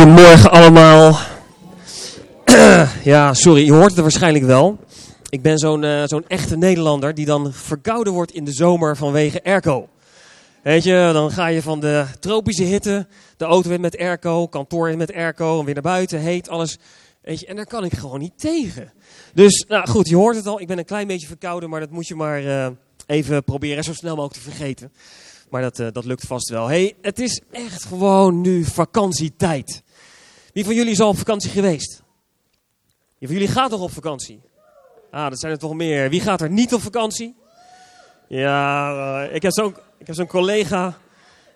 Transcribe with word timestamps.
Goedemorgen 0.00 0.50
allemaal. 0.50 1.18
ja, 3.12 3.34
sorry, 3.34 3.64
je 3.64 3.72
hoort 3.72 3.90
het 3.90 4.00
waarschijnlijk 4.00 4.44
wel. 4.44 4.78
Ik 5.28 5.42
ben 5.42 5.58
zo'n 5.58 5.82
uh, 5.82 6.02
zo'n 6.06 6.24
echte 6.28 6.56
Nederlander 6.56 7.14
die 7.14 7.26
dan 7.26 7.52
verkouden 7.52 8.12
wordt 8.12 8.32
in 8.32 8.44
de 8.44 8.52
zomer 8.52 8.96
vanwege 8.96 9.44
airco. 9.44 9.88
Weet 10.62 10.84
je, 10.84 11.10
dan 11.12 11.30
ga 11.30 11.46
je 11.46 11.62
van 11.62 11.80
de 11.80 12.04
tropische 12.20 12.62
hitte, 12.62 13.06
de 13.36 13.44
auto 13.44 13.70
in 13.70 13.80
met 13.80 13.98
airco, 13.98 14.46
kantoor 14.46 14.90
in 14.90 14.98
met 14.98 15.14
airco, 15.14 15.58
en 15.58 15.64
weer 15.64 15.74
naar 15.74 15.82
buiten, 15.82 16.18
heet, 16.18 16.48
alles. 16.48 16.78
Weet 17.22 17.40
je, 17.40 17.46
en 17.46 17.56
daar 17.56 17.66
kan 17.66 17.84
ik 17.84 17.94
gewoon 17.94 18.20
niet 18.20 18.38
tegen. 18.38 18.92
Dus, 19.34 19.64
nou 19.68 19.88
goed, 19.88 20.08
je 20.08 20.16
hoort 20.16 20.36
het 20.36 20.46
al, 20.46 20.60
ik 20.60 20.66
ben 20.66 20.78
een 20.78 20.84
klein 20.84 21.06
beetje 21.06 21.26
verkouden, 21.26 21.70
maar 21.70 21.80
dat 21.80 21.90
moet 21.90 22.08
je 22.08 22.14
maar 22.14 22.42
uh, 22.42 22.66
even 23.06 23.44
proberen 23.44 23.84
zo 23.84 23.92
snel 23.92 24.16
mogelijk 24.16 24.44
te 24.44 24.50
vergeten. 24.50 24.92
Maar 25.50 25.62
dat, 25.62 25.78
uh, 25.78 25.86
dat 25.92 26.04
lukt 26.04 26.26
vast 26.26 26.48
wel. 26.48 26.66
hey, 26.66 26.94
het 27.00 27.18
is 27.18 27.40
echt 27.50 27.84
gewoon 27.84 28.40
nu 28.40 28.64
vakantietijd. 28.64 29.82
Wie 30.52 30.64
van 30.64 30.74
jullie 30.74 30.92
is 30.92 31.00
al 31.00 31.08
op 31.08 31.18
vakantie 31.18 31.50
geweest? 31.50 32.02
Wie 33.18 33.28
van 33.28 33.36
jullie 33.36 33.52
gaat 33.52 33.70
nog 33.70 33.80
op 33.80 33.92
vakantie? 33.92 34.40
Ah, 35.10 35.28
dat 35.28 35.40
zijn 35.40 35.52
er 35.52 35.58
toch 35.58 35.74
meer. 35.74 36.10
Wie 36.10 36.20
gaat 36.20 36.40
er 36.40 36.50
niet 36.50 36.74
op 36.74 36.80
vakantie? 36.80 37.34
Ja, 38.28 38.92
uh, 39.24 39.34
ik 39.34 39.42
heb 39.42 39.52
zo'n 39.52 39.74
zo 40.06 40.26
collega. 40.26 40.98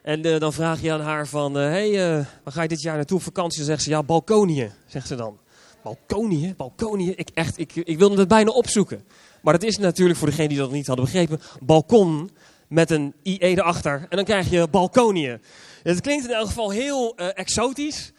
En 0.02 0.27
uh, 0.27 0.38
dan 0.38 0.52
vraag 0.52 0.80
je 0.80 0.93
aan 0.93 1.01
haar 1.01 1.27
van, 1.27 1.55
hé, 1.55 1.95
hey, 1.95 2.27
waar 2.43 2.52
ga 2.52 2.62
je 2.62 2.69
dit 2.69 2.83
jaar 2.83 2.97
naartoe 2.97 3.16
op 3.16 3.23
vakantie? 3.23 3.59
Dan 3.59 3.66
zegt 3.66 3.83
ze, 3.83 3.91
ja, 3.91 4.02
Balkonië, 4.02 4.73
zegt 4.87 5.07
ze 5.07 5.15
dan. 5.15 5.38
Balkonië, 5.83 6.55
Balkonië, 6.57 7.11
ik, 7.11 7.29
echt, 7.35 7.59
ik, 7.59 7.74
ik 7.74 7.99
wilde 7.99 8.19
het 8.19 8.29
bijna 8.29 8.51
opzoeken. 8.51 9.05
Maar 9.43 9.52
dat 9.52 9.63
is 9.63 9.79
natuurlijk, 9.79 10.19
voor 10.19 10.29
degenen 10.29 10.49
die 10.49 10.59
dat 10.59 10.71
niet 10.71 10.87
hadden 10.87 11.05
begrepen, 11.05 11.41
balkon 11.61 12.30
met 12.69 12.91
een 12.91 13.15
IE 13.23 13.38
erachter. 13.38 14.07
En 14.09 14.16
dan 14.16 14.24
krijg 14.24 14.51
je 14.51 14.69
Balkonië. 14.69 15.38
Het 15.83 16.01
klinkt 16.01 16.24
in 16.24 16.35
elk 16.35 16.47
geval 16.47 16.71
heel 16.71 17.16
exotisch. 17.16 18.13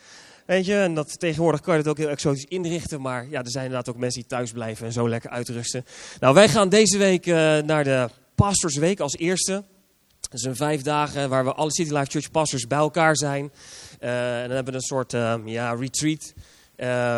Weet 0.45 0.66
je, 0.66 0.76
en 0.76 0.94
dat, 0.94 1.20
tegenwoordig 1.20 1.62
kan 1.62 1.73
je 1.73 1.80
het 1.80 1.90
ook 1.90 1.98
heel 1.98 2.09
exotisch 2.09 2.45
inrichten. 2.45 3.02
Maar 3.02 3.30
ja, 3.30 3.40
er 3.40 3.49
zijn 3.49 3.66
inderdaad 3.66 3.94
ook 3.94 3.99
mensen 3.99 4.21
die 4.21 4.29
thuis 4.29 4.52
blijven 4.52 4.85
en 4.85 4.93
zo 4.93 5.10
lekker 5.10 5.29
uitrusten. 5.29 5.85
Nou, 6.20 6.34
wij 6.34 6.49
gaan 6.49 6.70
deze 6.70 6.98
week 6.98 7.26
uh, 7.26 7.35
naar 7.57 7.84
de 7.84 8.10
Pastorsweek 8.35 8.99
als 8.99 9.15
eerste. 9.15 9.63
Dat 10.29 10.40
zijn 10.40 10.55
vijf 10.55 10.82
dagen 10.82 11.29
waar 11.29 11.43
we 11.43 11.54
alle 11.54 11.71
City 11.71 11.93
Life 11.93 12.12
Church 12.12 12.32
pastors 12.32 12.68
bij 12.68 12.77
elkaar 12.77 13.18
zijn. 13.18 13.52
Uh, 13.99 14.41
en 14.41 14.48
dan 14.48 14.55
hebben 14.55 14.74
we 14.74 14.79
een 14.79 14.85
soort 14.85 15.12
ja, 15.46 15.74
retreat. 15.74 16.34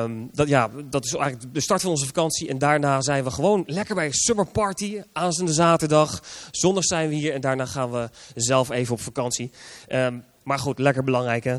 Um, 0.04 0.30
dat, 0.34 0.48
ja, 0.48 0.70
dat 0.90 1.06
is 1.06 1.14
eigenlijk 1.14 1.54
de 1.54 1.62
start 1.62 1.82
van 1.82 1.90
onze 1.90 2.06
vakantie. 2.06 2.48
En 2.48 2.58
daarna 2.58 3.02
zijn 3.02 3.24
we 3.24 3.32
gewoon 3.32 3.64
lekker 3.66 3.96
bij 3.96 4.12
Summer 4.12 4.46
Party. 4.46 5.02
Aanstaande 5.14 5.54
zaterdag. 5.54 6.24
Zondag 6.52 6.84
zijn 6.84 7.10
we 7.10 7.16
hier. 7.16 7.34
En 7.34 7.42
daarna 7.42 7.66
gaan 7.66 7.92
we 7.92 8.10
zelf 8.36 8.70
even 8.70 8.94
op 8.94 9.02
vakantie. 9.02 9.52
Um, 9.90 10.24
maar 10.44 10.60
goed, 10.60 10.80
lekker 10.80 11.04
belangrijk 11.04 11.44
hè. 11.44 11.58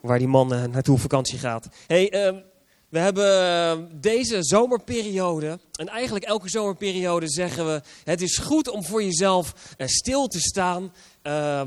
Waar 0.00 0.18
die 0.18 0.28
man 0.28 0.54
uh, 0.54 0.64
naartoe 0.64 0.94
op 0.94 1.00
vakantie 1.00 1.38
gaat. 1.38 1.68
Hey, 1.86 2.26
um, 2.26 2.42
we 2.90 2.98
hebben 2.98 4.00
deze 4.00 4.42
zomerperiode. 4.42 5.58
En 5.72 5.88
eigenlijk 5.88 6.24
elke 6.24 6.48
zomerperiode 6.48 7.28
zeggen 7.28 7.66
we. 7.66 7.82
Het 8.04 8.22
is 8.22 8.38
goed 8.38 8.68
om 8.68 8.84
voor 8.84 9.02
jezelf 9.02 9.54
uh, 9.78 9.86
stil 9.86 10.26
te 10.26 10.40
staan. 10.40 10.92
Uh, 11.22 11.60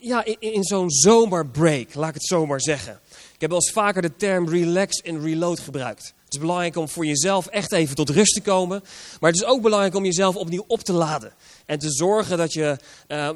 ja, 0.00 0.24
in, 0.24 0.36
in 0.40 0.64
zo'n 0.64 0.90
zomerbreak. 0.90 1.94
Laat 1.94 2.08
ik 2.08 2.14
het 2.14 2.26
zomaar 2.26 2.60
zeggen. 2.60 3.00
Ik 3.34 3.40
heb 3.40 3.50
wel 3.50 3.58
eens 3.58 3.72
vaker 3.72 4.02
de 4.02 4.16
term 4.16 4.48
relax 4.48 5.00
en 5.00 5.22
reload 5.22 5.60
gebruikt. 5.60 6.14
Het 6.24 6.34
is 6.34 6.40
belangrijk 6.40 6.76
om 6.76 6.88
voor 6.88 7.06
jezelf 7.06 7.46
echt 7.46 7.72
even 7.72 7.96
tot 7.96 8.10
rust 8.10 8.34
te 8.34 8.40
komen. 8.40 8.82
Maar 9.20 9.30
het 9.30 9.40
is 9.40 9.46
ook 9.46 9.62
belangrijk 9.62 9.94
om 9.94 10.04
jezelf 10.04 10.36
opnieuw 10.36 10.64
op 10.66 10.80
te 10.80 10.92
laden. 10.92 11.32
En 11.66 11.78
te 11.78 11.90
zorgen 11.90 12.38
dat 12.38 12.52
je 12.52 12.76
uh, 13.08 13.30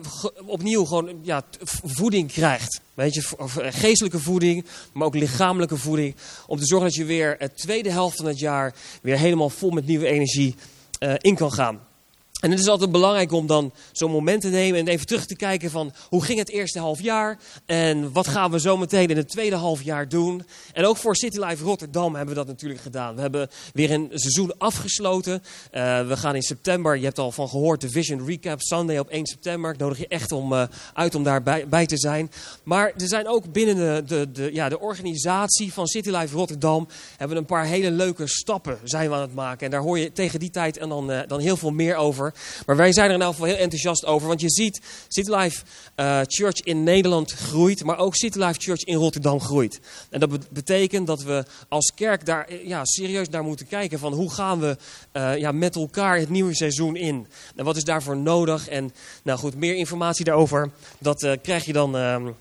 opnieuw 0.46 0.84
gewoon 0.84 1.18
ja, 1.22 1.42
voeding 1.84 2.32
krijgt. 2.32 2.80
Weet 2.94 3.14
je, 3.14 3.22
geestelijke 3.70 4.18
voeding, 4.18 4.66
maar 4.92 5.06
ook 5.06 5.14
lichamelijke 5.14 5.76
voeding. 5.76 6.16
Om 6.46 6.58
te 6.58 6.66
zorgen 6.66 6.88
dat 6.88 6.96
je 6.96 7.04
weer 7.04 7.34
het 7.38 7.56
tweede 7.56 7.90
helft 7.90 8.16
van 8.16 8.26
het 8.26 8.38
jaar 8.38 8.74
weer 9.02 9.18
helemaal 9.18 9.50
vol 9.50 9.70
met 9.70 9.86
nieuwe 9.86 10.06
energie 10.06 10.54
uh, 11.00 11.14
in 11.18 11.34
kan 11.34 11.52
gaan. 11.52 11.80
En 12.40 12.50
het 12.50 12.60
is 12.60 12.68
altijd 12.68 12.92
belangrijk 12.92 13.32
om 13.32 13.46
dan 13.46 13.72
zo'n 13.92 14.10
moment 14.10 14.40
te 14.40 14.48
nemen 14.48 14.80
en 14.80 14.88
even 14.88 15.06
terug 15.06 15.26
te 15.26 15.36
kijken 15.36 15.70
van 15.70 15.92
hoe 16.08 16.24
ging 16.24 16.38
het 16.38 16.48
eerste 16.48 16.78
half 16.78 17.02
jaar 17.02 17.38
en 17.66 18.12
wat 18.12 18.28
gaan 18.28 18.50
we 18.50 18.60
zo 18.60 18.76
meteen 18.76 19.08
in 19.08 19.16
het 19.16 19.28
tweede 19.28 19.56
half 19.56 19.82
jaar 19.82 20.08
doen. 20.08 20.42
En 20.72 20.84
ook 20.84 20.96
voor 20.96 21.16
City 21.16 21.38
Life 21.38 21.64
Rotterdam 21.64 22.14
hebben 22.14 22.34
we 22.34 22.40
dat 22.40 22.46
natuurlijk 22.46 22.80
gedaan. 22.80 23.14
We 23.14 23.20
hebben 23.20 23.48
weer 23.72 23.90
een 23.90 24.10
seizoen 24.12 24.58
afgesloten. 24.58 25.42
Uh, 25.72 26.06
we 26.06 26.16
gaan 26.16 26.34
in 26.34 26.42
september, 26.42 26.96
je 26.96 27.04
hebt 27.04 27.18
al 27.18 27.32
van 27.32 27.48
gehoord, 27.48 27.80
de 27.80 27.90
Vision 27.90 28.26
Recap 28.26 28.60
Sunday 28.60 28.98
op 28.98 29.08
1 29.08 29.26
september. 29.26 29.72
Ik 29.72 29.78
nodig 29.78 29.98
je 29.98 30.08
echt 30.08 30.32
om, 30.32 30.52
uh, 30.52 30.64
uit 30.94 31.14
om 31.14 31.22
daarbij 31.22 31.68
bij 31.68 31.86
te 31.86 31.98
zijn. 31.98 32.30
Maar 32.62 32.92
er 32.96 33.08
zijn 33.08 33.28
ook 33.28 33.52
binnen 33.52 34.06
de, 34.06 34.30
de, 34.32 34.50
ja, 34.52 34.68
de 34.68 34.80
organisatie 34.80 35.72
van 35.72 35.86
City 35.86 36.10
Life 36.10 36.36
Rotterdam 36.36 36.88
hebben 37.16 37.36
we 37.36 37.42
een 37.42 37.48
paar 37.48 37.64
hele 37.64 37.90
leuke 37.90 38.26
stappen 38.26 38.78
zijn 38.84 39.08
we 39.08 39.14
aan 39.14 39.20
het 39.20 39.34
maken. 39.34 39.64
En 39.64 39.70
daar 39.70 39.80
hoor 39.80 39.98
je 39.98 40.12
tegen 40.12 40.40
die 40.40 40.50
tijd 40.50 40.76
en 40.76 40.88
dan, 40.88 41.10
uh, 41.10 41.20
dan 41.26 41.40
heel 41.40 41.56
veel 41.56 41.70
meer 41.70 41.96
over. 41.96 42.29
Maar 42.66 42.76
wij 42.76 42.92
zijn 42.92 43.08
er 43.08 43.14
in 43.14 43.22
elk 43.22 43.32
geval 43.32 43.46
heel 43.46 43.56
enthousiast 43.56 44.04
over. 44.04 44.28
Want 44.28 44.40
je 44.40 44.50
ziet, 44.50 44.80
City 45.08 45.30
Life 45.30 45.64
uh, 45.96 46.20
Church 46.26 46.60
in 46.60 46.82
Nederland 46.82 47.32
groeit. 47.32 47.84
Maar 47.84 47.98
ook 47.98 48.16
City 48.16 48.38
Life 48.38 48.60
Church 48.60 48.82
in 48.82 48.96
Rotterdam 48.96 49.40
groeit. 49.40 49.80
En 50.10 50.20
dat 50.20 50.50
betekent 50.50 51.06
dat 51.06 51.22
we 51.22 51.44
als 51.68 51.92
kerk 51.94 52.26
daar 52.26 52.54
ja, 52.64 52.84
serieus 52.84 53.28
naar 53.28 53.44
moeten 53.44 53.66
kijken. 53.66 53.98
Van 53.98 54.12
hoe 54.12 54.30
gaan 54.30 54.60
we 54.60 54.76
uh, 55.12 55.36
ja, 55.36 55.52
met 55.52 55.76
elkaar 55.76 56.18
het 56.18 56.28
nieuwe 56.28 56.54
seizoen 56.54 56.96
in? 56.96 57.26
En 57.56 57.64
wat 57.64 57.76
is 57.76 57.84
daarvoor 57.84 58.16
nodig? 58.16 58.68
En 58.68 58.92
nou 59.22 59.38
goed, 59.38 59.54
meer 59.54 59.74
informatie 59.74 60.24
daarover. 60.24 60.70
Dat 60.98 61.38
krijg 61.42 61.64
je 61.64 61.72
dan 61.72 61.92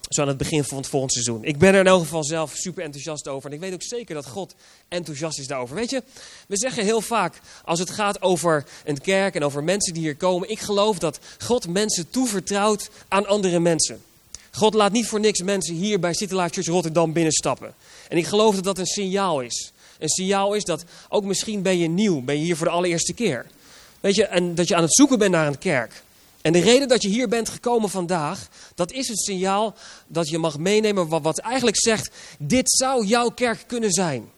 zo 0.10 0.22
aan 0.22 0.28
het 0.28 0.38
begin 0.38 0.64
van 0.64 0.78
het 0.78 0.88
volgende 0.88 1.14
seizoen. 1.14 1.44
Ik 1.44 1.58
ben 1.58 1.74
er 1.74 1.80
in 1.80 1.88
elk 1.88 2.02
geval 2.02 2.24
zelf 2.24 2.52
super 2.54 2.84
enthousiast 2.84 3.28
over. 3.28 3.50
En 3.50 3.56
ik 3.56 3.62
weet 3.62 3.74
ook 3.74 3.84
zeker 3.84 4.16
dat 4.16 4.26
God 4.26 4.56
enthousiast 4.90 5.40
is 5.40 5.48
daarover. 5.48 5.76
Weet 5.76 5.90
je, 5.90 6.04
we 6.48 6.58
zeggen 6.58 6.84
heel 6.84 7.02
vaak 7.02 7.40
als 7.64 7.80
het 7.80 7.90
gaat 7.90 8.22
over 8.22 8.66
een 8.86 9.02
kerk 9.02 9.36
en 9.36 9.44
over 9.44 9.64
mensen 9.64 9.94
die 9.94 10.04
hier 10.04 10.16
komen. 10.16 10.50
Ik 10.50 10.60
geloof 10.60 11.00
dat 11.00 11.20
God 11.40 11.68
mensen 11.68 12.10
toevertrouwt 12.10 12.90
aan 13.08 13.28
andere 13.28 13.60
mensen. 13.60 14.02
God 14.52 14.74
laat 14.74 14.92
niet 14.92 15.08
voor 15.08 15.20
niks 15.20 15.42
mensen 15.42 15.76
hier 15.76 16.00
bij 16.00 16.14
City 16.14 16.34
Life 16.34 16.54
Church 16.54 16.68
Rotterdam 16.68 17.14
binnenstappen. 17.14 17.74
En 18.08 18.18
ik 18.18 18.26
geloof 18.26 18.56
dat 18.56 18.64
dat 18.64 18.78
een 18.78 18.86
signaal 18.86 19.42
is. 19.42 19.72
Een 20.00 20.10
signaal 20.10 20.54
is 20.54 20.64
dat 20.64 20.84
ook 21.10 21.24
misschien 21.24 21.62
ben 21.62 21.78
je 21.78 21.88
nieuw, 21.88 22.22
ben 22.22 22.36
je 22.36 22.44
hier 22.44 22.58
voor 22.58 22.66
de 22.66 22.72
allereerste 22.72 23.14
keer. 23.14 23.46
Weet 24.00 24.16
je, 24.16 24.26
en 24.26 24.56
dat 24.56 24.68
je 24.68 24.76
aan 24.76 24.84
het 24.84 24.96
zoeken 24.96 25.20
bent 25.20 25.32
naar 25.32 25.48
een 25.48 25.58
kerk. 25.58 26.04
En 26.42 26.54
de 26.54 26.60
reden 26.60 26.88
dat 26.88 27.02
je 27.02 27.10
hier 27.10 27.28
bent 27.28 27.50
gekomen 27.50 27.90
vandaag, 27.90 28.48
dat 28.76 28.92
is 28.92 29.10
een 29.10 29.18
signaal 29.18 29.76
dat 30.08 30.30
je 30.30 30.38
mag 30.38 30.58
meenemen 30.58 31.08
wat, 31.08 31.22
wat 31.22 31.38
eigenlijk 31.38 31.78
zegt, 31.78 32.10
dit 32.38 32.72
zou 32.72 33.06
jouw 33.06 33.30
kerk 33.30 33.64
kunnen 33.68 33.92
zijn. 33.92 34.30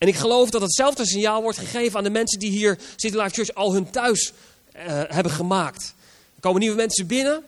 En 0.00 0.08
ik 0.08 0.16
geloof 0.16 0.50
dat 0.50 0.60
hetzelfde 0.60 1.06
signaal 1.06 1.42
wordt 1.42 1.58
gegeven 1.58 1.98
aan 1.98 2.04
de 2.04 2.10
mensen 2.10 2.38
die 2.38 2.50
hier 2.50 2.78
City 2.96 3.16
Life 3.16 3.30
Church 3.34 3.54
al 3.54 3.72
hun 3.72 3.90
thuis 3.90 4.32
uh, 4.76 4.82
hebben 4.86 5.32
gemaakt. 5.32 5.94
Er 6.34 6.40
komen 6.40 6.60
nieuwe 6.60 6.76
mensen 6.76 7.06
binnen. 7.06 7.42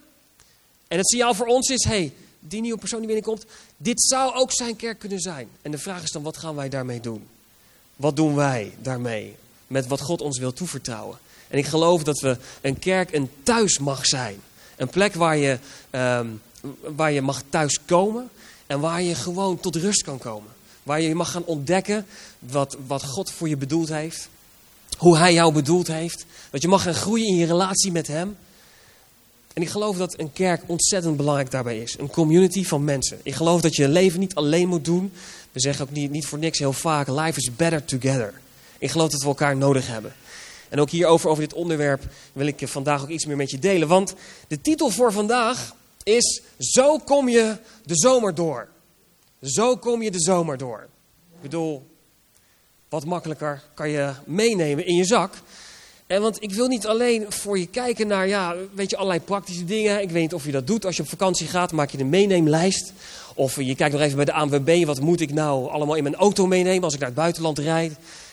En 0.89 0.99
het 0.99 1.09
signaal 1.09 1.35
voor 1.35 1.47
ons 1.47 1.69
is, 1.69 1.85
hey, 1.85 2.13
die 2.41 2.61
nieuwe 2.61 2.79
persoon 2.79 2.99
die 2.99 3.07
binnenkomt, 3.07 3.45
dit 3.77 4.03
zou 4.03 4.35
ook 4.35 4.53
zijn 4.53 4.77
kerk 4.77 4.99
kunnen 4.99 5.21
zijn. 5.21 5.49
En 5.63 5.71
de 5.71 5.79
vraag 5.79 6.03
is 6.03 6.11
dan, 6.11 6.23
wat 6.23 6.37
gaan 6.37 6.55
wij 6.55 6.69
daarmee 6.69 7.01
doen? 7.01 7.27
Wat 7.97 8.17
doen 8.17 8.35
wij 8.35 8.73
daarmee? 8.79 9.37
Met 9.67 9.87
wat 9.87 10.01
God 10.01 10.21
ons 10.21 10.39
wil 10.39 10.53
toevertrouwen. 10.53 11.19
En 11.49 11.59
ik 11.59 11.67
geloof 11.67 12.03
dat 12.03 12.21
we 12.21 12.37
een 12.61 12.79
kerk 12.79 13.13
een 13.13 13.31
thuis 13.43 13.79
mag 13.79 14.07
zijn. 14.07 14.41
Een 14.77 14.89
plek 14.89 15.15
waar 15.15 15.37
je, 15.37 15.59
um, 15.91 16.43
waar 16.97 17.13
je 17.13 17.23
mag 17.23 17.43
thuiskomen 17.49 18.31
en 18.67 18.81
waar 18.81 19.03
je 19.03 19.15
gewoon 19.15 19.61
tot 19.61 19.77
rust 19.77 20.03
kan 20.03 20.19
komen. 20.19 20.51
Waar 20.83 21.01
je 21.01 21.15
mag 21.15 21.31
gaan 21.31 21.45
ontdekken 21.45 22.07
wat, 22.39 22.77
wat 22.87 23.05
God 23.05 23.31
voor 23.31 23.49
je 23.49 23.57
bedoeld 23.57 23.89
heeft. 23.89 24.29
Hoe 24.99 25.17
Hij 25.17 25.33
jou 25.33 25.53
bedoeld 25.53 25.87
heeft. 25.87 26.25
Dat 26.51 26.63
je 26.63 26.69
mag 26.69 26.83
gaan 26.83 26.95
groeien 26.95 27.27
in 27.27 27.37
je 27.37 27.47
relatie 27.47 27.93
met 27.93 28.07
Hem. 28.07 28.37
En 29.53 29.63
ik 29.63 29.69
geloof 29.69 29.97
dat 29.97 30.19
een 30.19 30.33
kerk 30.33 30.63
ontzettend 30.67 31.17
belangrijk 31.17 31.51
daarbij 31.51 31.79
is. 31.79 31.99
Een 31.99 32.11
community 32.11 32.65
van 32.65 32.85
mensen. 32.85 33.21
Ik 33.23 33.35
geloof 33.35 33.61
dat 33.61 33.77
je 33.77 33.89
leven 33.89 34.21
niet 34.21 34.35
alleen 34.35 34.69
moet 34.69 34.85
doen. 34.85 35.13
We 35.53 35.61
zeggen 35.61 35.85
ook 35.85 35.91
niet, 35.91 36.11
niet 36.11 36.27
voor 36.27 36.39
niks 36.39 36.59
heel 36.59 36.73
vaak, 36.73 37.09
life 37.09 37.39
is 37.39 37.57
better 37.57 37.85
together. 37.85 38.41
Ik 38.79 38.91
geloof 38.91 39.11
dat 39.11 39.21
we 39.21 39.27
elkaar 39.27 39.57
nodig 39.57 39.87
hebben. 39.87 40.13
En 40.69 40.81
ook 40.81 40.91
hierover, 40.91 41.31
over 41.31 41.43
dit 41.43 41.53
onderwerp, 41.53 42.03
wil 42.33 42.47
ik 42.47 42.69
vandaag 42.69 43.03
ook 43.03 43.09
iets 43.09 43.27
meer 43.27 43.37
met 43.37 43.51
je 43.51 43.59
delen. 43.59 43.89
Want 43.89 44.15
de 44.49 44.61
titel 44.61 44.91
voor 44.91 45.13
vandaag 45.13 45.75
is 46.03 46.43
Zo 46.59 46.99
kom 46.99 47.29
je 47.29 47.57
de 47.85 47.97
zomer 47.97 48.35
door. 48.35 48.69
Zo 49.43 49.77
kom 49.77 50.03
je 50.03 50.11
de 50.11 50.21
zomer 50.21 50.59
door. 50.59 50.89
Ik 51.35 51.43
bedoel, 51.43 51.87
wat 52.89 53.05
makkelijker 53.05 53.63
kan 53.75 53.89
je 53.89 54.13
meenemen 54.25 54.87
in 54.87 54.95
je 54.95 55.05
zak. 55.05 55.35
En 56.07 56.23
want 56.23 56.43
ik 56.43 56.53
wil 56.53 56.69
niet 56.69 56.87
alleen 56.87 57.27
voor 57.29 57.59
je 57.59 57.67
kijken 57.67 58.07
naar, 58.07 58.29
ja, 58.29 58.55
weet 58.75 58.91
je, 58.91 58.97
allerlei 58.97 59.21
praktische 59.21 59.65
dingen. 59.65 60.03
Ik 60.03 60.11
weet 60.11 60.23
niet 60.23 60.35
of 60.35 60.45
je 60.45 60.53
dat 60.53 60.67
doet. 60.67 60.85
Als 60.85 60.97
je 60.97 61.03
op 61.03 61.09
vakantie 61.09 61.47
gaat, 61.47 61.73
maak 61.73 61.91
je 61.91 61.99
een 61.99 62.09
meeneemlijst. 62.09 62.93
Of 63.35 63.57
je 63.57 63.75
kijkt 63.75 63.95
nog 63.95 64.03
even 64.03 64.17
bij 64.17 64.25
de 64.25 64.33
ANWB, 64.33 64.85
wat 64.85 65.01
moet 65.01 65.21
ik 65.21 65.33
nou 65.33 65.71
allemaal 65.71 65.95
in 65.95 66.03
mijn 66.03 66.15
auto 66.15 66.47
meenemen 66.47 66.85
als 66.85 66.95
ik 66.95 66.99
naar 66.99 67.09
het 67.09 67.19
buitenland 67.19 67.59
rijd. 67.59 67.93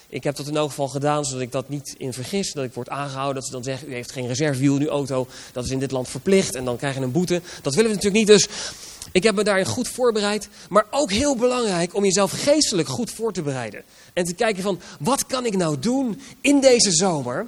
Ik 0.10 0.24
heb 0.24 0.36
dat 0.36 0.48
in 0.48 0.56
elk 0.56 0.70
geval 0.70 0.88
gedaan, 0.88 1.26
zodat 1.26 1.42
ik 1.42 1.52
dat 1.52 1.70
niet 1.70 1.96
in 1.98 2.14
vergis. 2.14 2.54
Dat 2.54 2.64
ik 2.64 2.74
word 2.74 2.90
aangehouden, 2.90 3.36
dat 3.36 3.46
ze 3.46 3.52
dan 3.52 3.64
zeggen, 3.64 3.90
u 3.90 3.94
heeft 3.94 4.12
geen 4.12 4.28
reservewiel 4.28 4.76
in 4.76 4.82
uw 4.82 4.90
auto. 4.90 5.28
Dat 5.52 5.66
is 5.66 5.72
in 5.72 5.80
dit 5.80 5.92
land 5.92 6.10
verplicht 6.10 6.56
en 6.56 6.66
dan 6.66 6.78
krijg 6.78 6.96
je 6.96 7.02
een 7.02 7.12
boete. 7.12 7.42
Dat 7.62 7.76
willen 7.76 7.90
we 7.90 7.96
natuurlijk 7.96 8.28
niet, 8.28 8.38
dus 8.38 8.48
Ik 9.12 9.24
heb 9.24 9.36
me 9.36 9.44
daarin 9.44 9.66
goed 9.66 9.88
voorbereid, 9.88 10.50
maar 10.70 10.86
ook 10.90 11.12
heel 11.12 11.36
belangrijk 11.36 11.96
om 11.96 12.04
jezelf 12.04 12.32
geestelijk 12.32 12.88
goed 12.88 13.12
voor 13.12 13.34
te 13.34 13.42
bereiden. 13.42 13.84
En 14.14 14.26
te 14.26 14.34
kijken 14.34 14.64
van, 14.64 14.80
wat 15.00 15.26
kan 15.26 15.46
ik 15.46 15.58
nou 15.58 15.80
doen 15.80 16.22
in 16.42 16.60
deze 16.60 16.92
zomer 16.92 17.48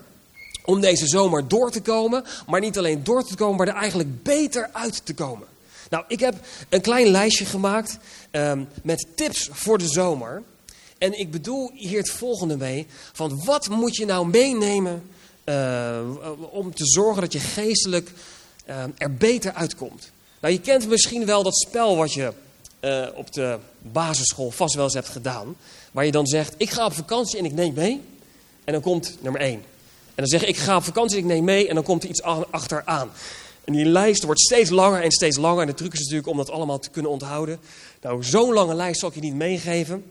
om 0.65 0.81
deze 0.81 1.07
zomer 1.07 1.47
door 1.47 1.71
te 1.71 1.81
komen, 1.81 2.23
maar 2.47 2.59
niet 2.59 2.77
alleen 2.77 3.03
door 3.03 3.23
te 3.23 3.35
komen, 3.35 3.57
maar 3.57 3.67
er 3.67 3.81
eigenlijk 3.81 4.23
beter 4.23 4.69
uit 4.73 5.05
te 5.05 5.13
komen. 5.13 5.47
Nou, 5.89 6.03
ik 6.07 6.19
heb 6.19 6.35
een 6.69 6.81
klein 6.81 7.07
lijstje 7.07 7.45
gemaakt 7.45 7.97
um, 8.31 8.67
met 8.83 9.07
tips 9.15 9.49
voor 9.51 9.77
de 9.77 9.87
zomer. 9.87 10.43
En 10.97 11.19
ik 11.19 11.31
bedoel 11.31 11.71
hier 11.73 11.97
het 11.97 12.09
volgende 12.09 12.57
mee: 12.57 12.87
van 13.13 13.43
wat 13.45 13.69
moet 13.69 13.95
je 13.95 14.05
nou 14.05 14.27
meenemen 14.27 15.03
uh, 15.45 15.99
om 16.51 16.73
te 16.75 16.85
zorgen 16.85 17.21
dat 17.21 17.33
je 17.33 17.39
geestelijk 17.39 18.11
uh, 18.69 18.83
er 18.97 19.13
beter 19.13 19.53
uitkomt? 19.53 20.11
Nou, 20.41 20.53
je 20.53 20.59
kent 20.59 20.87
misschien 20.87 21.25
wel 21.25 21.43
dat 21.43 21.57
spel 21.57 21.95
wat 21.95 22.13
je 22.13 22.33
uh, 22.81 23.07
op 23.13 23.33
de 23.33 23.57
basisschool 23.81 24.51
vast 24.51 24.75
wel 24.75 24.83
eens 24.83 24.93
hebt 24.93 25.09
gedaan. 25.09 25.55
Waar 25.91 26.05
je 26.05 26.11
dan 26.11 26.27
zegt: 26.27 26.53
Ik 26.57 26.69
ga 26.69 26.85
op 26.85 26.93
vakantie 26.93 27.39
en 27.39 27.45
ik 27.45 27.53
neem 27.53 27.73
mee. 27.73 28.01
En 28.63 28.73
dan 28.73 28.81
komt 28.81 29.17
nummer 29.19 29.41
1. 29.41 29.53
En 29.53 29.63
dan 30.15 30.27
zeg 30.27 30.41
je: 30.41 30.47
Ik 30.47 30.57
ga 30.57 30.75
op 30.75 30.83
vakantie 30.83 31.17
en 31.17 31.23
ik 31.23 31.29
neem 31.29 31.43
mee. 31.43 31.67
En 31.67 31.75
dan 31.75 31.83
komt 31.83 32.03
er 32.03 32.09
iets 32.09 32.21
achteraan. 32.51 33.11
En 33.63 33.73
die 33.73 33.85
lijst 33.85 34.23
wordt 34.23 34.41
steeds 34.41 34.69
langer 34.69 35.01
en 35.01 35.11
steeds 35.11 35.37
langer. 35.37 35.61
En 35.61 35.67
de 35.67 35.73
truc 35.73 35.93
is 35.93 35.99
natuurlijk 35.99 36.27
om 36.27 36.37
dat 36.37 36.49
allemaal 36.49 36.79
te 36.79 36.89
kunnen 36.89 37.11
onthouden. 37.11 37.59
Nou, 38.01 38.23
zo'n 38.23 38.53
lange 38.53 38.75
lijst 38.75 38.99
zal 38.99 39.09
ik 39.09 39.15
je 39.15 39.21
niet 39.21 39.35
meegeven. 39.35 40.03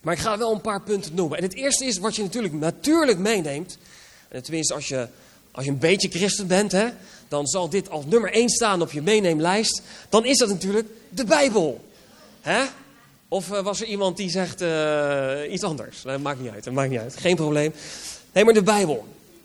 Maar 0.00 0.14
ik 0.14 0.20
ga 0.20 0.38
wel 0.38 0.52
een 0.52 0.60
paar 0.60 0.82
punten 0.82 1.14
noemen. 1.14 1.38
En 1.38 1.44
het 1.44 1.54
eerste 1.54 1.84
is 1.84 1.98
wat 1.98 2.16
je 2.16 2.22
natuurlijk 2.22 2.54
natuurlijk 2.54 3.18
meeneemt. 3.18 3.78
En 4.28 4.42
tenminste, 4.42 4.74
als 4.74 4.88
je, 4.88 5.08
als 5.50 5.64
je 5.64 5.70
een 5.70 5.78
beetje 5.78 6.08
christen 6.08 6.46
bent, 6.46 6.72
hè, 6.72 6.88
dan 7.28 7.46
zal 7.46 7.68
dit 7.68 7.90
als 7.90 8.04
nummer 8.04 8.32
1 8.32 8.48
staan 8.48 8.82
op 8.82 8.92
je 8.92 9.02
meeneemlijst. 9.02 9.82
Dan 10.08 10.24
is 10.24 10.38
dat 10.38 10.48
natuurlijk 10.48 10.88
de 11.08 11.24
Bijbel. 11.24 11.84
Hè? 12.40 12.64
Of 13.28 13.50
uh, 13.50 13.60
was 13.60 13.80
er 13.80 13.86
iemand 13.86 14.16
die 14.16 14.30
zegt 14.30 14.62
uh, 14.62 15.52
iets 15.52 15.62
anders? 15.62 16.02
Maakt 16.22 16.40
niet 16.40 16.50
uit, 16.50 16.70
maakt 16.70 16.90
niet 16.90 16.98
uit. 16.98 17.16
Geen 17.16 17.36
probleem. 17.36 17.72
Nee, 18.32 18.44
maar 18.44 18.54
de 18.54 18.62
Bijbel. 18.62 19.04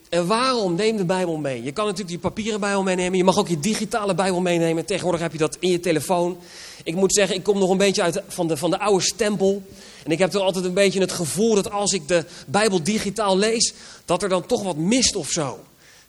En 0.10 0.28
waarom? 0.28 0.76
Neem 0.76 0.98
de 0.98 1.06
Bijbel 1.06 1.38
mee. 1.38 1.64
Je 1.64 1.72
kan 1.72 1.86
natuurlijk 1.86 2.10
die 2.10 2.20
papieren 2.20 2.60
Bijbel 2.60 2.84
meenemen. 2.84 3.18
Je 3.18 3.24
mag 3.24 3.38
ook 3.38 3.48
je 3.48 3.60
digitale 3.60 4.16
Bijbel 4.16 4.42
meenemen. 4.42 4.86
Tegenwoordig 4.86 5.22
heb 5.22 5.32
je 5.32 5.38
dat 5.38 5.58
in 5.60 5.70
je 5.70 5.80
telefoon. 5.80 6.38
Ik 6.84 6.96
moet 6.96 7.14
zeggen, 7.14 7.36
ik 7.36 7.44
kom 7.44 7.60
nog 7.60 7.70
een 7.70 7.78
beetje 7.78 8.02
uit 8.02 8.22
van 8.28 8.48
de, 8.48 8.58
van 8.58 8.70
de 8.70 8.80
oude 8.80 9.04
stempel. 9.04 9.64
En 10.04 10.12
ik 10.12 10.20
heb 10.20 10.32
toch 10.32 10.42
altijd 10.42 10.66
een 10.66 10.74
beetje 10.74 11.00
het 11.00 11.12
gevoel 11.12 11.56
dat 11.56 11.72
als 11.72 11.94
ik 11.94 12.08
de 12.08 12.26
Bijbel 12.48 12.84
digitaal 12.84 13.38
lees, 13.38 13.74
dat 14.06 14.24
er 14.24 14.30
dan 14.30 14.46
toch 14.46 14.64
wat 14.64 14.76
mist 14.76 15.16
of 15.16 15.30
zo. 15.30 15.60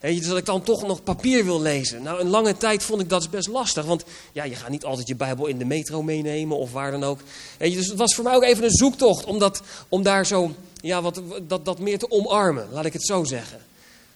He, 0.02 0.20
dat 0.20 0.36
ik 0.36 0.46
dan 0.46 0.62
toch 0.62 0.86
nog 0.86 1.02
papier 1.02 1.44
wil 1.44 1.60
lezen. 1.60 2.02
Nou, 2.02 2.20
een 2.20 2.28
lange 2.28 2.56
tijd 2.56 2.82
vond 2.82 3.00
ik 3.00 3.08
dat 3.08 3.30
best 3.30 3.48
lastig. 3.48 3.84
Want 3.84 4.04
ja, 4.32 4.44
je 4.44 4.54
gaat 4.54 4.68
niet 4.68 4.84
altijd 4.84 5.08
je 5.08 5.14
Bijbel 5.14 5.46
in 5.46 5.58
de 5.58 5.64
metro 5.64 6.02
meenemen 6.02 6.56
of 6.56 6.72
waar 6.72 6.90
dan 6.90 7.04
ook. 7.04 7.20
He, 7.58 7.70
dus 7.70 7.86
het 7.86 7.98
was 7.98 8.14
voor 8.14 8.24
mij 8.24 8.34
ook 8.34 8.42
even 8.42 8.64
een 8.64 8.70
zoektocht 8.70 9.24
om, 9.24 9.38
dat, 9.38 9.62
om 9.88 10.02
daar 10.02 10.26
zo 10.26 10.54
ja, 10.80 11.02
wat, 11.02 11.22
dat, 11.46 11.64
dat 11.64 11.78
meer 11.78 11.98
te 11.98 12.10
omarmen, 12.10 12.68
laat 12.72 12.84
ik 12.84 12.92
het 12.92 13.06
zo 13.06 13.24
zeggen. 13.24 13.58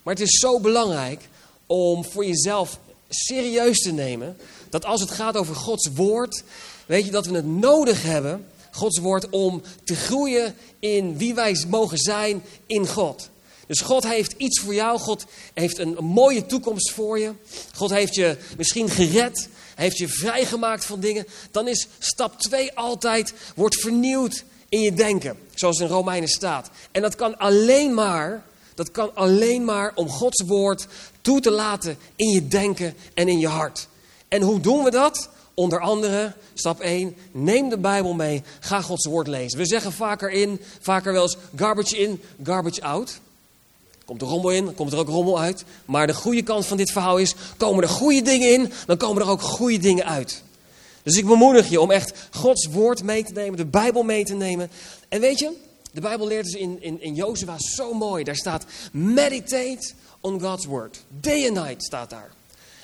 Maar 0.02 0.14
het 0.14 0.22
is 0.22 0.38
zo 0.40 0.60
belangrijk 0.60 1.28
om 1.66 2.04
voor 2.04 2.24
jezelf 2.24 2.78
serieus 3.08 3.82
te 3.82 3.92
nemen 3.92 4.36
dat 4.70 4.84
als 4.84 5.00
het 5.00 5.10
gaat 5.10 5.36
over 5.36 5.54
Gods 5.54 5.90
woord, 5.94 6.42
weet 6.86 7.04
je 7.04 7.10
dat 7.10 7.26
we 7.26 7.34
het 7.34 7.46
nodig 7.46 8.02
hebben, 8.02 8.46
Gods 8.70 8.98
woord, 8.98 9.30
om 9.30 9.62
te 9.84 9.94
groeien 9.96 10.54
in 10.78 11.16
wie 11.16 11.34
wij 11.34 11.64
mogen 11.68 11.98
zijn 11.98 12.42
in 12.66 12.88
God. 12.88 13.30
Dus 13.66 13.80
God 13.80 14.06
heeft 14.06 14.34
iets 14.36 14.60
voor 14.60 14.74
jou. 14.74 14.98
God 14.98 15.24
heeft 15.54 15.78
een, 15.78 15.96
mooie 16.00 16.46
toekomst 16.46 16.90
voor 16.90 17.18
je. 17.18 17.32
God 17.74 17.90
heeft 17.90 18.14
je 18.14 18.36
misschien 18.56 18.90
gered. 18.90 19.48
heeft 19.74 19.98
je 19.98 20.08
vrijgemaakt 20.08 20.84
van 20.84 21.00
dingen. 21.00 21.26
Dan 21.50 21.68
is 21.68 21.88
stap 21.98 22.38
2 22.38 22.74
altijd, 22.74 23.34
wordt 23.54 23.80
vernieuwd 23.80 24.44
in 24.68 24.80
je 24.80 24.92
denken. 24.92 25.38
Zoals 25.54 25.80
in 25.80 25.86
Romeinen 25.86 26.28
staat. 26.28 26.70
En 26.92 27.02
dat 27.02 27.14
kan 27.14 27.38
alleen 27.38 27.94
maar 27.94 28.44
dat 28.76 28.90
kan 28.90 29.14
alleen 29.14 29.64
maar 29.64 29.92
om 29.94 30.08
Gods 30.08 30.42
woord 30.46 30.86
toe 31.20 31.40
te 31.40 31.50
laten 31.50 31.98
in 32.16 32.28
je 32.28 32.48
denken 32.48 32.94
en 33.14 33.28
in 33.28 33.38
je 33.38 33.48
hart. 33.48 33.88
En 34.28 34.42
hoe 34.42 34.60
doen 34.60 34.84
we 34.84 34.90
dat? 34.90 35.28
Onder 35.54 35.80
andere, 35.80 36.34
stap 36.54 36.80
1, 36.80 37.16
neem 37.32 37.68
de 37.68 37.78
Bijbel 37.78 38.14
mee, 38.14 38.42
ga 38.60 38.80
Gods 38.80 39.06
woord 39.06 39.26
lezen. 39.26 39.58
We 39.58 39.66
zeggen 39.66 39.92
vaker 39.92 40.30
in, 40.30 40.60
vaker 40.80 41.12
wel 41.12 41.22
eens 41.22 41.36
garbage 41.56 41.98
in, 41.98 42.22
garbage 42.42 42.82
out. 42.82 43.20
Komt 44.06 44.20
er 44.20 44.26
rommel 44.26 44.50
in, 44.50 44.74
komt 44.74 44.92
er 44.92 44.98
ook 44.98 45.08
rommel 45.08 45.40
uit. 45.40 45.64
Maar 45.84 46.06
de 46.06 46.14
goede 46.14 46.42
kant 46.42 46.66
van 46.66 46.76
dit 46.76 46.92
verhaal 46.92 47.18
is, 47.18 47.34
komen 47.56 47.82
er 47.82 47.88
goede 47.88 48.22
dingen 48.22 48.52
in, 48.52 48.72
dan 48.86 48.96
komen 48.96 49.22
er 49.22 49.28
ook 49.28 49.42
goede 49.42 49.78
dingen 49.78 50.04
uit. 50.04 50.42
Dus 51.02 51.16
ik 51.16 51.26
bemoedig 51.26 51.68
je 51.68 51.80
om 51.80 51.90
echt 51.90 52.12
Gods 52.30 52.66
woord 52.66 53.02
mee 53.02 53.24
te 53.24 53.32
nemen, 53.32 53.56
de 53.56 53.64
Bijbel 53.64 54.02
mee 54.02 54.24
te 54.24 54.34
nemen. 54.34 54.70
En 55.08 55.20
weet 55.20 55.38
je, 55.38 55.52
de 55.92 56.00
Bijbel 56.00 56.26
leert 56.26 56.44
dus 56.44 56.54
in, 56.54 56.82
in, 56.82 57.02
in 57.02 57.14
Jozua 57.14 57.54
zo 57.58 57.94
mooi. 57.94 58.24
Daar 58.24 58.36
staat, 58.36 58.64
meditate 58.92 59.92
on 60.20 60.40
God's 60.40 60.64
word. 60.64 61.04
Day 61.20 61.46
and 61.48 61.54
night 61.66 61.84
staat 61.84 62.10
daar. 62.10 62.30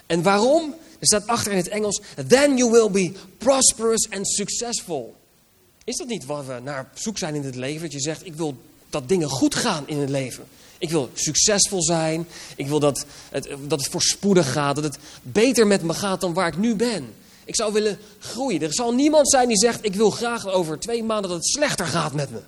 En 0.06 0.22
waarom? 0.22 0.74
Er 0.98 1.06
staat 1.06 1.26
achter 1.26 1.52
in 1.52 1.58
het 1.58 1.68
Engels, 1.68 2.00
then 2.28 2.56
you 2.56 2.70
will 2.70 2.90
be 2.90 3.12
prosperous 3.38 4.10
and 4.10 4.28
successful. 4.28 5.14
Is 5.84 5.96
dat 5.96 6.06
niet 6.08 6.24
waar 6.24 6.46
we 6.46 6.60
naar 6.62 6.90
zoek 6.94 7.18
zijn 7.18 7.34
in 7.34 7.44
het 7.44 7.54
leven? 7.54 7.82
Dat 7.82 7.92
je 7.92 8.00
zegt, 8.00 8.26
ik 8.26 8.34
wil 8.34 8.56
dat 8.90 9.08
dingen 9.08 9.28
goed 9.28 9.54
gaan 9.54 9.88
in 9.88 9.98
het 9.98 10.10
leven. 10.10 10.44
Ik 10.82 10.90
wil 10.90 11.10
succesvol 11.14 11.82
zijn. 11.82 12.28
Ik 12.56 12.66
wil 12.66 12.80
dat 12.80 13.04
het, 13.30 13.48
dat 13.66 13.80
het 13.80 13.90
voorspoedig 13.90 14.52
gaat. 14.52 14.74
Dat 14.74 14.84
het 14.84 14.98
beter 15.22 15.66
met 15.66 15.82
me 15.82 15.94
gaat 15.94 16.20
dan 16.20 16.32
waar 16.32 16.46
ik 16.46 16.56
nu 16.56 16.74
ben. 16.74 17.14
Ik 17.44 17.56
zou 17.56 17.72
willen 17.72 17.98
groeien. 18.18 18.62
Er 18.62 18.74
zal 18.74 18.94
niemand 18.94 19.30
zijn 19.30 19.48
die 19.48 19.58
zegt, 19.58 19.84
ik 19.84 19.94
wil 19.94 20.10
graag 20.10 20.46
over 20.46 20.78
twee 20.78 21.02
maanden 21.02 21.30
dat 21.30 21.38
het 21.38 21.48
slechter 21.48 21.86
gaat 21.86 22.12
met 22.12 22.30
me. 22.30 22.40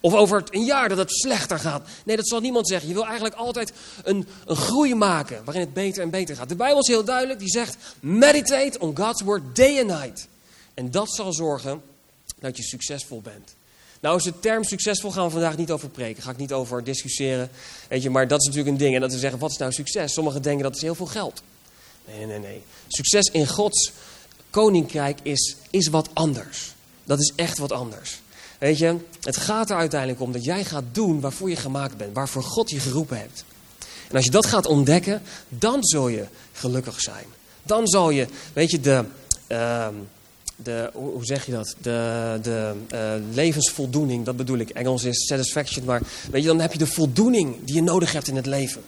Of 0.00 0.14
over 0.14 0.44
een 0.50 0.64
jaar 0.64 0.88
dat 0.88 0.98
het 0.98 1.10
slechter 1.10 1.58
gaat. 1.58 1.88
Nee, 2.04 2.16
dat 2.16 2.28
zal 2.28 2.40
niemand 2.40 2.68
zeggen. 2.68 2.88
Je 2.88 2.94
wil 2.94 3.04
eigenlijk 3.04 3.34
altijd 3.34 3.72
een, 4.04 4.26
een 4.46 4.56
groei 4.56 4.94
maken 4.94 5.44
waarin 5.44 5.64
het 5.64 5.72
beter 5.72 6.02
en 6.02 6.10
beter 6.10 6.36
gaat. 6.36 6.48
De 6.48 6.56
Bijbel 6.56 6.80
is 6.80 6.86
heel 6.86 7.04
duidelijk. 7.04 7.38
Die 7.38 7.50
zegt, 7.50 7.76
meditate 8.00 8.78
on 8.78 8.96
God's 8.96 9.22
word 9.22 9.56
day 9.56 9.78
and 9.78 10.00
night. 10.00 10.28
En 10.74 10.90
dat 10.90 11.14
zal 11.14 11.32
zorgen 11.32 11.82
dat 12.40 12.56
je 12.56 12.62
succesvol 12.62 13.20
bent. 13.20 13.56
Nou 14.00 14.16
is 14.16 14.22
de 14.22 14.38
term 14.38 14.64
succesvol 14.64 15.10
gaan 15.10 15.24
we 15.24 15.30
vandaag 15.30 15.56
niet 15.56 15.70
over 15.70 15.88
preken. 15.88 16.22
Ga 16.22 16.30
ik 16.30 16.36
niet 16.36 16.52
over 16.52 16.84
discussiëren. 16.84 17.50
Weet 17.88 18.02
je, 18.02 18.10
maar 18.10 18.28
dat 18.28 18.40
is 18.40 18.46
natuurlijk 18.46 18.72
een 18.72 18.80
ding. 18.80 18.94
En 18.94 19.00
dat 19.00 19.12
we 19.12 19.18
zeggen, 19.18 19.38
wat 19.38 19.50
is 19.50 19.56
nou 19.56 19.72
succes? 19.72 20.12
Sommigen 20.12 20.42
denken 20.42 20.62
dat 20.62 20.76
is 20.76 20.82
heel 20.82 20.94
veel 20.94 21.06
geld. 21.06 21.42
Nee, 22.06 22.26
nee, 22.26 22.38
nee. 22.38 22.62
Succes 22.88 23.30
in 23.30 23.46
Gods 23.46 23.92
koninkrijk 24.50 25.18
is, 25.22 25.56
is 25.70 25.88
wat 25.88 26.08
anders. 26.12 26.72
Dat 27.04 27.20
is 27.20 27.32
echt 27.36 27.58
wat 27.58 27.72
anders. 27.72 28.20
Weet 28.58 28.78
je, 28.78 28.96
het 29.20 29.36
gaat 29.36 29.70
er 29.70 29.76
uiteindelijk 29.76 30.20
om 30.20 30.32
dat 30.32 30.44
jij 30.44 30.64
gaat 30.64 30.84
doen 30.92 31.20
waarvoor 31.20 31.50
je 31.50 31.56
gemaakt 31.56 31.96
bent, 31.96 32.14
waarvoor 32.14 32.42
God 32.42 32.70
je 32.70 32.80
geroepen 32.80 33.18
hebt. 33.18 33.44
En 34.08 34.16
als 34.16 34.24
je 34.24 34.30
dat 34.30 34.46
gaat 34.46 34.66
ontdekken, 34.66 35.22
dan 35.48 35.84
zul 35.84 36.08
je 36.08 36.26
gelukkig 36.52 37.00
zijn. 37.00 37.24
Dan 37.62 37.86
zal 37.86 38.10
je, 38.10 38.26
weet 38.52 38.70
je, 38.70 38.80
de, 38.80 39.04
uh, 39.48 39.88
de 40.62 40.90
hoe 40.92 41.24
zeg 41.24 41.46
je 41.46 41.52
dat? 41.52 41.74
De, 41.82 42.38
de 42.42 42.74
uh, 42.94 43.34
levensvoldoening, 43.34 44.24
dat 44.24 44.36
bedoel 44.36 44.58
ik. 44.58 44.70
Engels 44.70 45.04
is 45.04 45.26
satisfaction, 45.26 45.84
maar 45.84 46.02
weet 46.30 46.42
je, 46.42 46.48
dan 46.48 46.60
heb 46.60 46.72
je 46.72 46.78
de 46.78 46.86
voldoening 46.86 47.56
die 47.64 47.74
je 47.74 47.82
nodig 47.82 48.12
hebt 48.12 48.28
in 48.28 48.36
het 48.36 48.46
leven. 48.46 48.82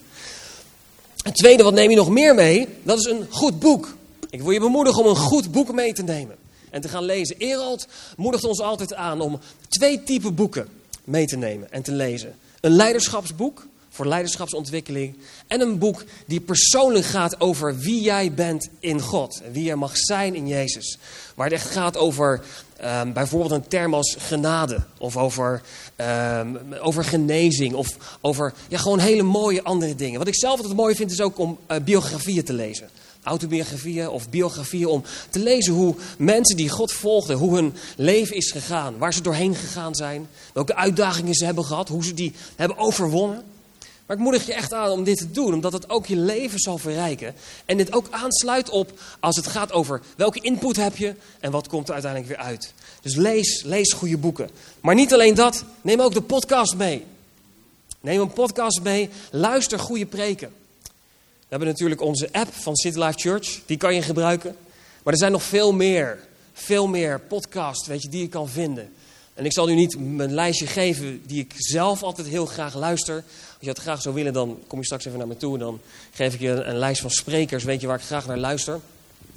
Het 1.16 1.34
tweede, 1.34 1.62
wat 1.62 1.74
neem 1.74 1.90
je 1.90 1.96
nog 1.96 2.10
meer 2.10 2.34
mee? 2.34 2.68
Dat 2.82 2.98
is 2.98 3.04
een 3.04 3.26
goed 3.30 3.58
boek. 3.58 3.96
Ik 4.30 4.42
wil 4.42 4.50
je 4.50 4.60
bemoedigen 4.60 5.02
om 5.02 5.08
een 5.08 5.16
goed 5.16 5.52
boek 5.52 5.72
mee 5.72 5.92
te 5.92 6.02
nemen 6.02 6.36
en 6.70 6.80
te 6.80 6.88
gaan 6.88 7.04
lezen. 7.04 7.36
Erald 7.38 7.86
moedigt 8.16 8.44
ons 8.44 8.60
altijd 8.60 8.94
aan 8.94 9.20
om 9.20 9.40
twee 9.68 10.02
typen 10.02 10.34
boeken 10.34 10.68
mee 11.04 11.26
te 11.26 11.36
nemen 11.36 11.72
en 11.72 11.82
te 11.82 11.92
lezen. 11.92 12.34
Een 12.60 12.72
leiderschapsboek 12.72 13.66
voor 13.90 14.06
leiderschapsontwikkeling. 14.06 15.16
En 15.46 15.60
een 15.60 15.78
boek 15.78 16.04
die 16.26 16.40
persoonlijk 16.40 17.04
gaat 17.04 17.40
over 17.40 17.78
wie 17.78 18.02
jij 18.02 18.32
bent 18.32 18.68
in 18.80 19.00
God. 19.00 19.40
En 19.44 19.52
wie 19.52 19.64
jij 19.64 19.76
mag 19.76 19.96
zijn 19.96 20.34
in 20.34 20.48
Jezus. 20.48 20.98
Waar 21.34 21.46
het 21.46 21.54
echt 21.54 21.70
gaat 21.70 21.96
over 21.96 22.40
um, 22.84 23.12
bijvoorbeeld 23.12 23.50
een 23.50 23.68
term 23.68 23.94
als 23.94 24.16
genade. 24.18 24.78
Of 24.98 25.16
over, 25.16 25.62
um, 25.96 26.74
over 26.74 27.04
genezing. 27.04 27.74
Of 27.74 28.18
over 28.20 28.54
ja, 28.68 28.78
gewoon 28.78 28.98
hele 28.98 29.22
mooie 29.22 29.62
andere 29.62 29.94
dingen. 29.94 30.18
Wat 30.18 30.28
ik 30.28 30.38
zelf 30.38 30.56
altijd 30.56 30.76
mooi 30.76 30.94
vind 30.94 31.10
is 31.10 31.20
ook 31.20 31.38
om 31.38 31.58
uh, 31.68 31.76
biografieën 31.84 32.44
te 32.44 32.52
lezen 32.52 32.88
autobiografieën 33.22 34.08
of 34.08 34.30
biografieën 34.30 34.86
om 34.86 35.02
te 35.30 35.38
lezen 35.38 35.72
hoe 35.72 35.94
mensen 36.18 36.56
die 36.56 36.68
God 36.68 36.92
volgden, 36.92 37.36
hoe 37.36 37.54
hun 37.54 37.74
leven 37.96 38.36
is 38.36 38.50
gegaan, 38.50 38.98
waar 38.98 39.14
ze 39.14 39.22
doorheen 39.22 39.54
gegaan 39.54 39.94
zijn, 39.94 40.28
welke 40.52 40.76
uitdagingen 40.76 41.34
ze 41.34 41.44
hebben 41.44 41.64
gehad, 41.64 41.88
hoe 41.88 42.04
ze 42.04 42.14
die 42.14 42.32
hebben 42.56 42.78
overwonnen. 42.78 43.42
Maar 44.10 44.18
ik 44.18 44.24
moedig 44.24 44.46
je 44.46 44.54
echt 44.54 44.72
aan 44.72 44.90
om 44.90 45.04
dit 45.04 45.18
te 45.18 45.30
doen, 45.30 45.54
omdat 45.54 45.72
het 45.72 45.90
ook 45.90 46.06
je 46.06 46.16
leven 46.16 46.58
zal 46.58 46.78
verrijken. 46.78 47.34
En 47.64 47.76
dit 47.76 47.92
ook 47.92 48.06
aansluit 48.10 48.68
op 48.70 49.00
als 49.20 49.36
het 49.36 49.46
gaat 49.46 49.72
over 49.72 50.00
welke 50.16 50.40
input 50.40 50.76
heb 50.76 50.96
je 50.96 51.14
en 51.40 51.50
wat 51.50 51.68
komt 51.68 51.86
er 51.86 51.92
uiteindelijk 51.92 52.32
weer 52.32 52.46
uit. 52.46 52.74
Dus 53.00 53.14
lees, 53.14 53.62
lees 53.62 53.92
goede 53.92 54.16
boeken. 54.16 54.50
Maar 54.80 54.94
niet 54.94 55.12
alleen 55.12 55.34
dat, 55.34 55.64
neem 55.80 56.00
ook 56.00 56.14
de 56.14 56.22
podcast 56.22 56.76
mee. 56.76 57.04
Neem 58.00 58.20
een 58.20 58.32
podcast 58.32 58.80
mee, 58.82 59.08
luister 59.30 59.78
goede 59.78 60.06
preken. 60.06 60.52
We 61.22 61.46
hebben 61.48 61.68
natuurlijk 61.68 62.00
onze 62.00 62.28
app 62.32 62.54
van 62.54 62.76
City 62.76 62.98
Life 62.98 63.18
Church. 63.18 63.60
Die 63.66 63.76
kan 63.76 63.94
je 63.94 64.02
gebruiken. 64.02 64.56
Maar 65.02 65.12
er 65.12 65.18
zijn 65.18 65.32
nog 65.32 65.42
veel 65.42 65.72
meer 65.72 66.18
veel 66.52 66.86
meer 66.86 67.20
podcasts 67.20 67.86
weet 67.86 68.02
je, 68.02 68.08
die 68.08 68.20
je 68.20 68.28
kan 68.28 68.48
vinden. 68.48 68.92
En 69.34 69.44
ik 69.44 69.52
zal 69.52 69.70
u 69.70 69.74
niet 69.74 69.98
mijn 69.98 70.34
lijstje 70.34 70.66
geven 70.66 71.22
die 71.26 71.40
ik 71.40 71.52
zelf 71.56 72.02
altijd 72.02 72.26
heel 72.26 72.46
graag 72.46 72.74
luister. 72.74 73.24
Als 73.60 73.68
je 73.68 73.74
dat 73.74 73.84
graag 73.84 74.02
zou 74.02 74.14
willen, 74.14 74.32
dan 74.32 74.58
kom 74.66 74.78
je 74.78 74.84
straks 74.84 75.04
even 75.04 75.18
naar 75.18 75.28
me 75.28 75.36
toe. 75.36 75.58
Dan 75.58 75.80
geef 76.12 76.34
ik 76.34 76.40
je 76.40 76.48
een, 76.48 76.68
een 76.68 76.76
lijst 76.76 77.00
van 77.00 77.10
sprekers, 77.10 77.64
weet 77.64 77.80
je, 77.80 77.86
waar 77.86 77.98
ik 77.98 78.04
graag 78.04 78.26
naar 78.26 78.38
luister. 78.38 78.80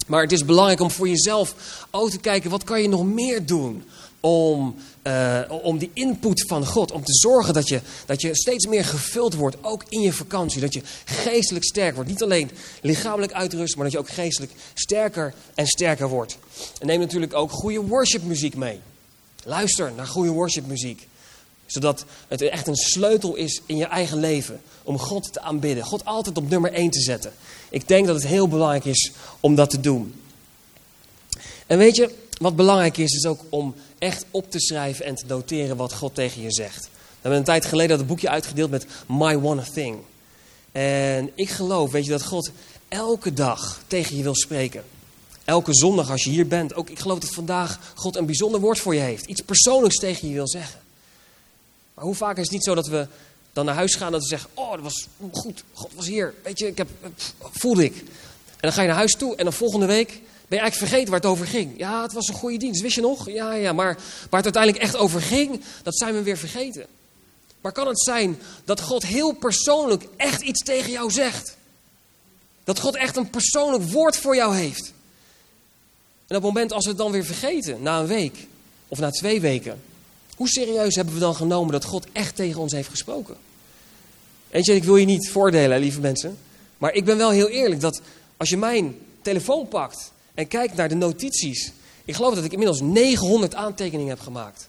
Maar 0.07 0.21
het 0.21 0.31
is 0.31 0.45
belangrijk 0.45 0.79
om 0.79 0.91
voor 0.91 1.07
jezelf 1.07 1.55
ook 1.91 2.09
te 2.09 2.19
kijken, 2.19 2.49
wat 2.49 2.63
kan 2.63 2.81
je 2.81 2.87
nog 2.87 3.05
meer 3.05 3.45
doen 3.45 3.83
om, 4.19 4.75
uh, 5.03 5.41
om 5.61 5.77
die 5.77 5.91
input 5.93 6.47
van 6.47 6.65
God, 6.65 6.91
om 6.91 7.03
te 7.03 7.13
zorgen 7.13 7.53
dat 7.53 7.67
je, 7.67 7.81
dat 8.05 8.21
je 8.21 8.35
steeds 8.35 8.67
meer 8.67 8.85
gevuld 8.85 9.33
wordt, 9.33 9.57
ook 9.61 9.83
in 9.89 10.01
je 10.01 10.13
vakantie. 10.13 10.61
Dat 10.61 10.73
je 10.73 10.81
geestelijk 11.05 11.65
sterk 11.65 11.95
wordt. 11.95 12.09
Niet 12.09 12.23
alleen 12.23 12.51
lichamelijk 12.81 13.33
uitrust, 13.33 13.75
maar 13.75 13.83
dat 13.83 13.93
je 13.93 13.99
ook 13.99 14.09
geestelijk 14.09 14.51
sterker 14.73 15.33
en 15.55 15.67
sterker 15.67 16.07
wordt. 16.07 16.37
En 16.79 16.87
neem 16.87 16.99
natuurlijk 16.99 17.33
ook 17.33 17.51
goede 17.51 17.81
worshipmuziek 17.81 18.55
mee. 18.55 18.79
Luister 19.43 19.91
naar 19.95 20.07
goede 20.07 20.31
worshipmuziek. 20.31 21.07
Zodat 21.73 22.05
het 22.27 22.41
echt 22.41 22.67
een 22.67 22.75
sleutel 22.75 23.35
is 23.35 23.61
in 23.65 23.77
je 23.77 23.85
eigen 23.85 24.19
leven 24.19 24.61
om 24.83 24.99
God 24.99 25.33
te 25.33 25.41
aanbidden. 25.41 25.83
God 25.83 26.05
altijd 26.05 26.37
op 26.37 26.49
nummer 26.49 26.73
1 26.73 26.89
te 26.89 27.01
zetten. 27.01 27.33
Ik 27.69 27.87
denk 27.87 28.05
dat 28.05 28.15
het 28.15 28.27
heel 28.27 28.47
belangrijk 28.47 28.85
is 28.85 29.11
om 29.39 29.55
dat 29.55 29.69
te 29.69 29.79
doen. 29.79 30.13
En 31.67 31.77
weet 31.77 31.95
je, 31.95 32.09
wat 32.37 32.55
belangrijk 32.55 32.97
is, 32.97 33.13
is 33.13 33.25
ook 33.25 33.41
om 33.49 33.75
echt 33.99 34.25
op 34.31 34.51
te 34.51 34.59
schrijven 34.59 35.05
en 35.05 35.15
te 35.15 35.25
noteren 35.27 35.77
wat 35.77 35.93
God 35.93 36.15
tegen 36.15 36.41
je 36.41 36.51
zegt. 36.51 36.83
We 36.83 36.89
hebben 37.21 37.39
een 37.39 37.45
tijd 37.45 37.65
geleden 37.65 37.97
dat 37.97 38.07
boekje 38.07 38.29
uitgedeeld 38.29 38.69
met 38.69 38.85
My 39.07 39.35
One 39.35 39.63
Thing. 39.73 39.97
En 40.71 41.31
ik 41.35 41.49
geloof, 41.49 41.91
weet 41.91 42.05
je, 42.05 42.11
dat 42.11 42.25
God 42.25 42.51
elke 42.87 43.33
dag 43.33 43.81
tegen 43.87 44.17
je 44.17 44.23
wil 44.23 44.35
spreken. 44.35 44.83
Elke 45.45 45.75
zondag 45.75 46.11
als 46.11 46.23
je 46.23 46.29
hier 46.29 46.47
bent. 46.47 46.75
Ook 46.75 46.89
ik 46.89 46.99
geloof 46.99 47.19
dat 47.19 47.33
vandaag 47.33 47.79
God 47.95 48.15
een 48.15 48.25
bijzonder 48.25 48.59
woord 48.59 48.79
voor 48.79 48.95
je 48.95 49.01
heeft. 49.01 49.25
Iets 49.25 49.41
persoonlijks 49.41 49.97
tegen 49.97 50.27
je 50.27 50.33
wil 50.33 50.47
zeggen. 50.47 50.82
Hoe 52.03 52.15
vaak 52.15 52.37
is 52.37 52.43
het 52.43 52.51
niet 52.51 52.63
zo 52.63 52.75
dat 52.75 52.87
we 52.87 53.07
dan 53.53 53.65
naar 53.65 53.75
huis 53.75 53.95
gaan 53.95 54.11
dat 54.11 54.21
we 54.21 54.27
zeggen... 54.27 54.49
Oh, 54.53 54.71
dat 54.71 54.81
was 54.81 55.07
goed. 55.31 55.63
God 55.73 55.91
was 55.95 56.07
hier. 56.07 56.33
Weet 56.43 56.59
je, 56.59 56.67
ik 56.67 56.77
heb, 56.77 56.87
voelde 57.39 57.83
ik. 57.83 57.95
En 57.95 58.59
dan 58.59 58.73
ga 58.73 58.81
je 58.81 58.87
naar 58.87 58.97
huis 58.97 59.15
toe 59.15 59.35
en 59.35 59.43
dan 59.43 59.53
volgende 59.53 59.85
week 59.85 60.07
ben 60.07 60.57
je 60.57 60.59
eigenlijk 60.59 60.91
vergeten 60.91 61.11
waar 61.11 61.19
het 61.19 61.29
over 61.29 61.47
ging. 61.47 61.77
Ja, 61.77 62.01
het 62.01 62.13
was 62.13 62.27
een 62.27 62.33
goede 62.33 62.57
dienst, 62.57 62.81
wist 62.81 62.95
je 62.95 63.01
nog? 63.01 63.29
Ja, 63.29 63.53
ja, 63.53 63.73
maar 63.73 63.93
waar 64.29 64.43
het 64.43 64.55
uiteindelijk 64.55 64.83
echt 64.83 64.95
over 64.95 65.21
ging, 65.21 65.61
dat 65.83 65.97
zijn 65.97 66.13
we 66.13 66.23
weer 66.23 66.37
vergeten. 66.37 66.85
Maar 67.61 67.71
kan 67.71 67.87
het 67.87 68.01
zijn 68.01 68.39
dat 68.65 68.81
God 68.81 69.05
heel 69.05 69.33
persoonlijk 69.33 70.03
echt 70.17 70.41
iets 70.41 70.63
tegen 70.63 70.91
jou 70.91 71.11
zegt? 71.11 71.57
Dat 72.63 72.79
God 72.79 72.95
echt 72.95 73.15
een 73.15 73.29
persoonlijk 73.29 73.83
woord 73.83 74.17
voor 74.17 74.35
jou 74.35 74.55
heeft? 74.55 74.93
En 76.27 76.35
op 76.35 76.43
het 76.43 76.53
moment 76.53 76.71
als 76.71 76.83
we 76.83 76.89
het 76.89 76.99
dan 76.99 77.11
weer 77.11 77.25
vergeten, 77.25 77.81
na 77.81 77.99
een 77.99 78.07
week 78.07 78.47
of 78.87 78.99
na 78.99 79.09
twee 79.09 79.41
weken, 79.41 79.81
hoe 80.35 80.47
serieus 80.47 80.95
hebben 80.95 81.13
we 81.13 81.19
dan 81.19 81.35
genomen 81.35 81.71
dat 81.71 81.83
God 81.83 82.05
echt 82.11 82.35
tegen 82.35 82.61
ons 82.61 82.71
heeft 82.71 82.89
gesproken? 82.89 83.35
Je, 84.51 84.75
ik 84.75 84.83
wil 84.83 84.97
je 84.97 85.05
niet 85.05 85.29
voordelen, 85.29 85.79
lieve 85.79 85.99
mensen, 85.99 86.37
maar 86.77 86.93
ik 86.93 87.05
ben 87.05 87.17
wel 87.17 87.29
heel 87.29 87.49
eerlijk 87.49 87.81
dat 87.81 88.01
als 88.37 88.49
je 88.49 88.57
mijn 88.57 88.97
telefoon 89.21 89.67
pakt 89.67 90.11
en 90.33 90.47
kijkt 90.47 90.75
naar 90.75 90.89
de 90.89 90.95
notities, 90.95 91.71
ik 92.05 92.15
geloof 92.15 92.35
dat 92.35 92.43
ik 92.43 92.51
inmiddels 92.51 92.81
900 92.81 93.55
aantekeningen 93.55 94.09
heb 94.09 94.19
gemaakt. 94.19 94.67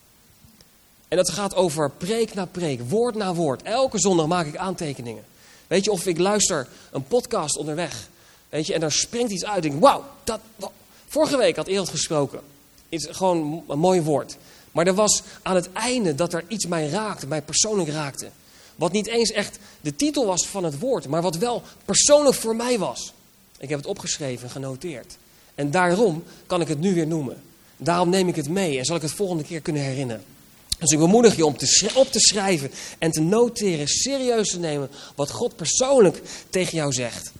En 1.08 1.16
dat 1.16 1.30
gaat 1.30 1.54
over 1.54 1.90
preek 1.90 2.34
na 2.34 2.44
preek, 2.44 2.80
woord 2.88 3.14
na 3.14 3.34
woord. 3.34 3.62
Elke 3.62 4.00
zondag 4.00 4.26
maak 4.26 4.46
ik 4.46 4.56
aantekeningen. 4.56 5.24
Weet 5.66 5.84
je, 5.84 5.90
of 5.90 6.06
ik 6.06 6.18
luister 6.18 6.68
een 6.90 7.06
podcast 7.06 7.56
onderweg. 7.56 8.08
Weet 8.48 8.66
je, 8.66 8.74
en 8.74 8.80
daar 8.80 8.92
springt 8.92 9.32
iets 9.32 9.44
uit. 9.44 9.62
Denk, 9.62 9.80
wauw, 9.80 10.04
dat, 10.24 10.40
Vorige 11.14 11.36
week 11.36 11.56
had 11.56 11.66
Ereld 11.66 11.88
gesproken. 11.88 12.40
Is 12.88 13.08
gewoon 13.10 13.64
een 13.68 13.78
mooi 13.78 14.02
woord. 14.02 14.36
Maar 14.74 14.86
er 14.86 14.94
was 14.94 15.22
aan 15.42 15.54
het 15.54 15.72
einde 15.72 16.14
dat 16.14 16.32
er 16.32 16.44
iets 16.48 16.66
mij 16.66 16.88
raakte, 16.88 17.26
mij 17.26 17.42
persoonlijk 17.42 17.88
raakte. 17.88 18.28
Wat 18.76 18.92
niet 18.92 19.06
eens 19.06 19.30
echt 19.30 19.58
de 19.80 19.96
titel 19.96 20.26
was 20.26 20.46
van 20.46 20.64
het 20.64 20.78
woord, 20.78 21.08
maar 21.08 21.22
wat 21.22 21.36
wel 21.36 21.62
persoonlijk 21.84 22.36
voor 22.36 22.56
mij 22.56 22.78
was. 22.78 23.12
Ik 23.58 23.68
heb 23.68 23.78
het 23.78 23.88
opgeschreven, 23.88 24.50
genoteerd. 24.50 25.16
En 25.54 25.70
daarom 25.70 26.24
kan 26.46 26.60
ik 26.60 26.68
het 26.68 26.80
nu 26.80 26.94
weer 26.94 27.06
noemen. 27.06 27.42
Daarom 27.76 28.08
neem 28.08 28.28
ik 28.28 28.36
het 28.36 28.48
mee 28.48 28.78
en 28.78 28.84
zal 28.84 28.96
ik 28.96 29.02
het 29.02 29.10
volgende 29.10 29.44
keer 29.44 29.60
kunnen 29.60 29.82
herinneren. 29.82 30.24
Dus 30.78 30.90
ik 30.90 30.98
bemoedig 30.98 31.36
je 31.36 31.46
om 31.46 31.56
op 31.94 32.10
te 32.10 32.20
schrijven 32.20 32.70
en 32.98 33.10
te 33.10 33.20
noteren, 33.20 33.88
serieus 33.88 34.50
te 34.50 34.58
nemen 34.58 34.90
wat 35.14 35.30
God 35.30 35.56
persoonlijk 35.56 36.22
tegen 36.50 36.76
jou 36.76 36.92
zegt. 36.92 37.32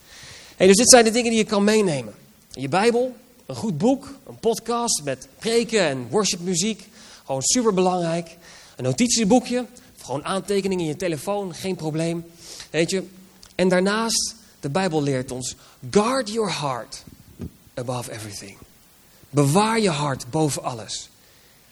Hey, 0.56 0.66
dus 0.66 0.76
dit 0.76 0.90
zijn 0.90 1.04
de 1.04 1.10
dingen 1.10 1.30
die 1.30 1.38
je 1.38 1.44
kan 1.44 1.64
meenemen. 1.64 2.14
Je 2.50 2.68
Bijbel, 2.68 3.16
een 3.46 3.54
goed 3.54 3.78
boek, 3.78 4.14
een 4.26 4.38
podcast 4.38 5.00
met 5.04 5.28
preken 5.38 5.80
en 5.80 6.06
worshipmuziek. 6.10 6.88
Gewoon 7.24 7.42
super 7.42 7.74
belangrijk. 7.74 8.36
Een 8.76 8.84
notitieboekje, 8.84 9.66
gewoon 10.02 10.24
aantekeningen 10.24 10.84
in 10.84 10.90
je 10.90 10.96
telefoon, 10.96 11.54
geen 11.54 11.76
probleem. 11.76 12.24
Weet 12.70 12.90
je. 12.90 13.06
En 13.54 13.68
daarnaast, 13.68 14.34
de 14.60 14.68
Bijbel 14.68 15.02
leert 15.02 15.30
ons, 15.30 15.54
guard 15.90 16.30
your 16.30 16.60
heart 16.60 17.02
above 17.74 18.12
everything. 18.12 18.56
Bewaar 19.30 19.80
je 19.80 19.90
hart 19.90 20.30
boven 20.30 20.62
alles. 20.62 21.08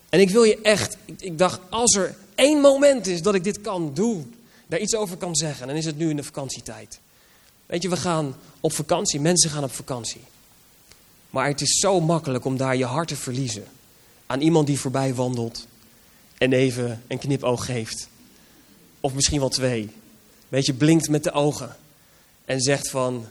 En 0.09 0.21
ik 0.21 0.30
wil 0.30 0.42
je 0.42 0.61
echt, 0.62 0.97
ik 1.18 1.38
dacht, 1.38 1.61
als 1.71 1.94
er 1.94 2.16
één 2.35 2.61
moment 2.61 3.06
is 3.06 3.23
dat 3.23 3.35
ik 3.35 3.44
dit 3.44 3.61
kan 3.61 3.94
doen, 3.94 4.35
daar 4.66 4.80
iets 4.80 4.94
over 4.94 5.16
kan 5.16 5.37
zeggen, 5.37 5.66
dan 5.66 5.76
is 5.76 5.85
het 5.85 5.99
nu 5.99 6.11
in 6.11 6.16
de 6.16 6.23
vakantietijd. 6.23 7.00
Weet 7.66 7.82
je, 7.82 7.88
we 7.88 7.97
gaan 7.97 8.37
op 8.61 8.73
vakantie, 8.73 9.21
mensen 9.21 9.50
gaan 9.50 9.64
op 9.64 9.73
vakantie. 9.73 10.21
Maar 11.30 11.47
het 11.47 11.61
is 11.61 11.78
zo 11.80 12.00
makkelijk 12.00 12.44
om 12.44 12.56
daar 12.56 12.76
je 12.76 12.85
hart 12.85 13.09
te 13.09 13.16
verliezen. 13.16 13.64
Aan 14.32 14.40
iemand 14.40 14.66
die 14.66 14.80
voorbij 14.80 15.14
wandelt 15.14 15.66
en 16.38 16.52
even 16.52 17.02
een 17.06 17.18
knipoog 17.18 17.64
geeft. 17.64 18.08
Of 19.00 19.14
misschien 19.14 19.38
wel 19.38 19.48
twee. 19.48 19.90
Weet 20.48 20.66
je, 20.66 20.72
blinkt 20.72 21.08
met 21.08 21.24
de 21.24 21.32
ogen. 21.32 21.76
En 22.44 22.60
zegt 22.60 22.90
van, 22.90 23.26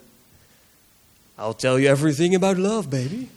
I'll 1.39 1.53
tell 1.55 1.71
you 1.71 1.87
everything 1.87 2.35
about 2.35 2.57
love, 2.57 2.87
baby. 2.87 3.27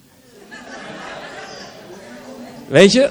Weet 2.68 2.92
je? 2.92 3.10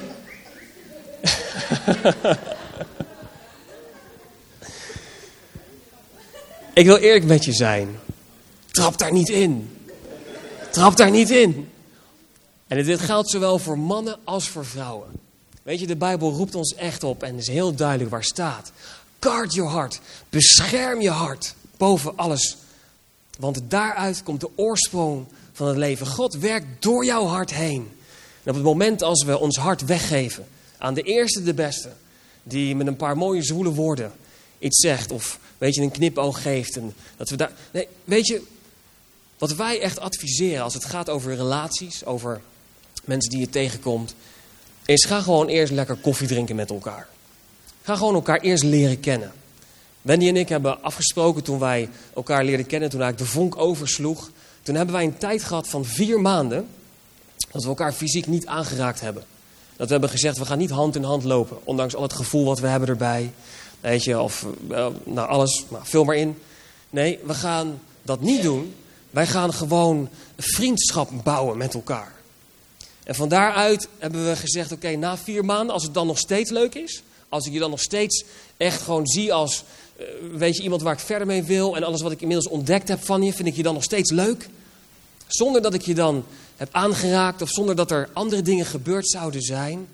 Ik 6.74 6.86
wil 6.86 6.96
eerlijk 6.96 7.24
met 7.24 7.44
je 7.44 7.52
zijn. 7.52 7.98
Trap 8.70 8.98
daar 8.98 9.12
niet 9.12 9.28
in. 9.28 9.78
Trap 10.70 10.96
daar 10.96 11.10
niet 11.10 11.30
in. 11.30 11.68
En 12.66 12.84
dit 12.84 13.00
geldt 13.00 13.30
zowel 13.30 13.58
voor 13.58 13.78
mannen 13.78 14.18
als 14.24 14.48
voor 14.48 14.66
vrouwen. 14.66 15.08
Weet 15.62 15.80
je, 15.80 15.86
de 15.86 15.96
Bijbel 15.96 16.32
roept 16.32 16.54
ons 16.54 16.74
echt 16.74 17.04
op 17.04 17.22
en 17.22 17.36
is 17.36 17.46
heel 17.46 17.74
duidelijk 17.74 18.10
waar 18.10 18.24
staat. 18.24 18.72
Guard 19.20 19.54
your 19.54 19.72
heart. 19.72 20.00
Bescherm 20.28 21.00
je 21.00 21.10
hart 21.10 21.54
boven 21.76 22.16
alles. 22.16 22.56
Want 23.38 23.60
daaruit 23.68 24.22
komt 24.22 24.40
de 24.40 24.50
oorsprong 24.54 25.26
van 25.52 25.66
het 25.66 25.76
leven. 25.76 26.06
God 26.06 26.34
werkt 26.34 26.66
door 26.78 27.04
jouw 27.04 27.24
hart 27.24 27.54
heen. 27.54 27.92
En 28.42 28.50
op 28.50 28.54
het 28.54 28.64
moment 28.64 29.02
als 29.02 29.24
we 29.24 29.38
ons 29.38 29.56
hart 29.56 29.84
weggeven 29.84 30.46
aan 30.78 30.94
de 30.94 31.02
eerste, 31.02 31.42
de 31.42 31.54
beste, 31.54 31.92
die 32.42 32.76
met 32.76 32.86
een 32.86 32.96
paar 32.96 33.16
mooie 33.16 33.42
zwoele 33.42 33.72
woorden 33.72 34.12
iets 34.58 34.80
zegt 34.80 35.10
of 35.10 35.38
weet 35.58 35.74
je, 35.74 35.82
een 35.82 35.90
knipoog 35.90 36.42
geeft. 36.42 36.76
En 36.76 36.94
dat 37.16 37.30
we 37.30 37.36
daar, 37.36 37.52
nee, 37.70 37.88
weet 38.04 38.26
je, 38.26 38.42
wat 39.38 39.54
wij 39.54 39.80
echt 39.80 40.00
adviseren 40.00 40.62
als 40.62 40.74
het 40.74 40.84
gaat 40.84 41.10
over 41.10 41.34
relaties, 41.34 42.04
over 42.04 42.40
mensen 43.06 43.30
die 43.30 43.40
je 43.40 43.48
tegenkomt, 43.48 44.14
is 44.84 45.04
ga 45.04 45.20
gewoon 45.20 45.46
eerst 45.46 45.72
lekker 45.72 45.96
koffie 45.96 46.26
drinken 46.26 46.56
met 46.56 46.70
elkaar. 46.70 47.06
Ga 47.82 47.96
gewoon 47.96 48.14
elkaar 48.14 48.40
eerst 48.40 48.62
leren 48.62 49.00
kennen. 49.00 49.32
Wendy 50.02 50.28
en 50.28 50.36
ik 50.36 50.48
hebben 50.48 50.82
afgesproken 50.82 51.42
toen 51.42 51.58
wij 51.58 51.88
elkaar 52.14 52.44
leerden 52.44 52.66
kennen, 52.66 52.90
toen 52.90 53.00
eigenlijk 53.00 53.30
de 53.30 53.38
vonk 53.38 53.58
oversloeg. 53.58 54.30
Toen 54.62 54.74
hebben 54.74 54.94
wij 54.94 55.04
een 55.04 55.18
tijd 55.18 55.42
gehad 55.42 55.68
van 55.68 55.84
vier 55.84 56.20
maanden 56.20 56.66
dat 57.50 57.62
we 57.62 57.68
elkaar 57.68 57.92
fysiek 57.92 58.26
niet 58.26 58.46
aangeraakt 58.46 59.00
hebben. 59.00 59.24
Dat 59.76 59.86
we 59.86 59.92
hebben 59.92 60.10
gezegd, 60.10 60.38
we 60.38 60.44
gaan 60.44 60.58
niet 60.58 60.70
hand 60.70 60.96
in 60.96 61.02
hand 61.02 61.24
lopen. 61.24 61.56
Ondanks 61.64 61.94
al 61.94 62.02
het 62.02 62.12
gevoel 62.12 62.44
wat 62.44 62.60
we 62.60 62.66
hebben 62.66 62.88
erbij. 62.88 63.32
Weet 63.80 64.04
je, 64.04 64.20
of 64.20 64.46
uh, 64.70 64.86
nou 65.04 65.28
alles, 65.28 65.64
maar 65.68 65.86
vul 65.86 66.04
maar 66.04 66.16
in. 66.16 66.38
Nee, 66.90 67.18
we 67.24 67.34
gaan 67.34 67.80
dat 68.02 68.20
niet 68.20 68.42
doen. 68.42 68.74
Wij 69.10 69.26
gaan 69.26 69.52
gewoon 69.52 70.08
vriendschap 70.36 71.10
bouwen 71.22 71.56
met 71.56 71.74
elkaar. 71.74 72.12
En 73.04 73.14
van 73.14 73.28
daaruit 73.28 73.88
hebben 73.98 74.28
we 74.28 74.36
gezegd, 74.36 74.72
oké, 74.72 74.96
na 74.96 75.16
vier 75.16 75.44
maanden, 75.44 75.74
als 75.74 75.82
het 75.82 75.94
dan 75.94 76.06
nog 76.06 76.18
steeds 76.18 76.50
leuk 76.50 76.74
is. 76.74 77.02
Als 77.28 77.46
ik 77.46 77.52
je 77.52 77.58
dan 77.58 77.70
nog 77.70 77.80
steeds 77.80 78.24
echt 78.56 78.82
gewoon 78.82 79.06
zie 79.06 79.32
als, 79.32 79.64
uh, 80.00 80.06
weet 80.36 80.56
je, 80.56 80.62
iemand 80.62 80.82
waar 80.82 80.92
ik 80.92 80.98
verder 80.98 81.26
mee 81.26 81.42
wil. 81.42 81.76
En 81.76 81.84
alles 81.84 82.02
wat 82.02 82.12
ik 82.12 82.20
inmiddels 82.20 82.48
ontdekt 82.48 82.88
heb 82.88 83.04
van 83.04 83.22
je, 83.22 83.32
vind 83.32 83.48
ik 83.48 83.56
je 83.56 83.62
dan 83.62 83.74
nog 83.74 83.82
steeds 83.82 84.10
leuk. 84.10 84.48
Zonder 85.26 85.62
dat 85.62 85.74
ik 85.74 85.82
je 85.82 85.94
dan 85.94 86.24
heb 86.56 86.68
aangeraakt 86.72 87.42
of 87.42 87.48
zonder 87.48 87.76
dat 87.76 87.90
er 87.90 88.08
andere 88.12 88.42
dingen 88.42 88.66
gebeurd 88.66 89.10
zouden 89.10 89.42
zijn. 89.42 89.86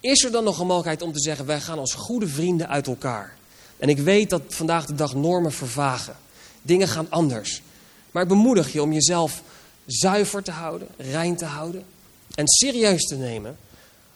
Is 0.00 0.24
er 0.24 0.30
dan 0.30 0.44
nog 0.44 0.58
een 0.58 0.66
mogelijkheid 0.66 1.02
om 1.02 1.12
te 1.12 1.20
zeggen, 1.20 1.46
wij 1.46 1.60
gaan 1.60 1.78
als 1.78 1.94
goede 1.94 2.28
vrienden 2.28 2.68
uit 2.68 2.86
elkaar. 2.86 3.36
En 3.78 3.88
ik 3.88 3.98
weet 3.98 4.30
dat 4.30 4.42
vandaag 4.48 4.86
de 4.86 4.94
dag 4.94 5.14
normen 5.14 5.52
vervagen. 5.52 6.16
Dingen 6.62 6.88
gaan 6.88 7.06
anders. 7.10 7.62
Maar 8.10 8.22
ik 8.22 8.28
bemoedig 8.28 8.72
je 8.72 8.82
om 8.82 8.92
jezelf 8.92 9.42
zuiver 9.86 10.42
te 10.42 10.50
houden, 10.50 10.88
rein 10.96 11.36
te 11.36 11.44
houden. 11.44 11.84
En 12.34 12.48
serieus 12.48 13.02
te 13.06 13.16
nemen 13.16 13.56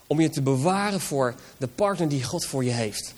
om 0.07 0.21
je 0.21 0.31
te 0.31 0.43
bewaren 0.43 1.01
voor 1.01 1.35
de 1.57 1.67
partner 1.67 2.09
die 2.09 2.25
God 2.25 2.47
voor 2.47 2.65
je 2.65 2.71
heeft. 2.71 3.15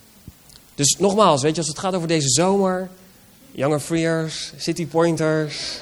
Dus 0.75 0.97
nogmaals, 0.99 1.43
weet 1.43 1.53
je, 1.55 1.59
als 1.59 1.69
het 1.69 1.79
gaat 1.79 1.95
over 1.95 2.09
deze 2.09 2.29
zomer, 2.29 2.89
Younger 3.51 3.81
Freers, 3.81 4.53
City 4.57 4.87
Pointers, 4.87 5.81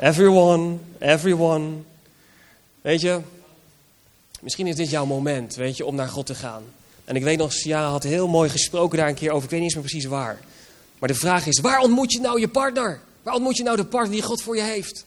everyone, 0.00 0.76
everyone. 0.98 1.70
Weet 2.80 3.00
je, 3.00 3.20
misschien 4.40 4.66
is 4.66 4.76
dit 4.76 4.90
jouw 4.90 5.06
moment, 5.06 5.54
weet 5.54 5.76
je, 5.76 5.84
om 5.84 5.94
naar 5.94 6.08
God 6.08 6.26
te 6.26 6.34
gaan. 6.34 6.62
En 7.04 7.16
ik 7.16 7.22
weet 7.22 7.38
nog, 7.38 7.52
Sia 7.52 7.88
had 7.88 8.02
heel 8.02 8.28
mooi 8.28 8.48
gesproken 8.48 8.98
daar 8.98 9.08
een 9.08 9.14
keer 9.14 9.30
over, 9.30 9.44
ik 9.44 9.50
weet 9.50 9.60
niet 9.60 9.68
eens 9.68 9.78
meer 9.78 9.90
precies 9.90 10.10
waar. 10.10 10.38
Maar 10.98 11.08
de 11.08 11.14
vraag 11.14 11.46
is, 11.46 11.60
waar 11.60 11.80
ontmoet 11.80 12.12
je 12.12 12.20
nou 12.20 12.40
je 12.40 12.48
partner? 12.48 13.00
Waar 13.22 13.34
ontmoet 13.34 13.56
je 13.56 13.62
nou 13.62 13.76
de 13.76 13.84
partner 13.84 14.12
die 14.12 14.22
God 14.22 14.42
voor 14.42 14.56
je 14.56 14.62
heeft? 14.62 15.04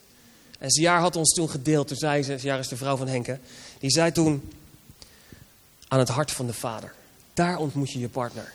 En 0.62 0.72
Siar 0.72 1.00
had 1.00 1.15
ons 1.15 1.34
toen 1.34 1.50
gedeeld, 1.50 1.88
toen 1.88 1.98
zei 1.98 2.24
ze, 2.24 2.38
Siar 2.38 2.60
is 2.60 2.68
de 2.68 2.77
vrouw 2.77 2.98
van 2.98 3.08
Henke, 3.08 3.39
die 3.80 3.91
zei 3.91 4.12
toen, 4.12 4.51
aan 5.88 6.00
het 6.00 6.10
hart 6.10 6.32
van 6.32 6.46
de 6.46 6.53
Vader. 6.53 6.94
Daar 7.34 7.58
ontmoet 7.58 7.91
je 7.91 8.00
je 8.00 8.10
partner. 8.10 8.53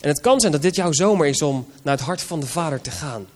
En 0.00 0.08
het 0.08 0.20
kan 0.20 0.40
zijn 0.40 0.52
dat 0.52 0.62
dit 0.62 0.74
jouw 0.74 0.92
zomer 0.92 1.26
is 1.26 1.42
om 1.42 1.68
naar 1.82 1.96
het 1.96 2.06
hart 2.06 2.22
van 2.22 2.40
de 2.40 2.46
Vader 2.46 2.80
te 2.80 2.90
gaan. 2.90 3.26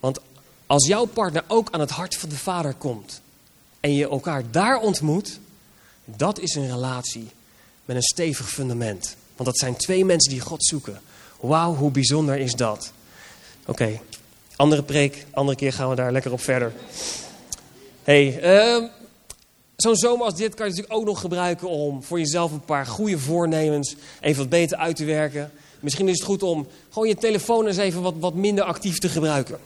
Want 0.00 0.18
als 0.66 0.86
jouw 0.86 1.04
partner 1.04 1.44
ook 1.46 1.70
aan 1.70 1.80
het 1.80 1.90
hart 1.90 2.16
van 2.16 2.28
de 2.28 2.36
Vader 2.36 2.74
komt 2.74 3.20
en 3.80 3.94
je 3.94 4.08
elkaar 4.08 4.50
daar 4.50 4.80
ontmoet, 4.80 5.38
dat 6.04 6.38
is 6.38 6.54
een 6.54 6.70
relatie 6.70 7.28
met 7.84 7.96
een 7.96 8.02
stevig 8.02 8.50
fundament. 8.50 9.16
Want 9.36 9.48
dat 9.48 9.58
zijn 9.58 9.76
twee 9.76 10.04
mensen 10.04 10.30
die 10.30 10.40
God 10.40 10.64
zoeken. 10.64 11.00
Wauw, 11.40 11.74
hoe 11.74 11.90
bijzonder 11.90 12.36
is 12.36 12.52
dat? 12.52 12.92
Oké, 13.66 14.00
andere 14.58 14.82
preek, 14.82 15.26
andere 15.30 15.56
keer 15.56 15.72
gaan 15.72 15.88
we 15.88 15.94
daar 15.94 16.12
lekker 16.12 16.32
op 16.32 16.40
verder. 16.40 16.72
hey, 18.04 18.40
uh, 18.42 18.84
zo'n 19.76 19.96
zomer 19.96 20.24
als 20.24 20.34
dit 20.34 20.54
kan 20.54 20.66
je 20.66 20.72
natuurlijk 20.72 21.00
ook 21.00 21.06
nog 21.06 21.20
gebruiken 21.20 21.68
om 21.68 22.02
voor 22.02 22.18
jezelf 22.18 22.52
een 22.52 22.64
paar 22.64 22.86
goede 22.86 23.18
voornemens 23.18 23.96
even 24.20 24.38
wat 24.40 24.48
beter 24.48 24.76
uit 24.76 24.96
te 24.96 25.04
werken. 25.04 25.50
Misschien 25.80 26.08
is 26.08 26.14
het 26.14 26.24
goed 26.24 26.42
om 26.42 26.66
gewoon 26.90 27.08
je 27.08 27.14
telefoon 27.14 27.66
eens 27.66 27.76
even 27.76 28.02
wat, 28.02 28.14
wat 28.18 28.34
minder 28.34 28.64
actief 28.64 28.98
te 28.98 29.08
gebruiken. 29.08 29.58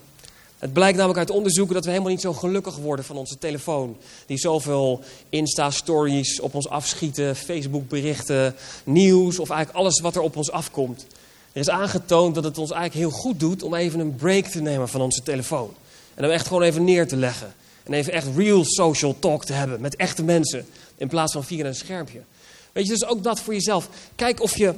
Het 0.58 0.72
blijkt 0.72 0.96
namelijk 0.96 1.18
uit 1.18 1.30
onderzoeken 1.30 1.74
dat 1.74 1.84
we 1.84 1.90
helemaal 1.90 2.12
niet 2.12 2.20
zo 2.20 2.32
gelukkig 2.32 2.76
worden 2.76 3.04
van 3.04 3.16
onze 3.16 3.38
telefoon. 3.38 3.96
Die 4.26 4.38
zoveel 4.38 5.00
Insta-stories 5.28 6.40
op 6.40 6.54
ons 6.54 6.68
afschieten, 6.68 7.36
Facebook-berichten, 7.36 8.54
nieuws 8.84 9.38
of 9.38 9.50
eigenlijk 9.50 9.78
alles 9.78 10.00
wat 10.00 10.16
er 10.16 10.22
op 10.22 10.36
ons 10.36 10.50
afkomt. 10.50 11.06
Er 11.52 11.60
is 11.60 11.70
aangetoond 11.70 12.34
dat 12.34 12.44
het 12.44 12.58
ons 12.58 12.70
eigenlijk 12.70 13.10
heel 13.10 13.20
goed 13.20 13.40
doet 13.40 13.62
om 13.62 13.74
even 13.74 14.00
een 14.00 14.14
break 14.14 14.46
te 14.46 14.60
nemen 14.60 14.88
van 14.88 15.00
onze 15.00 15.22
telefoon. 15.22 15.74
En 16.14 16.22
hem 16.22 16.32
echt 16.32 16.46
gewoon 16.46 16.62
even 16.62 16.84
neer 16.84 17.08
te 17.08 17.16
leggen. 17.16 17.54
En 17.82 17.92
even 17.92 18.12
echt 18.12 18.26
real 18.36 18.64
social 18.64 19.18
talk 19.18 19.44
te 19.44 19.52
hebben 19.52 19.80
met 19.80 19.96
echte 19.96 20.22
mensen. 20.22 20.66
In 20.96 21.08
plaats 21.08 21.32
van 21.32 21.44
via 21.44 21.64
een 21.64 21.74
schermpje. 21.74 22.20
Weet 22.72 22.86
je, 22.86 22.92
dus 22.92 23.04
ook 23.04 23.22
dat 23.22 23.40
voor 23.40 23.54
jezelf. 23.54 23.88
Kijk 24.16 24.42
of, 24.42 24.56
je, 24.56 24.74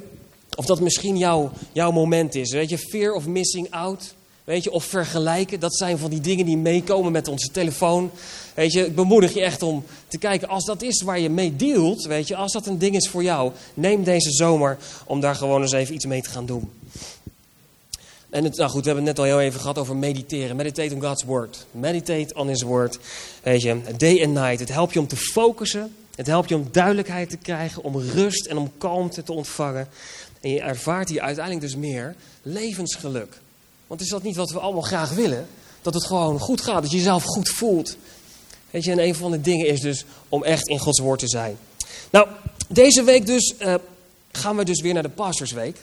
of 0.55 0.65
dat 0.65 0.79
misschien 0.79 1.17
jouw, 1.17 1.51
jouw 1.71 1.91
moment 1.91 2.35
is. 2.35 2.51
Weet 2.51 2.69
je, 2.69 2.77
fear 2.77 3.13
of 3.13 3.27
missing 3.27 3.71
out. 3.71 4.13
Weet 4.45 4.63
je, 4.63 4.71
of 4.71 4.83
vergelijken. 4.83 5.59
Dat 5.59 5.75
zijn 5.75 5.97
van 5.97 6.09
die 6.09 6.21
dingen 6.21 6.45
die 6.45 6.57
meekomen 6.57 7.11
met 7.11 7.27
onze 7.27 7.51
telefoon. 7.51 8.11
Weet 8.53 8.71
je, 8.71 8.85
ik 8.85 8.95
bemoedig 8.95 9.33
je 9.33 9.41
echt 9.41 9.61
om 9.61 9.85
te 10.07 10.17
kijken. 10.17 10.47
Als 10.47 10.65
dat 10.65 10.81
is 10.81 11.01
waar 11.01 11.19
je 11.19 11.29
mee 11.29 11.55
dealt. 11.55 12.05
Weet 12.05 12.27
je, 12.27 12.35
als 12.35 12.51
dat 12.51 12.67
een 12.67 12.77
ding 12.77 12.95
is 12.95 13.09
voor 13.09 13.23
jou. 13.23 13.51
Neem 13.73 14.03
deze 14.03 14.31
zomer 14.31 14.77
om 15.05 15.19
daar 15.19 15.35
gewoon 15.35 15.61
eens 15.61 15.71
even 15.71 15.93
iets 15.93 16.05
mee 16.05 16.21
te 16.21 16.29
gaan 16.29 16.45
doen. 16.45 16.71
En 18.29 18.43
het, 18.43 18.57
nou 18.57 18.69
goed, 18.69 18.81
we 18.81 18.87
hebben 18.87 19.05
het 19.05 19.17
net 19.17 19.25
al 19.25 19.31
heel 19.31 19.41
even 19.47 19.59
gehad 19.59 19.77
over 19.77 19.95
mediteren. 19.95 20.55
Meditate 20.55 20.95
on 20.95 21.01
God's 21.01 21.23
word. 21.23 21.65
Meditate 21.71 22.33
on 22.33 22.47
His 22.47 22.61
word. 22.61 22.99
Weet 23.43 23.61
je, 23.61 23.81
day 23.97 24.23
and 24.23 24.33
night. 24.33 24.59
Het 24.59 24.69
helpt 24.69 24.93
je 24.93 24.99
om 24.99 25.07
te 25.07 25.17
focussen. 25.17 25.95
Het 26.15 26.27
helpt 26.27 26.49
je 26.49 26.55
om 26.55 26.67
duidelijkheid 26.71 27.29
te 27.29 27.37
krijgen, 27.37 27.83
om 27.83 27.99
rust 27.99 28.45
en 28.45 28.57
om 28.57 28.71
kalmte 28.77 29.23
te 29.23 29.33
ontvangen. 29.33 29.87
En 30.41 30.49
je 30.49 30.61
ervaart 30.61 31.09
hier 31.09 31.21
uiteindelijk 31.21 31.65
dus 31.65 31.75
meer 31.75 32.15
levensgeluk. 32.41 33.43
Want 33.87 34.01
is 34.01 34.09
dat 34.09 34.23
niet 34.23 34.35
wat 34.35 34.51
we 34.51 34.59
allemaal 34.59 34.81
graag 34.81 35.09
willen? 35.09 35.47
Dat 35.81 35.93
het 35.93 36.05
gewoon 36.05 36.39
goed 36.39 36.61
gaat, 36.61 36.81
dat 36.81 36.91
je 36.91 36.97
jezelf 36.97 37.23
goed 37.23 37.49
voelt. 37.49 37.97
Weet 38.71 38.83
je, 38.83 38.91
en 38.91 38.99
een 38.99 39.15
van 39.15 39.31
de 39.31 39.41
dingen 39.41 39.67
is 39.67 39.81
dus 39.81 40.05
om 40.29 40.43
echt 40.43 40.67
in 40.67 40.79
Gods 40.79 40.99
woord 40.99 41.19
te 41.19 41.27
zijn. 41.27 41.57
Nou, 42.09 42.27
deze 42.67 43.03
week 43.03 43.25
dus 43.25 43.53
uh, 43.59 43.75
gaan 44.31 44.55
we 44.55 44.65
dus 44.65 44.81
weer 44.81 44.93
naar 44.93 45.03
de 45.03 45.09
Pastorsweek. 45.09 45.77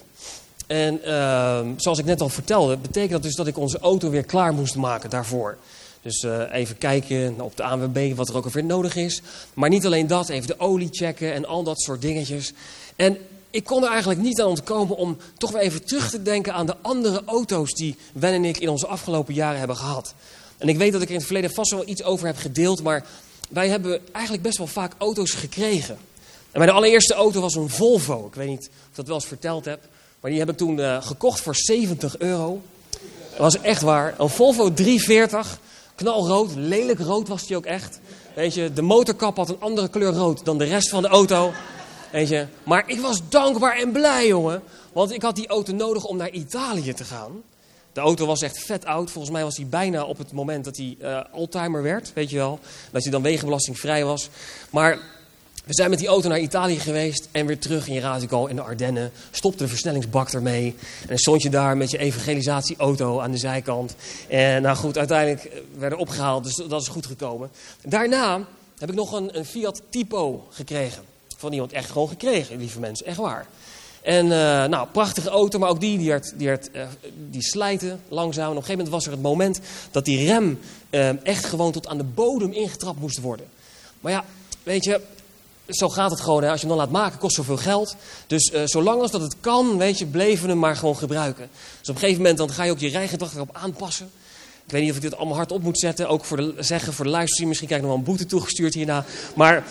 En 0.66 1.00
uh, 1.04 1.60
zoals 1.76 1.98
ik 1.98 2.04
net 2.04 2.20
al 2.20 2.28
vertelde, 2.28 2.76
betekent 2.76 3.12
dat 3.12 3.22
dus 3.22 3.34
dat 3.34 3.46
ik 3.46 3.58
onze 3.58 3.78
auto 3.78 4.10
weer 4.10 4.24
klaar 4.24 4.54
moest 4.54 4.76
maken 4.76 5.10
daarvoor. 5.10 5.58
Dus 6.02 6.22
uh, 6.22 6.42
even 6.52 6.78
kijken 6.78 7.40
op 7.40 7.56
de 7.56 7.62
ANWB 7.62 8.16
wat 8.16 8.28
er 8.28 8.36
ook 8.36 8.44
alweer 8.44 8.64
nodig 8.64 8.96
is. 8.96 9.22
Maar 9.54 9.68
niet 9.68 9.86
alleen 9.86 10.06
dat, 10.06 10.28
even 10.28 10.46
de 10.46 10.58
olie 10.58 10.88
checken 10.90 11.32
en 11.32 11.46
al 11.46 11.62
dat 11.62 11.80
soort 11.80 12.00
dingetjes. 12.00 12.52
En 12.96 13.18
ik 13.52 13.64
kon 13.64 13.82
er 13.82 13.90
eigenlijk 13.90 14.20
niet 14.20 14.40
aan 14.40 14.46
ontkomen 14.46 14.96
om 14.96 15.16
toch 15.38 15.50
weer 15.50 15.60
even 15.60 15.84
terug 15.84 16.10
te 16.10 16.22
denken 16.22 16.54
aan 16.54 16.66
de 16.66 16.76
andere 16.82 17.22
auto's 17.26 17.72
die 17.72 17.96
Wen 18.12 18.32
en 18.32 18.44
ik 18.44 18.58
in 18.58 18.68
onze 18.68 18.86
afgelopen 18.86 19.34
jaren 19.34 19.58
hebben 19.58 19.76
gehad. 19.76 20.14
En 20.58 20.68
ik 20.68 20.76
weet 20.76 20.92
dat 20.92 21.00
ik 21.00 21.06
er 21.06 21.12
in 21.12 21.18
het 21.18 21.26
verleden 21.26 21.54
vast 21.54 21.70
wel 21.70 21.88
iets 21.88 22.02
over 22.02 22.26
heb 22.26 22.36
gedeeld, 22.36 22.82
maar 22.82 23.04
wij 23.48 23.68
hebben 23.68 24.00
eigenlijk 24.12 24.44
best 24.44 24.58
wel 24.58 24.66
vaak 24.66 24.92
auto's 24.98 25.30
gekregen. 25.30 25.98
En 26.52 26.58
mijn 26.58 26.70
allereerste 26.70 27.14
auto 27.14 27.40
was 27.40 27.54
een 27.54 27.70
Volvo. 27.70 28.26
Ik 28.26 28.34
weet 28.34 28.48
niet 28.48 28.68
of 28.68 28.88
ik 28.88 28.94
dat 28.94 29.06
wel 29.06 29.14
eens 29.14 29.26
verteld 29.26 29.64
heb. 29.64 29.80
Maar 30.20 30.30
die 30.30 30.40
heb 30.40 30.50
ik 30.50 30.56
toen 30.56 30.78
uh, 30.78 31.02
gekocht 31.02 31.40
voor 31.40 31.56
70 31.56 32.18
euro. 32.18 32.62
Dat 33.30 33.38
was 33.38 33.60
echt 33.60 33.82
waar. 33.82 34.14
Een 34.18 34.28
Volvo 34.28 34.72
340. 34.72 35.58
Knalrood. 35.94 36.54
Lelijk 36.54 37.00
rood 37.00 37.28
was 37.28 37.46
die 37.46 37.56
ook 37.56 37.64
echt. 37.64 38.00
Weet 38.34 38.54
je, 38.54 38.72
de 38.72 38.82
motorkap 38.82 39.36
had 39.36 39.48
een 39.48 39.60
andere 39.60 39.88
kleur 39.88 40.12
rood 40.12 40.44
dan 40.44 40.58
de 40.58 40.64
rest 40.64 40.88
van 40.88 41.02
de 41.02 41.08
auto. 41.08 41.52
Maar 42.62 42.84
ik 42.86 43.00
was 43.00 43.20
dankbaar 43.28 43.76
en 43.76 43.92
blij, 43.92 44.26
jongen. 44.26 44.62
Want 44.92 45.12
ik 45.12 45.22
had 45.22 45.36
die 45.36 45.46
auto 45.46 45.72
nodig 45.72 46.04
om 46.04 46.16
naar 46.16 46.30
Italië 46.30 46.92
te 46.92 47.04
gaan. 47.04 47.42
De 47.92 48.00
auto 48.00 48.26
was 48.26 48.42
echt 48.42 48.64
vet 48.64 48.84
oud. 48.84 49.10
Volgens 49.10 49.32
mij 49.32 49.42
was 49.42 49.56
hij 49.56 49.66
bijna 49.66 50.04
op 50.04 50.18
het 50.18 50.32
moment 50.32 50.64
dat 50.64 50.76
hij 50.76 50.96
uh, 51.00 51.82
werd. 51.82 52.12
Weet 52.12 52.30
je 52.30 52.36
wel. 52.36 52.58
Dat 52.90 53.02
hij 53.02 53.10
dan 53.10 53.22
wegenbelastingvrij 53.22 54.04
was. 54.04 54.28
Maar 54.70 54.98
we 55.64 55.74
zijn 55.74 55.90
met 55.90 55.98
die 55.98 56.08
auto 56.08 56.28
naar 56.28 56.40
Italië 56.40 56.78
geweest 56.78 57.28
en 57.32 57.46
weer 57.46 57.58
terug 57.58 57.88
in 57.88 58.00
Radico 58.00 58.46
in 58.46 58.56
de 58.56 58.62
Ardennen. 58.62 59.12
Stopte 59.30 59.62
de 59.62 59.68
versnellingsbak 59.68 60.30
ermee. 60.30 60.74
En 61.08 61.18
stond 61.18 61.42
je 61.42 61.50
daar 61.50 61.76
met 61.76 61.90
je 61.90 61.98
evangelisatieauto 61.98 63.20
aan 63.20 63.30
de 63.30 63.38
zijkant. 63.38 63.94
En 64.28 64.62
nou 64.62 64.76
goed, 64.76 64.98
uiteindelijk 64.98 65.62
werden 65.78 65.98
opgehaald, 65.98 66.44
dus 66.44 66.54
dat 66.54 66.80
is 66.80 66.88
goed 66.88 67.06
gekomen. 67.06 67.50
Daarna 67.84 68.46
heb 68.78 68.88
ik 68.88 68.94
nog 68.94 69.12
een, 69.12 69.36
een 69.38 69.44
Fiat 69.44 69.82
Tipo 69.90 70.46
gekregen. 70.50 71.11
Van 71.42 71.52
iemand 71.52 71.72
echt 71.72 71.90
gewoon 71.90 72.08
gekregen, 72.08 72.58
lieve 72.58 72.80
mensen, 72.80 73.06
echt 73.06 73.16
waar. 73.16 73.46
En 74.02 74.26
uh, 74.26 74.30
nou, 74.64 74.88
prachtige 74.92 75.28
auto, 75.28 75.58
maar 75.58 75.68
ook 75.68 75.80
die, 75.80 75.98
die, 75.98 76.08
werd, 76.08 76.32
die, 76.36 76.48
uh, 76.48 76.56
die 77.30 77.42
slijten 77.42 78.00
langzaam. 78.08 78.44
En 78.44 78.50
op 78.50 78.56
een 78.56 78.64
gegeven 78.64 78.84
moment 78.84 78.94
was 78.94 79.06
er 79.06 79.12
het 79.12 79.22
moment 79.22 79.60
dat 79.90 80.04
die 80.04 80.26
rem 80.26 80.60
uh, 80.90 81.26
echt 81.26 81.44
gewoon 81.44 81.72
tot 81.72 81.88
aan 81.88 81.98
de 81.98 82.04
bodem 82.04 82.52
ingetrapt 82.52 83.00
moest 83.00 83.20
worden. 83.20 83.46
Maar 84.00 84.12
ja, 84.12 84.24
weet 84.62 84.84
je, 84.84 85.00
zo 85.68 85.88
gaat 85.88 86.10
het 86.10 86.20
gewoon. 86.20 86.42
Hè. 86.42 86.50
Als 86.50 86.60
je 86.60 86.66
hem 86.66 86.76
dan 86.76 86.84
laat 86.84 86.94
maken, 86.94 87.18
kost 87.18 87.34
zoveel 87.34 87.56
geld. 87.56 87.96
Dus 88.26 88.50
zolang 88.64 89.00
als 89.00 89.10
dat 89.10 89.20
het 89.20 89.36
kan, 89.40 89.78
weet 89.78 89.98
je, 89.98 90.06
bleven 90.06 90.44
we 90.44 90.50
hem 90.50 90.58
maar 90.58 90.76
gewoon 90.76 90.96
gebruiken. 90.96 91.48
Dus 91.80 91.88
op 91.88 91.94
een 91.94 92.00
gegeven 92.00 92.20
moment 92.22 92.38
dan 92.38 92.50
ga 92.50 92.64
je 92.64 92.70
ook 92.70 92.78
je 92.78 92.88
rijgedrag 92.88 93.34
erop 93.34 93.50
aanpassen. 93.52 94.10
Ik 94.64 94.72
weet 94.72 94.82
niet 94.82 94.90
of 94.90 94.96
ik 94.96 95.02
dit 95.02 95.16
allemaal 95.16 95.36
hard 95.36 95.52
op 95.52 95.62
moet 95.62 95.78
zetten. 95.78 96.08
Ook 96.08 96.24
voor 96.24 96.36
de, 96.36 96.54
zeggen 96.58 96.92
voor 96.92 97.04
de 97.04 97.10
livestream. 97.10 97.48
Misschien 97.48 97.68
krijg 97.68 97.82
ik 97.82 97.88
nog 97.88 97.96
wel 97.96 98.06
een 98.06 98.12
boete 98.12 98.30
toegestuurd 98.30 98.74
hierna. 98.74 99.04
Maar 99.34 99.64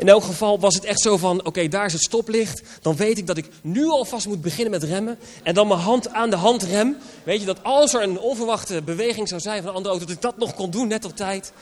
in 0.00 0.08
elk 0.08 0.22
geval 0.22 0.60
was 0.60 0.74
het 0.74 0.84
echt 0.84 1.00
zo 1.00 1.16
van, 1.16 1.46
oké, 1.46 1.68
daar 1.68 1.86
is 1.86 1.92
het 1.92 2.02
stoplicht. 2.02 2.62
Dan 2.82 2.96
weet 2.96 3.18
ik 3.18 3.26
dat 3.26 3.36
ik 3.36 3.48
nu 3.62 3.86
alvast 3.86 4.26
moet 4.26 4.40
beginnen 4.40 4.70
met 4.70 4.82
remmen. 4.82 5.18
En 5.42 5.54
dan 5.54 5.68
mijn 5.68 5.80
hand 5.80 6.08
aan 6.12 6.30
de 6.30 6.36
handrem. 6.36 6.96
Weet 7.22 7.40
je, 7.40 7.46
dat 7.46 7.62
als 7.62 7.94
er 7.94 8.02
een 8.02 8.18
onverwachte 8.18 8.82
beweging 8.82 9.28
zou 9.28 9.40
zijn 9.40 9.62
van 9.62 9.70
een 9.70 9.76
andere 9.76 9.90
auto, 9.94 10.06
dat 10.06 10.16
ik 10.16 10.22
dat 10.22 10.38
nog 10.38 10.54
kon 10.54 10.70
doen, 10.70 10.88
net 10.88 11.04
op 11.04 11.16
tijd. 11.16 11.52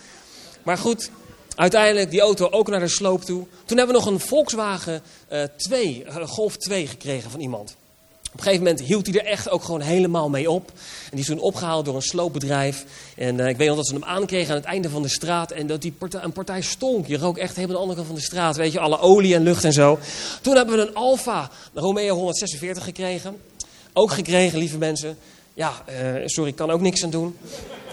Maar 0.63 0.79
goed, 0.79 1.11
Uiteindelijk 1.59 2.11
die 2.11 2.21
auto 2.21 2.49
ook 2.51 2.69
naar 2.69 2.81
de 2.81 2.89
sloop 2.89 3.23
toe. 3.23 3.47
Toen 3.65 3.77
hebben 3.77 3.97
we 3.97 4.03
nog 4.03 4.13
een 4.13 4.21
Volkswagen 4.21 5.03
uh, 5.33 5.43
2, 5.57 6.05
uh, 6.07 6.29
Golf 6.29 6.57
2 6.57 6.87
gekregen 6.87 7.31
van 7.31 7.41
iemand. 7.41 7.77
Op 8.39 8.45
een 8.45 8.51
gegeven 8.51 8.71
moment 8.71 8.89
hield 8.89 9.07
hij 9.07 9.21
er 9.21 9.27
echt 9.27 9.51
ook 9.51 9.65
gewoon 9.65 9.81
helemaal 9.81 10.29
mee 10.29 10.51
op. 10.51 10.69
En 10.71 11.11
die 11.11 11.21
is 11.21 11.27
toen 11.27 11.39
opgehaald 11.39 11.85
door 11.85 11.95
een 11.95 12.03
sloopbedrijf. 12.03 12.85
En 13.17 13.39
uh, 13.39 13.49
ik 13.49 13.57
weet 13.57 13.69
nog 13.69 13.77
dat 13.77 13.87
ze 13.87 13.93
hem 13.93 14.05
aankregen 14.05 14.51
aan 14.51 14.57
het 14.57 14.65
einde 14.65 14.91
van 14.91 15.03
de 15.03 15.09
straat. 15.09 15.51
En 15.51 15.67
dat 15.67 15.83
die 15.83 15.93
partij, 15.93 16.23
een 16.23 16.33
partij 16.33 16.61
stonk. 16.61 17.07
Je 17.07 17.19
rook 17.19 17.39
echt 17.39 17.57
helemaal 17.57 17.77
de 17.77 17.83
andere 17.83 17.97
kant 17.97 18.07
van 18.07 18.17
de 18.17 18.25
straat. 18.25 18.57
Weet 18.57 18.73
je, 18.73 18.81
alle 18.81 19.01
olie 19.01 19.35
en 19.35 19.43
lucht 19.43 19.65
en 19.65 19.73
zo. 19.73 19.99
Toen 20.41 20.57
hebben 20.57 20.77
we 20.77 20.81
een 20.81 20.95
Alfa, 20.95 21.51
Romeo 21.75 22.15
146 22.15 22.85
gekregen. 22.85 23.37
Ook 23.93 24.11
gekregen, 24.11 24.59
lieve 24.59 24.79
mensen. 24.79 25.19
Ja, 25.55 25.73
uh, 25.89 26.23
sorry, 26.25 26.51
ik 26.51 26.57
kan 26.57 26.71
ook 26.71 26.81
niks 26.81 27.05
aan 27.05 27.11
doen. 27.11 27.37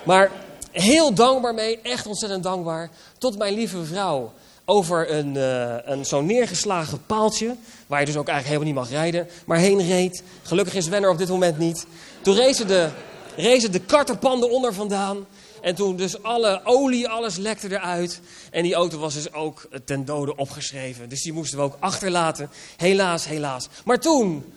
Maar 0.04 0.32
heel 0.72 1.14
dankbaar 1.14 1.54
mee, 1.54 1.80
echt 1.82 2.08
ontzettend 2.08 2.44
dankbaar. 2.44 2.90
Tot 3.18 3.38
mijn 3.38 3.54
lieve 3.54 3.86
vrouw 3.86 4.34
over 4.65 5.12
een, 5.12 5.36
uh, 5.36 5.75
een 5.84 6.06
zo'n 6.06 6.25
neergeslagen 6.25 7.06
paaltje. 7.06 7.56
Waar 7.88 7.99
je 7.99 8.06
dus 8.06 8.17
ook 8.17 8.28
eigenlijk 8.28 8.62
helemaal 8.62 8.84
niet 8.84 8.91
mag 8.91 9.01
rijden. 9.01 9.28
Maar 9.45 9.58
heen 9.58 9.88
reed. 9.88 10.23
Gelukkig 10.43 10.73
is 10.73 10.88
Wenner 10.88 11.10
op 11.10 11.17
dit 11.17 11.30
moment 11.30 11.58
niet. 11.58 11.86
Toen 12.21 12.36
rezen 12.36 12.67
de, 12.67 12.89
rezen 13.36 13.71
de 13.71 13.80
karterpanden 13.80 14.51
onder 14.51 14.73
vandaan. 14.73 15.25
En 15.62 15.75
toen 15.75 15.95
dus 15.95 16.23
alle 16.23 16.62
olie, 16.63 17.08
alles 17.08 17.36
lekte 17.36 17.71
eruit. 17.71 18.19
En 18.51 18.63
die 18.63 18.73
auto 18.73 18.97
was 18.97 19.13
dus 19.13 19.34
ook 19.34 19.67
ten 19.86 20.06
dode 20.06 20.36
opgeschreven. 20.36 21.10
Dus 21.10 21.21
die 21.21 21.34
moesten 21.34 21.58
we 21.58 21.63
ook 21.63 21.78
achterlaten. 21.80 22.49
Helaas, 22.78 23.28
helaas. 23.28 23.67
Maar 23.86 23.99
toen 23.99 24.54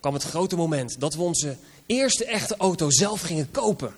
kwam 0.00 0.14
het 0.14 0.22
grote 0.22 0.56
moment 0.56 1.00
dat 1.00 1.14
we 1.14 1.22
onze 1.22 1.56
eerste 1.86 2.24
echte 2.24 2.54
auto 2.58 2.90
zelf 2.90 3.20
gingen 3.20 3.50
kopen. 3.50 3.94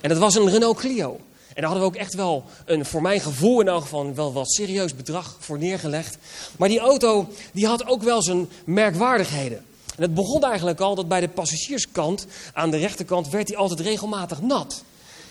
En 0.00 0.08
dat 0.08 0.18
was 0.18 0.34
een 0.34 0.50
Renault 0.50 0.78
Clio. 0.78 1.20
En 1.54 1.62
daar 1.62 1.64
hadden 1.64 1.80
we 1.80 1.88
ook 1.88 2.00
echt 2.00 2.14
wel 2.14 2.44
een, 2.64 2.84
voor 2.84 3.02
mijn 3.02 3.20
gevoel 3.20 3.60
in 3.60 3.68
elk 3.68 3.82
geval, 3.82 4.14
wel 4.14 4.32
wat 4.32 4.52
serieus 4.52 4.96
bedrag 4.96 5.36
voor 5.38 5.58
neergelegd. 5.58 6.18
Maar 6.56 6.68
die 6.68 6.78
auto, 6.78 7.28
die 7.52 7.66
had 7.66 7.86
ook 7.86 8.02
wel 8.02 8.22
zijn 8.22 8.48
merkwaardigheden. 8.64 9.64
En 9.96 10.02
het 10.02 10.14
begon 10.14 10.44
eigenlijk 10.44 10.80
al 10.80 10.94
dat 10.94 11.08
bij 11.08 11.20
de 11.20 11.28
passagierskant, 11.28 12.26
aan 12.52 12.70
de 12.70 12.76
rechterkant, 12.76 13.28
werd 13.28 13.48
hij 13.48 13.56
altijd 13.56 13.80
regelmatig 13.80 14.40
nat. 14.40 14.82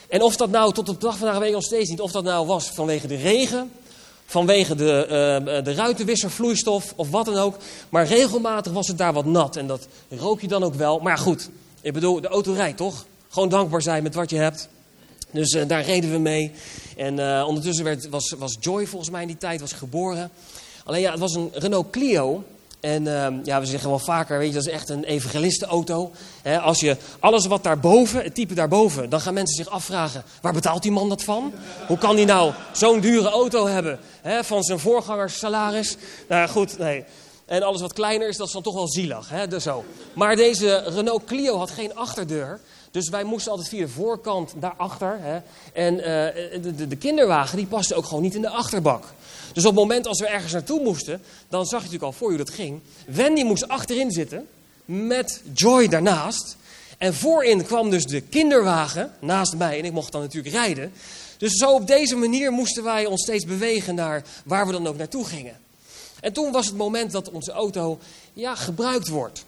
En 0.10 0.22
of 0.22 0.36
dat 0.36 0.50
nou 0.50 0.74
tot 0.74 0.90
op 0.90 1.00
de 1.00 1.06
dag 1.06 1.18
van 1.18 1.20
vandaag 1.20 1.40
weet 1.40 1.54
nog 1.54 1.64
steeds 1.64 1.90
niet, 1.90 2.02
of 2.02 2.12
dat 2.12 2.24
nou 2.24 2.48
was 2.48 2.70
vanwege 2.70 3.08
de 3.08 3.16
regen, 3.16 3.72
vanwege 4.26 4.76
de, 4.76 5.06
uh, 5.48 5.64
de 5.64 5.74
ruitenwisservloeistof 5.74 6.94
of 6.96 7.10
wat 7.10 7.26
dan 7.26 7.38
ook. 7.38 7.58
Maar 7.90 8.06
regelmatig 8.06 8.72
was 8.72 8.88
het 8.88 8.98
daar 8.98 9.14
wat 9.14 9.26
nat 9.26 9.56
en 9.56 9.68
dat 9.68 9.88
rook 10.10 10.42
je 10.42 10.48
dan 10.48 10.64
ook 10.64 10.76
wel. 10.76 11.00
Maar 11.00 11.18
goed, 11.18 11.50
ik 11.82 11.94
bedoel, 11.94 12.22
de 12.22 12.28
auto 12.28 12.54
rijdt 12.54 12.78
toch? 12.78 13.06
Gewoon 13.30 13.50
dankbaar 13.50 13.82
zijn 13.82 14.04
met 14.04 14.16
wat 14.16 14.30
je 14.30 14.38
hebt. 14.38 14.70
Dus 15.32 15.54
uh, 15.54 15.68
daar 15.68 15.84
reden 15.84 16.12
we 16.12 16.18
mee. 16.18 16.52
En 16.98 17.20
uh, 17.20 17.44
ondertussen 17.48 17.84
werd, 17.84 18.10
was, 18.10 18.36
was 18.38 18.58
Joy 18.60 18.88
volgens 18.88 19.12
mij 19.12 19.22
in 19.22 19.28
die 19.28 19.38
tijd 19.38 19.62
was 19.62 19.74
geboren. 19.74 20.32
Alleen 20.84 21.02
ja, 21.02 21.12
het 21.12 21.20
was 21.20 21.36
een 21.36 21.50
Renault 21.54 21.90
Clio. 21.90 22.44
En 22.80 23.04
uh, 23.04 23.28
ja, 23.44 23.60
we 23.60 23.66
zeggen 23.66 23.90
wel 23.90 24.00
vaker, 24.00 24.38
weet 24.38 24.48
je, 24.48 24.54
dat 24.54 24.66
is 24.66 24.74
echt 24.74 24.90
een 24.90 25.04
evangelistenauto. 25.04 26.12
He, 26.42 26.60
als 26.60 26.80
je 26.80 26.98
alles 27.20 27.46
wat 27.46 27.64
daarboven, 27.64 28.24
het 28.24 28.36
type 28.36 28.54
daarboven, 28.54 29.10
dan 29.10 29.22
gaan 29.22 29.34
mensen 29.34 29.56
zich 29.56 29.74
afvragen, 29.74 30.24
waar 30.42 30.54
betaalt 30.54 30.82
die 30.84 30.92
man 30.92 31.10
dat 31.10 31.24
van? 31.24 31.54
Hoe 31.88 31.98
kan 31.98 32.16
die 32.16 32.26
nou 32.26 32.54
zo'n 32.72 33.00
dure 33.00 33.30
auto 33.30 33.68
hebben 33.68 34.00
he, 34.22 34.44
van 34.44 34.64
zijn 34.64 34.80
voorgangers 34.80 35.38
salaris? 35.38 35.98
Nou 36.28 36.50
goed, 36.50 36.78
nee. 36.78 37.04
En 37.50 37.64
alles 37.64 37.82
wat 37.82 37.94
kleiner 37.94 38.28
is, 38.28 38.38
dat 38.38 38.48
is 38.48 38.54
dan 38.54 38.62
toch 38.62 38.74
wel 38.74 38.88
zielig. 38.88 39.30
Hè? 39.30 39.48
Dus 39.48 39.64
zo. 39.64 39.84
Maar 40.14 40.36
deze 40.36 40.84
Renault 40.86 41.24
Clio 41.24 41.58
had 41.58 41.72
geen 41.72 41.96
achterdeur. 41.96 42.60
Dus 42.92 43.10
wij 43.10 43.24
moesten 43.24 43.52
altijd 43.52 43.70
via 43.70 43.82
de 43.82 43.88
voorkant 43.88 44.54
daarachter. 44.60 45.18
Hè? 45.22 45.40
En 45.74 45.98
de, 46.62 46.76
de, 46.76 46.88
de, 46.88 46.96
kinderwagen 46.96 47.58
die 47.58 47.66
paste 47.66 47.96
ook 47.96 48.06
gewoon 48.06 48.24
niet 48.24 48.36
in 48.36 48.42
de 48.42 48.50
achterbak. 48.50 49.04
Dus 49.54 49.66
op 49.66 49.72
het 49.72 49.80
moment 49.80 50.08
als 50.08 50.20
we 50.20 50.28
ergens 50.28 50.52
naartoe 50.52 50.82
moesten, 50.82 51.22
dan 51.50 51.66
zag 51.66 51.80
je 51.80 51.86
natuurlijk 51.86 52.04
al 52.04 52.18
voor 52.18 52.32
je 52.32 52.38
hoe 52.38 52.46
dat 52.46 52.56
ging. 52.56 52.80
Wendy 53.06 53.44
moest 53.44 53.68
achterin 53.68 54.12
zitten 54.12 54.48
met 54.86 55.42
Joy 55.54 55.88
daarnaast. 55.88 56.58
En 56.98 57.14
voorin 57.14 57.66
kwam 57.66 57.90
dus 57.90 58.06
de 58.06 58.22
kinderwagen 58.22 59.12
naast 59.20 59.56
mij 59.56 59.80
en 59.80 59.86
ik 59.86 59.92
mocht 59.92 60.12
dan 60.12 60.22
natuurlijk 60.22 60.56
rijden. 60.56 60.92
Dus 61.38 61.54
zo 61.54 61.72
op 61.72 61.88
deze 61.88 62.16
manier 62.16 62.52
moesten 62.52 62.84
wij 62.84 63.06
ons 63.06 63.22
steeds 63.22 63.46
bewegen 63.46 63.96
naar 63.96 64.24
waar 64.46 64.66
we 64.66 64.72
dan 64.72 64.88
ook 64.88 64.98
naartoe 64.98 65.26
gingen. 65.26 65.68
En 66.22 66.34
toen 66.34 66.52
was 66.52 66.66
het 66.66 66.76
moment 66.76 67.12
dat 67.12 67.32
onze 67.32 67.52
auto 67.52 68.00
ja, 68.34 68.56
gebruikt 68.56 69.08
wordt. 69.08 69.46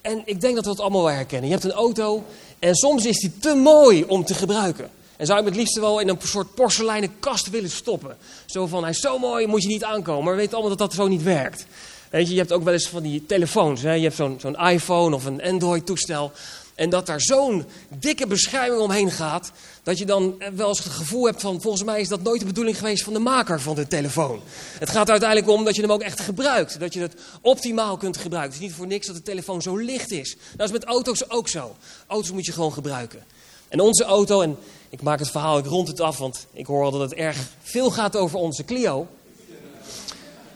En 0.00 0.22
ik 0.24 0.40
denk 0.40 0.54
dat 0.54 0.64
we 0.64 0.70
het 0.70 0.80
allemaal 0.80 1.02
wel 1.02 1.14
herkennen. 1.14 1.48
Je 1.48 1.54
hebt 1.54 1.66
een 1.66 1.72
auto 1.72 2.24
en 2.58 2.74
soms 2.74 3.04
is 3.04 3.18
die 3.18 3.38
te 3.38 3.54
mooi 3.54 4.04
om 4.04 4.24
te 4.24 4.34
gebruiken. 4.34 4.90
En 5.16 5.26
zou 5.26 5.38
je 5.38 5.44
hem 5.44 5.52
het 5.52 5.62
liefst 5.62 5.78
wel 5.78 6.00
in 6.00 6.08
een 6.08 6.18
soort 6.22 6.54
porseleinen 6.54 7.18
kast 7.20 7.50
willen 7.50 7.70
stoppen. 7.70 8.16
Zo 8.46 8.66
van, 8.66 8.82
hij 8.82 8.90
is 8.90 9.00
zo 9.00 9.18
mooi, 9.18 9.46
moet 9.46 9.62
je 9.62 9.68
niet 9.68 9.84
aankomen. 9.84 10.24
Maar 10.24 10.32
we 10.32 10.38
weten 10.38 10.52
allemaal 10.52 10.76
dat 10.76 10.88
dat 10.88 10.96
zo 10.96 11.08
niet 11.08 11.22
werkt. 11.22 11.66
Weet 12.10 12.26
je, 12.26 12.32
je 12.32 12.38
hebt 12.38 12.52
ook 12.52 12.64
wel 12.64 12.72
eens 12.72 12.88
van 12.88 13.02
die 13.02 13.26
telefoons. 13.26 13.82
Hè? 13.82 13.92
Je 13.92 14.02
hebt 14.02 14.16
zo'n 14.16 14.36
zo'n 14.40 14.56
iPhone 14.56 15.14
of 15.14 15.24
een 15.24 15.42
Android 15.42 15.86
toestel. 15.86 16.32
En 16.74 16.90
dat 16.90 17.06
daar 17.06 17.20
zo'n 17.20 17.64
dikke 17.98 18.26
bescherming 18.26 18.80
omheen 18.80 19.10
gaat. 19.10 19.52
Dat 19.82 19.98
je 19.98 20.06
dan 20.06 20.42
wel 20.54 20.68
eens 20.68 20.84
het 20.84 20.92
gevoel 20.92 21.24
hebt 21.24 21.40
van, 21.40 21.60
volgens 21.60 21.84
mij 21.84 22.00
is 22.00 22.08
dat 22.08 22.22
nooit 22.22 22.40
de 22.40 22.46
bedoeling 22.46 22.78
geweest 22.78 23.04
van 23.04 23.12
de 23.12 23.18
maker 23.18 23.60
van 23.60 23.74
de 23.74 23.88
telefoon. 23.88 24.40
Het 24.78 24.90
gaat 24.90 25.10
uiteindelijk 25.10 25.50
om 25.50 25.64
dat 25.64 25.74
je 25.76 25.82
hem 25.82 25.92
ook 25.92 26.02
echt 26.02 26.20
gebruikt. 26.20 26.80
Dat 26.80 26.94
je 26.94 27.00
het 27.00 27.14
optimaal 27.40 27.96
kunt 27.96 28.16
gebruiken. 28.16 28.52
Het 28.52 28.62
is 28.62 28.68
niet 28.68 28.76
voor 28.76 28.86
niks 28.86 29.06
dat 29.06 29.16
de 29.16 29.22
telefoon 29.22 29.62
zo 29.62 29.76
licht 29.76 30.10
is. 30.10 30.36
Dat 30.56 30.66
is 30.66 30.72
met 30.72 30.84
auto's 30.84 31.30
ook 31.30 31.48
zo. 31.48 31.76
Auto's 32.06 32.32
moet 32.32 32.46
je 32.46 32.52
gewoon 32.52 32.72
gebruiken. 32.72 33.24
En 33.68 33.80
onze 33.80 34.04
auto, 34.04 34.40
en 34.40 34.58
ik 34.88 35.02
maak 35.02 35.18
het 35.18 35.30
verhaal, 35.30 35.58
ik 35.58 35.66
rond 35.66 35.88
het 35.88 36.00
af, 36.00 36.18
want 36.18 36.46
ik 36.52 36.66
hoor 36.66 36.84
al 36.84 36.90
dat 36.90 37.00
het 37.00 37.14
erg 37.14 37.38
veel 37.62 37.90
gaat 37.90 38.16
over 38.16 38.38
onze 38.38 38.64
Clio. 38.64 39.06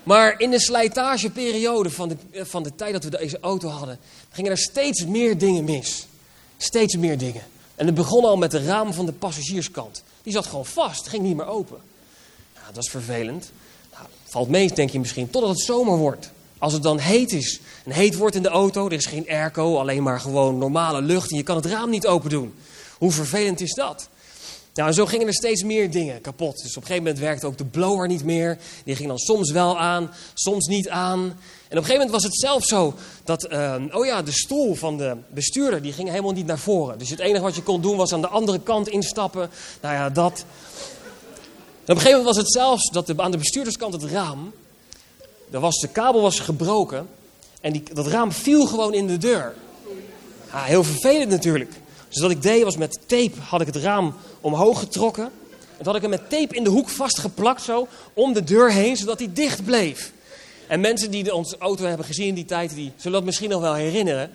Maar 0.06 0.40
in 0.40 0.50
de 0.50 0.60
slijtageperiode 0.60 1.90
van 1.90 2.08
de, 2.08 2.46
van 2.46 2.62
de 2.62 2.74
tijd 2.74 2.92
dat 2.92 3.04
we 3.04 3.10
deze 3.10 3.40
auto 3.40 3.68
hadden, 3.68 3.98
gingen 4.30 4.50
er 4.50 4.58
steeds 4.58 5.06
meer 5.06 5.38
dingen 5.38 5.64
mis. 5.64 6.06
Steeds 6.56 6.96
meer 6.96 7.18
dingen. 7.18 7.42
En 7.74 7.86
het 7.86 7.94
begon 7.94 8.24
al 8.24 8.36
met 8.36 8.50
de 8.50 8.64
raam 8.64 8.92
van 8.92 9.06
de 9.06 9.12
passagierskant. 9.12 10.02
Die 10.22 10.32
zat 10.32 10.46
gewoon 10.46 10.66
vast, 10.66 11.08
ging 11.08 11.22
niet 11.22 11.36
meer 11.36 11.46
open. 11.46 11.78
Dat 12.72 12.84
is 12.84 12.90
vervelend. 12.90 13.50
Nou, 13.92 14.06
valt 14.24 14.48
mee, 14.48 14.72
denk 14.72 14.90
je 14.90 14.98
misschien, 14.98 15.30
totdat 15.30 15.50
het 15.50 15.60
zomer 15.60 15.96
wordt. 15.96 16.30
Als 16.58 16.72
het 16.72 16.82
dan 16.82 16.98
heet 16.98 17.32
is, 17.32 17.60
en 17.84 17.90
heet 17.90 18.16
wordt 18.16 18.36
in 18.36 18.42
de 18.42 18.48
auto, 18.48 18.86
er 18.86 18.92
is 18.92 19.06
geen 19.06 19.28
airco, 19.28 19.78
alleen 19.78 20.02
maar 20.02 20.20
gewoon 20.20 20.58
normale 20.58 21.02
lucht 21.02 21.30
en 21.30 21.36
je 21.36 21.42
kan 21.42 21.56
het 21.56 21.66
raam 21.66 21.90
niet 21.90 22.06
open 22.06 22.30
doen. 22.30 22.54
Hoe 22.98 23.12
vervelend 23.12 23.60
is 23.60 23.74
dat? 23.74 24.08
Nou, 24.76 24.88
en 24.88 24.94
zo 24.94 25.06
gingen 25.06 25.26
er 25.26 25.34
steeds 25.34 25.62
meer 25.62 25.90
dingen 25.90 26.20
kapot. 26.20 26.62
Dus 26.62 26.76
op 26.76 26.82
een 26.82 26.88
gegeven 26.88 27.02
moment 27.02 27.18
werkte 27.18 27.46
ook 27.46 27.58
de 27.58 27.64
blower 27.64 28.08
niet 28.08 28.24
meer. 28.24 28.58
Die 28.84 28.96
ging 28.96 29.08
dan 29.08 29.18
soms 29.18 29.50
wel 29.50 29.78
aan, 29.78 30.10
soms 30.34 30.66
niet 30.66 30.88
aan. 30.88 31.20
En 31.20 31.28
op 31.28 31.36
een 31.70 31.76
gegeven 31.76 31.92
moment 31.92 32.10
was 32.10 32.22
het 32.22 32.38
zelf 32.38 32.64
zo 32.64 32.94
dat, 33.24 33.52
uh, 33.52 33.74
oh 33.90 34.06
ja, 34.06 34.22
de 34.22 34.32
stoel 34.32 34.74
van 34.74 34.96
de 34.96 35.16
bestuurder, 35.28 35.82
die 35.82 35.92
ging 35.92 36.08
helemaal 36.08 36.32
niet 36.32 36.46
naar 36.46 36.58
voren. 36.58 36.98
Dus 36.98 37.10
het 37.10 37.18
enige 37.18 37.42
wat 37.42 37.54
je 37.54 37.62
kon 37.62 37.80
doen 37.80 37.96
was 37.96 38.12
aan 38.12 38.20
de 38.20 38.28
andere 38.28 38.60
kant 38.60 38.88
instappen. 38.88 39.50
Nou 39.80 39.94
ja, 39.94 40.10
dat. 40.10 40.44
En 41.84 41.92
op 41.92 41.96
een 41.96 41.96
gegeven 41.96 42.18
moment 42.18 42.34
was 42.34 42.36
het 42.36 42.52
zelfs 42.52 42.90
dat 42.90 43.20
aan 43.20 43.30
de 43.30 43.38
bestuurderskant 43.38 43.92
het 43.92 44.04
raam, 44.04 44.52
was, 45.50 45.76
de 45.80 45.88
kabel 45.88 46.20
was 46.20 46.40
gebroken 46.40 47.08
en 47.60 47.72
die, 47.72 47.82
dat 47.92 48.06
raam 48.06 48.32
viel 48.32 48.66
gewoon 48.66 48.94
in 48.94 49.06
de 49.06 49.18
deur. 49.18 49.54
Heel 50.50 50.84
vervelend 50.84 51.30
natuurlijk. 51.30 51.72
Dus 52.08 52.22
wat 52.22 52.30
ik 52.30 52.42
deed 52.42 52.62
was 52.62 52.76
met 52.76 52.98
tape 53.06 53.40
had 53.40 53.60
ik 53.60 53.66
het 53.66 53.76
raam 53.76 54.14
omhoog 54.40 54.78
getrokken. 54.78 55.30
En 55.78 55.84
had 55.84 55.94
ik 55.94 56.00
hem 56.00 56.10
met 56.10 56.30
tape 56.30 56.54
in 56.54 56.64
de 56.64 56.70
hoek 56.70 56.88
vastgeplakt 56.88 57.62
zo 57.62 57.88
om 58.12 58.32
de 58.32 58.44
deur 58.44 58.72
heen, 58.72 58.96
zodat 58.96 59.18
hij 59.18 59.32
dicht 59.32 59.64
bleef. 59.64 60.12
En 60.66 60.80
mensen 60.80 61.10
die 61.10 61.34
onze 61.34 61.58
auto 61.58 61.84
hebben 61.84 62.06
gezien 62.06 62.26
in 62.26 62.34
die 62.34 62.44
tijd, 62.44 62.74
die 62.74 62.92
zullen 62.96 63.12
dat 63.12 63.24
misschien 63.24 63.50
nog 63.50 63.60
wel 63.60 63.74
herinneren. 63.74 64.30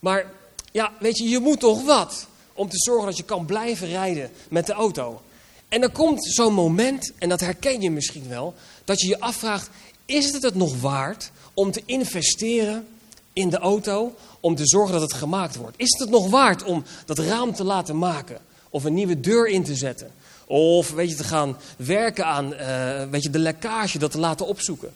Maar 0.00 0.32
ja, 0.72 0.92
weet 0.98 1.18
je, 1.18 1.28
je 1.28 1.38
moet 1.38 1.60
toch 1.60 1.84
wat 1.84 2.26
om 2.52 2.68
te 2.68 2.78
zorgen 2.78 3.06
dat 3.06 3.16
je 3.16 3.22
kan 3.22 3.46
blijven 3.46 3.88
rijden 3.88 4.30
met 4.48 4.66
de 4.66 4.72
auto. 4.72 5.22
En 5.68 5.82
er 5.82 5.90
komt 5.90 6.24
zo'n 6.24 6.54
moment, 6.54 7.12
en 7.18 7.28
dat 7.28 7.40
herken 7.40 7.80
je 7.80 7.90
misschien 7.90 8.28
wel, 8.28 8.54
dat 8.84 9.00
je 9.00 9.08
je 9.08 9.20
afvraagt, 9.20 9.70
is 10.06 10.32
het 10.32 10.42
het 10.42 10.54
nog 10.54 10.80
waard 10.80 11.30
om 11.54 11.70
te 11.70 11.82
investeren 11.86 12.86
in 13.32 13.50
de 13.50 13.58
auto 13.58 14.14
om 14.40 14.54
te 14.54 14.66
zorgen 14.66 14.92
dat 14.92 15.02
het 15.02 15.12
gemaakt 15.12 15.56
wordt? 15.56 15.78
Is 15.78 15.98
het 15.98 16.10
nog 16.10 16.30
waard 16.30 16.62
om 16.62 16.84
dat 17.04 17.18
raam 17.18 17.54
te 17.54 17.64
laten 17.64 17.98
maken? 17.98 18.38
Of 18.70 18.84
een 18.84 18.94
nieuwe 18.94 19.20
deur 19.20 19.48
in 19.48 19.64
te 19.64 19.74
zetten? 19.74 20.10
Of 20.46 20.90
weet 20.90 21.10
je, 21.10 21.16
te 21.16 21.24
gaan 21.24 21.56
werken 21.76 22.26
aan 22.26 22.52
uh, 22.52 23.10
weet 23.10 23.22
je, 23.22 23.30
de 23.30 23.38
lekkage, 23.38 23.98
dat 23.98 24.10
te 24.10 24.18
laten 24.18 24.46
opzoeken? 24.46 24.92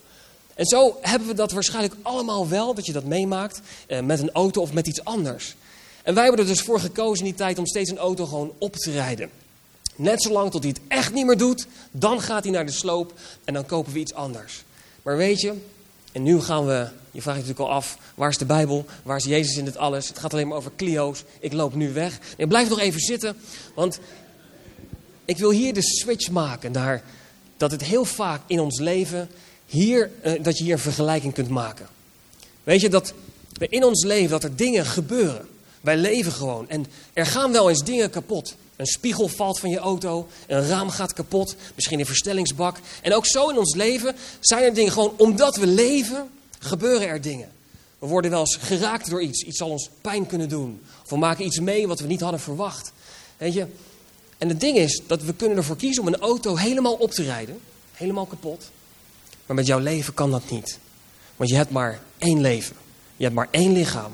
En 0.55 0.67
zo 0.67 0.97
hebben 1.01 1.29
we 1.29 1.35
dat 1.35 1.53
waarschijnlijk 1.53 1.95
allemaal 2.03 2.49
wel, 2.49 2.75
dat 2.75 2.87
je 2.87 2.93
dat 2.93 3.05
meemaakt 3.05 3.61
uh, 3.89 4.01
met 4.01 4.21
een 4.21 4.33
auto 4.33 4.61
of 4.61 4.73
met 4.73 4.87
iets 4.87 5.05
anders. 5.05 5.55
En 6.03 6.15
wij 6.15 6.25
hebben 6.25 6.43
er 6.43 6.51
dus 6.51 6.61
voor 6.61 6.81
gekozen 6.81 7.25
in 7.25 7.31
die 7.31 7.41
tijd 7.41 7.59
om 7.59 7.67
steeds 7.67 7.91
een 7.91 7.99
auto 7.99 8.27
gewoon 8.27 8.53
op 8.59 8.77
te 8.77 8.91
rijden. 8.91 9.31
Net 9.97 10.23
zolang 10.23 10.51
tot 10.51 10.63
hij 10.63 10.73
het 10.77 10.81
echt 10.89 11.13
niet 11.13 11.27
meer 11.27 11.39
doet, 11.39 11.67
dan 11.91 12.21
gaat 12.21 12.43
hij 12.43 12.53
naar 12.53 12.67
de 12.67 12.73
sloop 12.73 13.13
en 13.45 13.55
dan 13.55 13.67
kopen 13.67 13.93
we 13.93 13.99
iets 13.99 14.15
anders. 14.15 14.65
Maar 15.03 15.17
weet 15.17 15.41
je, 15.41 15.55
en 16.17 16.23
nu 16.23 16.41
gaan 16.41 16.67
we, 16.67 16.89
je 17.11 17.23
vraagt 17.23 17.39
je 17.39 17.43
natuurlijk 17.43 17.59
al 17.59 17.71
af, 17.71 17.99
waar 18.15 18.29
is 18.29 18.39
de 18.39 18.45
Bijbel? 18.45 18.87
Waar 19.03 19.17
is 19.17 19.25
Jezus 19.25 19.57
in 19.57 19.65
dit 19.65 19.77
alles? 19.77 20.09
Het 20.09 20.19
gaat 20.19 20.33
alleen 20.33 20.49
maar 20.49 20.57
over 20.57 20.73
Clio's. 20.77 21.25
Ik 21.41 21.53
loop 21.53 21.75
nu 21.75 21.93
weg. 21.93 22.19
Nee, 22.37 22.47
blijf 22.47 22.69
nog 22.69 22.81
even 22.81 23.01
zitten, 23.01 23.37
want 23.75 23.99
ik 25.25 25.39
wil 25.39 25.51
hier 25.51 25.75
de 25.75 25.83
switch 25.83 26.31
maken 26.31 26.73
naar 26.73 27.03
dat 27.57 27.71
het 27.71 27.83
heel 27.83 28.05
vaak 28.05 28.41
in 28.47 28.61
ons 28.61 28.79
leven, 28.79 29.29
hier, 29.67 30.11
uh, 30.25 30.43
dat 30.43 30.59
je 30.59 30.65
hier 30.65 30.73
een 30.73 30.79
vergelijking 30.79 31.35
kunt 31.35 31.49
maken. 31.49 31.87
Weet 32.65 32.81
je, 32.81 32.89
dat 32.89 33.13
in 33.59 33.85
ons 33.85 34.05
leven, 34.05 34.31
dat 34.31 34.45
er 34.45 34.57
dingen 34.57 34.87
gebeuren. 34.87 35.49
Wij 35.81 35.97
leven 35.97 36.33
gewoon 36.33 36.69
en 36.69 36.87
er 37.13 37.27
gaan 37.27 37.53
wel 37.53 37.69
eens 37.69 37.85
dingen 37.85 38.11
kapot. 38.11 38.57
Een 38.77 38.87
spiegel 38.87 39.29
valt 39.29 39.61
van 39.61 39.71
je 39.71 39.79
auto, 39.79 40.29
een 40.47 40.67
raam 40.67 40.91
gaat 40.91 41.13
kapot, 41.13 41.57
misschien 41.75 41.99
een 41.99 42.07
verstellingsbak. 42.07 42.79
En 43.03 43.15
ook 43.15 43.27
zo 43.27 43.49
in 43.49 43.59
ons 43.59 43.75
leven 43.75 44.15
zijn 44.41 44.63
er 44.63 44.75
dingen 44.75 44.93
gewoon, 44.93 45.15
omdat 45.17 45.57
we 45.57 45.67
leven, 45.67 46.31
gebeuren 46.59 47.09
er 47.09 47.21
dingen. 47.21 47.51
We 47.99 48.07
worden 48.07 48.31
wel 48.31 48.41
eens 48.41 48.59
geraakt 48.61 49.11
door 49.11 49.23
iets, 49.23 49.43
iets 49.43 49.59
zal 49.59 49.71
ons 49.71 49.91
pijn 50.01 50.27
kunnen 50.27 50.49
doen. 50.49 50.81
Of 51.05 51.11
we 51.11 51.17
maken 51.17 51.45
iets 51.45 51.59
mee 51.59 51.87
wat 51.87 52.01
we 52.01 52.07
niet 52.07 52.21
hadden 52.21 52.41
verwacht. 52.41 52.93
Weet 53.37 53.53
je? 53.53 53.67
En 54.39 54.49
het 54.49 54.61
ding 54.61 54.77
is 54.77 55.03
dat 55.07 55.23
we 55.23 55.35
kunnen 55.35 55.57
ervoor 55.57 55.77
kiezen 55.77 56.03
om 56.03 56.09
een 56.09 56.21
auto 56.21 56.57
helemaal 56.57 56.95
op 56.95 57.11
te 57.11 57.23
rijden, 57.23 57.61
helemaal 57.93 58.27
kapot. 58.27 58.71
Maar 59.47 59.57
met 59.57 59.67
jouw 59.67 59.79
leven 59.79 60.15
kan 60.15 60.31
dat 60.31 60.51
niet. 60.51 60.79
Want 61.37 61.51
je 61.51 61.57
hebt 61.57 61.71
maar 61.71 62.01
één 62.19 62.41
leven. 62.41 62.77
Je 63.17 63.23
hebt 63.23 63.35
maar 63.35 63.49
één 63.51 63.73
lichaam. 63.73 64.13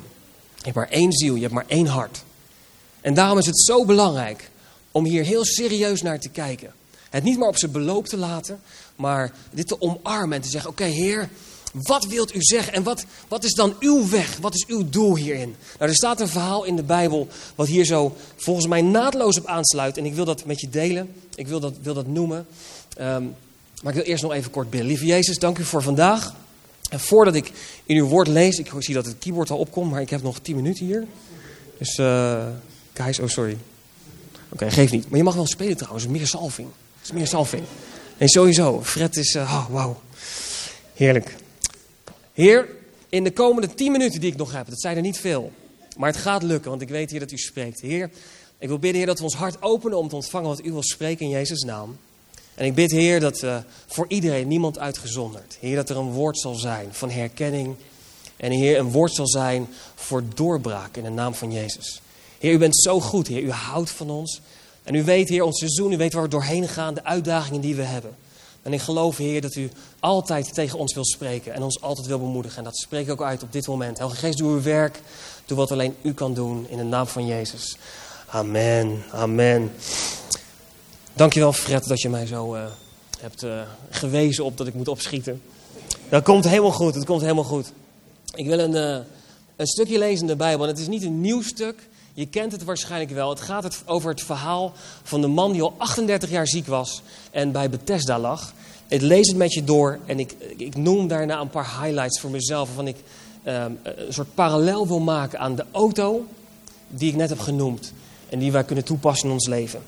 Je 0.54 0.64
hebt 0.64 0.76
maar 0.76 0.88
één 0.88 1.12
ziel, 1.12 1.34
je 1.34 1.40
hebt 1.40 1.54
maar 1.54 1.66
één 1.66 1.86
hart. 1.86 2.24
En 3.00 3.14
daarom 3.14 3.38
is 3.38 3.46
het 3.46 3.60
zo 3.60 3.84
belangrijk 3.84 4.50
om 4.92 5.04
hier 5.04 5.24
heel 5.24 5.44
serieus 5.44 6.02
naar 6.02 6.20
te 6.20 6.28
kijken. 6.28 6.72
Het 7.10 7.22
niet 7.22 7.38
maar 7.38 7.48
op 7.48 7.58
zijn 7.58 7.70
beloop 7.72 8.06
te 8.06 8.16
laten, 8.16 8.60
maar 8.96 9.32
dit 9.50 9.68
te 9.68 9.80
omarmen 9.80 10.36
en 10.36 10.42
te 10.42 10.48
zeggen: 10.48 10.70
Oké, 10.70 10.84
Heer, 10.84 11.28
wat 11.72 12.06
wilt 12.06 12.34
u 12.34 12.38
zeggen 12.40 12.72
en 12.72 12.82
wat, 12.82 13.04
wat 13.28 13.44
is 13.44 13.54
dan 13.54 13.74
uw 13.80 14.08
weg? 14.08 14.36
Wat 14.36 14.54
is 14.54 14.64
uw 14.66 14.88
doel 14.88 15.16
hierin? 15.16 15.54
Nou, 15.78 15.90
er 15.90 15.96
staat 15.96 16.20
een 16.20 16.28
verhaal 16.28 16.64
in 16.64 16.76
de 16.76 16.82
Bijbel 16.82 17.28
wat 17.54 17.66
hier 17.66 17.84
zo 17.84 18.16
volgens 18.36 18.66
mij 18.66 18.82
naadloos 18.82 19.38
op 19.38 19.46
aansluit. 19.46 19.96
En 19.96 20.04
ik 20.04 20.14
wil 20.14 20.24
dat 20.24 20.44
met 20.44 20.60
je 20.60 20.68
delen. 20.68 21.14
Ik 21.34 21.48
wil 21.48 21.60
dat, 21.60 21.74
wil 21.82 21.94
dat 21.94 22.06
noemen. 22.06 22.46
Ehm, 22.96 23.24
maar 23.82 23.92
ik 23.92 23.98
wil 23.98 24.08
eerst 24.08 24.22
nog 24.22 24.32
even 24.32 24.50
kort 24.50 24.70
bidden. 24.70 24.88
Lieve 24.88 25.06
Jezus, 25.06 25.38
dank 25.38 25.58
u 25.58 25.64
voor 25.64 25.82
vandaag. 25.82 26.34
En 26.90 27.00
voordat 27.00 27.34
ik 27.34 27.52
in 27.84 27.96
uw 27.96 28.06
woord 28.06 28.28
lees, 28.28 28.58
ik 28.58 28.72
zie 28.78 28.94
dat 28.94 29.06
het 29.06 29.16
keyboard 29.18 29.50
al 29.50 29.58
opkomt, 29.58 29.90
maar 29.90 30.00
ik 30.00 30.10
heb 30.10 30.22
nog 30.22 30.38
10 30.38 30.56
minuten 30.56 30.86
hier. 30.86 31.06
Dus, 31.78 31.98
uh, 31.98 32.46
guys, 32.92 33.18
oh 33.18 33.28
sorry. 33.28 33.58
Oké, 34.52 34.70
geef 34.70 34.90
niet. 34.90 35.08
Maar 35.08 35.18
je 35.18 35.24
mag 35.24 35.34
wel 35.34 35.46
spelen 35.46 35.76
trouwens, 35.76 36.06
meer 36.06 36.26
salving. 36.26 36.68
Het 36.98 37.10
is 37.10 37.12
meer 37.12 37.26
salving. 37.26 37.62
En 38.16 38.28
sowieso, 38.28 38.82
Fred 38.82 39.16
is, 39.16 39.34
uh, 39.34 39.42
oh, 39.42 39.66
wauw. 39.70 40.00
Heerlijk. 40.94 41.36
Heer, 42.32 42.68
in 43.08 43.24
de 43.24 43.32
komende 43.32 43.74
10 43.74 43.92
minuten 43.92 44.20
die 44.20 44.30
ik 44.30 44.36
nog 44.36 44.52
heb, 44.52 44.68
dat 44.68 44.80
zijn 44.80 44.96
er 44.96 45.02
niet 45.02 45.18
veel. 45.18 45.52
Maar 45.96 46.10
het 46.10 46.20
gaat 46.20 46.42
lukken, 46.42 46.70
want 46.70 46.82
ik 46.82 46.88
weet 46.88 47.10
hier 47.10 47.20
dat 47.20 47.30
u 47.30 47.36
spreekt. 47.36 47.80
Heer, 47.80 48.10
ik 48.58 48.68
wil 48.68 48.78
bidden, 48.78 48.96
Heer, 48.96 49.06
dat 49.06 49.18
we 49.18 49.24
ons 49.24 49.34
hart 49.34 49.62
openen 49.62 49.98
om 49.98 50.08
te 50.08 50.14
ontvangen 50.14 50.48
wat 50.48 50.64
u 50.64 50.72
wil 50.72 50.82
spreken 50.82 51.24
in 51.24 51.30
Jezus' 51.30 51.62
naam. 51.62 51.98
En 52.54 52.66
ik 52.66 52.74
bid, 52.74 52.90
Heer, 52.90 53.20
dat 53.20 53.42
uh, 53.42 53.56
voor 53.86 54.04
iedereen, 54.08 54.48
niemand 54.48 54.78
uitgezonderd. 54.78 55.56
Heer, 55.60 55.76
dat 55.76 55.90
er 55.90 55.96
een 55.96 56.10
woord 56.10 56.38
zal 56.38 56.54
zijn 56.54 56.88
van 56.90 57.10
herkenning. 57.10 57.74
En 58.36 58.50
Heer, 58.50 58.78
een 58.78 58.90
woord 58.90 59.14
zal 59.14 59.28
zijn 59.28 59.68
voor 59.94 60.22
doorbraak 60.34 60.96
in 60.96 61.02
de 61.02 61.10
naam 61.10 61.34
van 61.34 61.52
Jezus. 61.52 62.01
Heer, 62.42 62.52
u 62.52 62.58
bent 62.58 62.76
zo 62.76 63.00
goed, 63.00 63.26
Heer. 63.26 63.42
U 63.42 63.50
houdt 63.50 63.90
van 63.90 64.10
ons. 64.10 64.40
En 64.82 64.94
u 64.94 65.04
weet, 65.04 65.28
Heer, 65.28 65.42
ons 65.42 65.58
seizoen, 65.58 65.92
u 65.92 65.96
weet 65.96 66.12
waar 66.12 66.22
we 66.22 66.28
doorheen 66.28 66.68
gaan, 66.68 66.94
de 66.94 67.04
uitdagingen 67.04 67.60
die 67.60 67.74
we 67.74 67.82
hebben. 67.82 68.16
En 68.62 68.72
ik 68.72 68.80
geloof, 68.80 69.16
Heer, 69.16 69.40
dat 69.40 69.54
u 69.54 69.70
altijd 70.00 70.54
tegen 70.54 70.78
ons 70.78 70.94
wil 70.94 71.04
spreken 71.04 71.54
en 71.54 71.62
ons 71.62 71.80
altijd 71.80 72.06
wil 72.06 72.18
bemoedigen. 72.18 72.58
En 72.58 72.64
dat 72.64 72.76
spreek 72.76 73.04
ik 73.04 73.10
ook 73.10 73.22
uit 73.22 73.42
op 73.42 73.52
dit 73.52 73.66
moment. 73.66 73.98
Heilige 73.98 74.20
Geest, 74.20 74.38
doe 74.38 74.50
uw 74.50 74.62
werk. 74.62 75.00
Doe 75.46 75.56
wat 75.56 75.70
alleen 75.70 75.96
u 76.02 76.14
kan 76.14 76.34
doen 76.34 76.66
in 76.68 76.76
de 76.76 76.82
naam 76.82 77.06
van 77.06 77.26
Jezus. 77.26 77.76
Amen. 78.26 79.02
Amen. 79.10 79.72
Dankjewel, 81.12 81.52
Fred, 81.52 81.84
dat 81.84 82.00
je 82.00 82.08
mij 82.08 82.26
zo 82.26 82.54
uh, 82.54 82.64
hebt 83.20 83.42
uh, 83.42 83.62
gewezen 83.90 84.44
op 84.44 84.56
dat 84.56 84.66
ik 84.66 84.74
moet 84.74 84.88
opschieten. 84.88 85.42
Dat 86.08 86.22
komt 86.22 86.48
helemaal 86.48 86.72
goed. 86.72 86.94
Het 86.94 87.04
komt 87.04 87.20
helemaal 87.20 87.44
goed. 87.44 87.72
Ik 88.34 88.46
wil 88.46 88.58
een, 88.58 88.74
uh, 88.74 89.04
een 89.56 89.66
stukje 89.66 89.98
lezen 89.98 90.20
in 90.20 90.26
de 90.26 90.36
Bijbel. 90.36 90.64
En 90.64 90.70
het 90.70 90.80
is 90.80 90.88
niet 90.88 91.02
een 91.02 91.20
nieuw 91.20 91.42
stuk. 91.42 91.90
Je 92.14 92.26
kent 92.26 92.52
het 92.52 92.64
waarschijnlijk 92.64 93.10
wel. 93.10 93.30
Het 93.30 93.40
gaat 93.40 93.82
over 93.86 94.10
het 94.10 94.22
verhaal 94.22 94.72
van 95.02 95.20
de 95.20 95.26
man 95.26 95.52
die 95.52 95.62
al 95.62 95.74
38 95.76 96.30
jaar 96.30 96.46
ziek 96.46 96.66
was 96.66 97.02
en 97.30 97.52
bij 97.52 97.70
Bethesda 97.70 98.18
lag. 98.18 98.52
Ik 98.88 99.00
lees 99.00 99.28
het 99.28 99.36
met 99.36 99.52
je 99.52 99.64
door 99.64 99.98
en 100.06 100.18
ik, 100.18 100.34
ik 100.56 100.76
noem 100.76 101.08
daarna 101.08 101.40
een 101.40 101.50
paar 101.50 101.80
highlights 101.82 102.20
voor 102.20 102.30
mezelf. 102.30 102.66
Waarvan 102.66 102.86
ik 102.86 102.96
um, 103.46 103.78
een 103.82 104.12
soort 104.12 104.34
parallel 104.34 104.86
wil 104.86 105.00
maken 105.00 105.38
aan 105.38 105.54
de 105.54 105.64
auto 105.70 106.26
die 106.88 107.08
ik 107.08 107.16
net 107.16 107.28
heb 107.28 107.38
genoemd. 107.38 107.92
En 108.28 108.38
die 108.38 108.52
wij 108.52 108.64
kunnen 108.64 108.84
toepassen 108.84 109.26
in 109.28 109.34
ons 109.34 109.46
leven. 109.46 109.82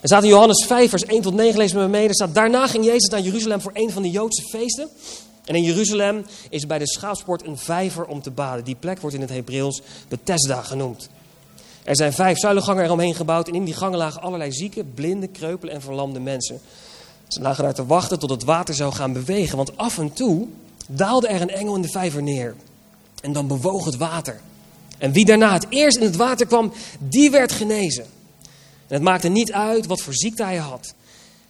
Er 0.00 0.08
staat 0.08 0.22
in 0.22 0.28
Johannes 0.28 0.66
5, 0.66 0.90
vers 0.90 1.04
1 1.04 1.22
tot 1.22 1.34
9, 1.34 1.58
lees 1.58 1.72
me 1.72 1.88
mee. 1.88 2.08
Er 2.08 2.14
staat, 2.14 2.34
daarna 2.34 2.66
ging 2.66 2.84
Jezus 2.84 3.10
naar 3.10 3.20
Jeruzalem 3.20 3.60
voor 3.60 3.72
een 3.74 3.90
van 3.90 4.02
de 4.02 4.10
Joodse 4.10 4.42
feesten. 4.42 4.88
En 5.44 5.54
in 5.54 5.62
Jeruzalem 5.62 6.26
is 6.48 6.66
bij 6.66 6.78
de 6.78 6.88
schaapsport 6.88 7.46
een 7.46 7.58
vijver 7.58 8.06
om 8.06 8.22
te 8.22 8.30
baden. 8.30 8.64
Die 8.64 8.76
plek 8.80 9.00
wordt 9.00 9.16
in 9.16 9.22
het 9.22 9.30
Hebreeuws 9.30 9.82
Bethesda 10.08 10.62
genoemd. 10.62 11.08
Er 11.82 11.96
zijn 11.96 12.12
vijf 12.12 12.38
zuilengangen 12.38 12.84
eromheen 12.84 13.14
gebouwd 13.14 13.48
en 13.48 13.54
in 13.54 13.64
die 13.64 13.74
gangen 13.74 13.98
lagen 13.98 14.22
allerlei 14.22 14.52
zieke, 14.52 14.84
blinde, 14.84 15.28
kreupele 15.28 15.72
en 15.72 15.82
verlamde 15.82 16.20
mensen. 16.20 16.60
Ze 17.28 17.40
lagen 17.40 17.64
daar 17.64 17.74
te 17.74 17.86
wachten 17.86 18.18
tot 18.18 18.30
het 18.30 18.44
water 18.44 18.74
zou 18.74 18.92
gaan 18.92 19.12
bewegen, 19.12 19.56
want 19.56 19.76
af 19.76 19.98
en 19.98 20.12
toe 20.12 20.46
daalde 20.88 21.28
er 21.28 21.40
een 21.40 21.50
engel 21.50 21.74
in 21.74 21.82
de 21.82 21.88
vijver 21.88 22.22
neer. 22.22 22.54
En 23.22 23.32
dan 23.32 23.46
bewoog 23.46 23.84
het 23.84 23.96
water. 23.96 24.40
En 24.98 25.12
wie 25.12 25.24
daarna 25.24 25.52
het 25.52 25.66
eerst 25.68 25.96
in 25.96 26.06
het 26.06 26.16
water 26.16 26.46
kwam, 26.46 26.72
die 26.98 27.30
werd 27.30 27.52
genezen. 27.52 28.04
En 28.86 28.96
het 28.96 29.02
maakte 29.02 29.28
niet 29.28 29.52
uit 29.52 29.86
wat 29.86 30.00
voor 30.00 30.14
ziekte 30.14 30.44
hij 30.44 30.56
had. 30.56 30.94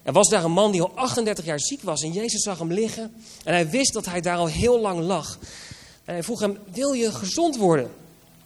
Er 0.02 0.12
was 0.12 0.28
daar 0.28 0.44
een 0.44 0.52
man 0.52 0.72
die 0.72 0.82
al 0.82 0.92
38 0.94 1.44
jaar 1.44 1.60
ziek 1.60 1.82
was 1.82 2.02
en 2.02 2.12
Jezus 2.12 2.42
zag 2.42 2.58
hem 2.58 2.72
liggen. 2.72 3.12
En 3.44 3.52
hij 3.52 3.70
wist 3.70 3.92
dat 3.92 4.06
hij 4.06 4.20
daar 4.20 4.36
al 4.36 4.46
heel 4.46 4.80
lang 4.80 5.00
lag. 5.00 5.38
En 6.04 6.12
hij 6.14 6.22
vroeg 6.22 6.40
hem, 6.40 6.58
wil 6.72 6.92
je 6.92 7.12
gezond 7.12 7.56
worden? 7.56 7.90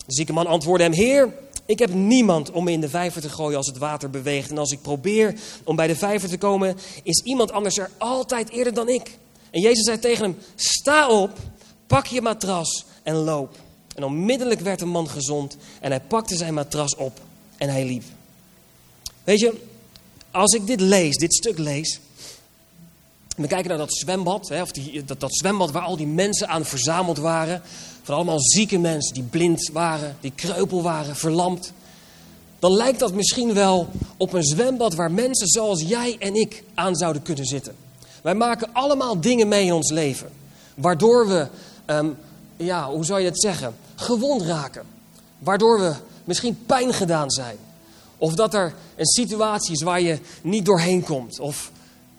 De 0.07 0.15
zieke 0.15 0.33
man 0.33 0.47
antwoordde 0.47 0.85
hem, 0.85 0.93
Heer, 0.93 1.33
ik 1.67 1.79
heb 1.79 1.95
niemand 1.95 2.51
om 2.51 2.65
me 2.65 2.73
in 2.73 2.81
de 2.81 2.89
vijver 2.89 3.21
te 3.21 3.29
gooien 3.29 3.57
als 3.57 3.67
het 3.67 3.79
water 3.79 4.11
beweegt. 4.11 4.51
En 4.51 4.59
als 4.59 4.73
ik 4.73 4.83
probeer 4.83 5.35
om 5.65 5.77
bij 5.77 5.87
de 5.87 5.97
vijver 5.97 6.29
te 6.29 6.39
komen, 6.39 6.77
is 7.03 7.23
iemand 7.25 7.53
anders 7.53 7.79
er 7.79 7.91
altijd 7.99 8.51
eerder 8.51 8.75
dan 8.75 8.89
ik. 8.89 9.19
En 9.51 9.61
Jezus 9.61 9.85
zei 9.85 9.99
tegen 9.99 10.25
hem, 10.25 10.37
sta 10.55 11.09
op, 11.09 11.39
pak 11.87 12.07
je 12.07 12.21
matras 12.21 12.85
en 13.03 13.15
loop. 13.15 13.57
En 13.95 14.05
onmiddellijk 14.05 14.61
werd 14.61 14.79
de 14.79 14.85
man 14.85 15.09
gezond 15.09 15.57
en 15.81 15.91
hij 15.91 16.01
pakte 16.01 16.37
zijn 16.37 16.55
matras 16.55 16.97
op 16.97 17.21
en 17.57 17.69
hij 17.69 17.85
liep. 17.85 18.05
Weet 19.25 19.41
je, 19.41 19.61
als 20.31 20.53
ik 20.53 20.67
dit 20.67 20.81
lees, 20.81 21.17
dit 21.17 21.35
stuk 21.35 21.59
lees, 21.59 22.01
we 23.37 23.47
kijken 23.47 23.69
naar 23.69 23.79
dat 23.79 23.95
zwembad, 23.95 24.49
hè, 24.49 24.63
of 24.63 24.73
die, 24.73 25.05
dat, 25.05 25.21
dat 25.21 25.37
zwembad 25.37 25.71
waar 25.71 25.83
al 25.83 25.97
die 25.97 26.07
mensen 26.07 26.49
aan 26.49 26.65
verzameld 26.65 27.19
waren. 27.19 27.63
Van 28.05 28.15
allemaal 28.15 28.41
zieke 28.41 28.79
mensen 28.79 29.15
die 29.15 29.23
blind 29.23 29.71
waren, 29.73 30.17
die 30.21 30.33
kreupel 30.35 30.83
waren, 30.83 31.17
verlamd. 31.17 31.73
Dan 32.59 32.73
lijkt 32.73 32.99
dat 32.99 33.15
misschien 33.15 33.55
wel 33.55 33.89
op 34.17 34.33
een 34.33 34.45
zwembad 34.45 34.95
waar 34.95 35.13
mensen 35.13 35.47
zoals 35.47 35.83
jij 35.83 36.17
en 36.19 36.35
ik 36.35 36.65
aan 36.75 36.97
zouden 36.97 37.23
kunnen 37.23 37.45
zitten. 37.45 37.75
Wij 38.23 38.35
maken 38.35 38.69
allemaal 38.73 39.21
dingen 39.21 39.49
mee 39.49 39.65
in 39.65 39.73
ons 39.73 39.91
leven. 39.91 40.29
Waardoor 40.75 41.29
we, 41.29 41.47
um, 41.87 42.17
ja, 42.57 42.91
hoe 42.91 43.05
zou 43.05 43.21
je 43.21 43.27
het 43.27 43.41
zeggen, 43.41 43.75
gewond 43.95 44.43
raken. 44.43 44.83
Waardoor 45.39 45.81
we 45.81 45.95
misschien 46.25 46.59
pijn 46.67 46.95
gedaan 46.95 47.31
zijn. 47.31 47.57
Of 48.19 48.35
dat 48.35 48.55
er 48.55 48.75
een 48.97 49.07
situatie 49.07 49.73
is 49.73 49.83
waar 49.83 50.01
je 50.01 50.19
niet 50.43 50.65
doorheen 50.65 51.05
komt. 51.05 51.41
Of 51.41 51.71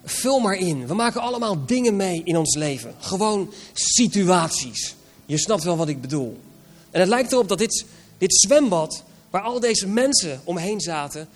vul 0.03 0.39
maar 0.39 0.55
in. 0.55 0.87
We 0.87 0.93
maken 0.93 1.21
allemaal 1.21 1.65
dingen 1.65 1.95
mee 1.95 2.21
in 2.23 2.37
ons 2.37 2.55
leven. 2.55 2.93
Gewoon 2.99 3.51
situaties. 3.73 4.95
Je 5.25 5.38
snapt 5.38 5.63
wel 5.63 5.77
wat 5.77 5.88
ik 5.88 6.01
bedoel. 6.01 6.39
En 6.91 6.99
het 6.99 7.09
lijkt 7.09 7.31
erop 7.31 7.47
dat 7.47 7.57
dit, 7.57 7.85
dit 8.17 8.35
zwembad, 8.35 9.03
waar 9.29 9.41
al 9.41 9.59
deze 9.59 9.88
mensen 9.88 10.41
omheen 10.43 10.81
zaten, 10.81 11.27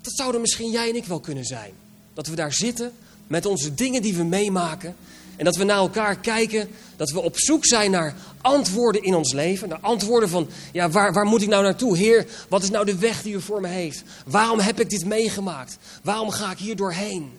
dat 0.00 0.16
zouden 0.16 0.40
misschien 0.40 0.70
jij 0.70 0.88
en 0.88 0.96
ik 0.96 1.04
wel 1.04 1.20
kunnen 1.20 1.44
zijn. 1.44 1.72
Dat 2.14 2.26
we 2.26 2.34
daar 2.34 2.52
zitten 2.52 2.92
met 3.26 3.46
onze 3.46 3.74
dingen 3.74 4.02
die 4.02 4.14
we 4.14 4.24
meemaken. 4.24 4.96
En 5.36 5.44
dat 5.44 5.56
we 5.56 5.64
naar 5.64 5.76
elkaar 5.76 6.16
kijken, 6.18 6.68
dat 6.96 7.10
we 7.10 7.20
op 7.20 7.38
zoek 7.38 7.66
zijn 7.66 7.90
naar 7.90 8.16
antwoorden 8.40 9.02
in 9.02 9.14
ons 9.14 9.32
leven. 9.32 9.68
Naar 9.68 9.80
antwoorden 9.80 10.28
van, 10.28 10.48
ja, 10.72 10.90
waar, 10.90 11.12
waar 11.12 11.24
moet 11.24 11.42
ik 11.42 11.48
nou 11.48 11.62
naartoe? 11.62 11.96
Heer, 11.96 12.26
wat 12.48 12.62
is 12.62 12.70
nou 12.70 12.84
de 12.84 12.98
weg 12.98 13.22
die 13.22 13.34
u 13.34 13.40
voor 13.40 13.60
me 13.60 13.68
heeft? 13.68 14.02
Waarom 14.26 14.58
heb 14.58 14.80
ik 14.80 14.90
dit 14.90 15.04
meegemaakt? 15.04 15.78
Waarom 16.02 16.30
ga 16.30 16.50
ik 16.50 16.58
hier 16.58 16.76
doorheen? 16.76 17.30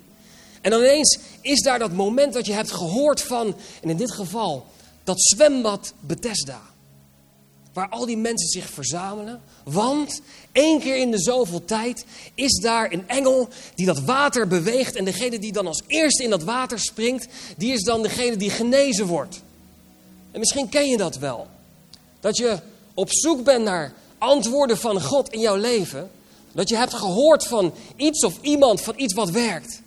En 0.62 0.71
dan 0.71 0.79
ineens 0.79 1.19
is 1.41 1.62
daar 1.62 1.79
dat 1.79 1.91
moment 1.91 2.33
dat 2.33 2.45
je 2.45 2.53
hebt 2.53 2.71
gehoord 2.71 3.21
van, 3.21 3.55
en 3.81 3.89
in 3.89 3.97
dit 3.97 4.12
geval, 4.12 4.65
dat 5.07 5.21
zwembad 5.21 5.93
Bethesda. 5.99 6.61
Waar 7.73 7.89
al 7.89 8.05
die 8.05 8.17
mensen 8.17 8.47
zich 8.47 8.69
verzamelen. 8.69 9.41
Want 9.63 10.21
één 10.51 10.79
keer 10.79 10.97
in 10.97 11.11
de 11.11 11.21
zoveel 11.21 11.65
tijd 11.65 12.05
is 12.33 12.59
daar 12.61 12.91
een 12.91 13.07
engel 13.07 13.49
die 13.75 13.85
dat 13.85 13.99
water 13.99 14.47
beweegt. 14.47 14.95
En 14.95 15.05
degene 15.05 15.39
die 15.39 15.51
dan 15.51 15.67
als 15.67 15.83
eerste 15.87 16.23
in 16.23 16.29
dat 16.29 16.43
water 16.43 16.79
springt, 16.79 17.27
die 17.57 17.73
is 17.73 17.83
dan 17.83 18.01
degene 18.01 18.35
die 18.35 18.49
genezen 18.49 19.05
wordt. 19.05 19.41
En 20.31 20.39
misschien 20.39 20.69
ken 20.69 20.89
je 20.89 20.97
dat 20.97 21.17
wel. 21.17 21.47
Dat 22.19 22.37
je 22.37 22.59
op 22.93 23.07
zoek 23.11 23.43
bent 23.43 23.63
naar 23.63 23.93
antwoorden 24.17 24.77
van 24.77 25.01
God 25.01 25.29
in 25.29 25.39
jouw 25.39 25.55
leven. 25.55 26.09
Dat 26.51 26.69
je 26.69 26.75
hebt 26.75 26.93
gehoord 26.93 27.47
van 27.47 27.73
iets 27.95 28.25
of 28.25 28.37
iemand, 28.41 28.81
van 28.81 28.93
iets 28.97 29.13
wat 29.13 29.29
werkt. 29.29 29.81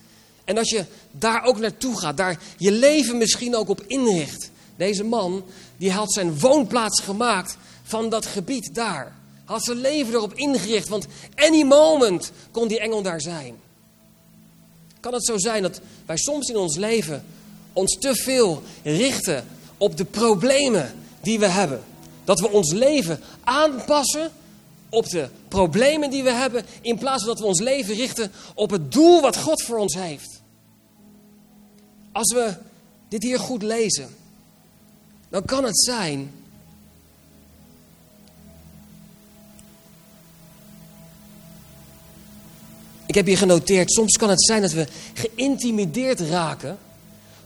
En 0.45 0.55
dat 0.55 0.69
je 0.69 0.85
daar 1.11 1.45
ook 1.45 1.59
naartoe 1.59 1.99
gaat, 1.99 2.17
daar 2.17 2.43
je 2.57 2.73
leven 2.73 3.19
misschien 3.19 3.57
ook 3.57 3.69
op 3.69 3.85
inricht. 3.87 4.51
Deze 4.81 5.05
man, 5.05 5.45
die 5.77 5.93
had 5.93 6.13
zijn 6.13 6.39
woonplaats 6.39 7.01
gemaakt 7.01 7.57
van 7.83 8.09
dat 8.09 8.27
gebied 8.27 8.75
daar. 8.75 9.17
Had 9.45 9.65
zijn 9.65 9.77
leven 9.77 10.15
erop 10.15 10.35
ingericht, 10.35 10.89
want 10.89 11.07
any 11.35 11.63
moment 11.63 12.33
kon 12.51 12.69
die 12.69 12.81
engel 12.81 13.03
daar 13.03 13.21
zijn. 13.21 13.57
Kan 15.01 15.13
het 15.13 15.25
zo 15.25 15.39
zijn 15.39 15.63
dat 15.63 15.81
wij 16.07 16.17
soms 16.17 16.49
in 16.49 16.57
ons 16.57 16.77
leven 16.77 17.25
ons 17.73 17.99
te 17.99 18.15
veel 18.15 18.63
richten 18.83 19.47
op 19.77 19.97
de 19.97 20.05
problemen 20.05 20.95
die 21.23 21.39
we 21.39 21.47
hebben? 21.47 21.83
Dat 22.25 22.41
we 22.41 22.51
ons 22.51 22.73
leven 22.73 23.21
aanpassen 23.45 24.31
op 24.89 25.09
de 25.09 25.29
problemen 25.49 26.11
die 26.11 26.23
we 26.23 26.33
hebben, 26.33 26.65
in 26.81 26.99
plaats 26.99 27.25
van 27.25 27.33
dat 27.33 27.41
we 27.41 27.47
ons 27.47 27.61
leven 27.61 27.95
richten 27.95 28.33
op 28.55 28.71
het 28.71 28.93
doel 28.93 29.21
wat 29.21 29.37
God 29.37 29.63
voor 29.63 29.79
ons 29.79 29.95
heeft. 29.95 30.43
Als 32.13 32.33
we 32.33 32.55
dit 33.09 33.23
hier 33.23 33.39
goed 33.39 33.63
lezen, 33.63 34.19
dan 35.31 35.45
kan 35.45 35.65
het 35.65 35.81
zijn 35.81 36.31
Ik 43.11 43.17
heb 43.17 43.27
hier 43.27 43.39
genoteerd, 43.39 43.93
soms 43.93 44.17
kan 44.17 44.29
het 44.31 44.45
zijn 44.45 44.63
dat 44.63 44.73
we 44.73 44.87
geïntimideerd 45.15 46.21
raken 46.21 46.79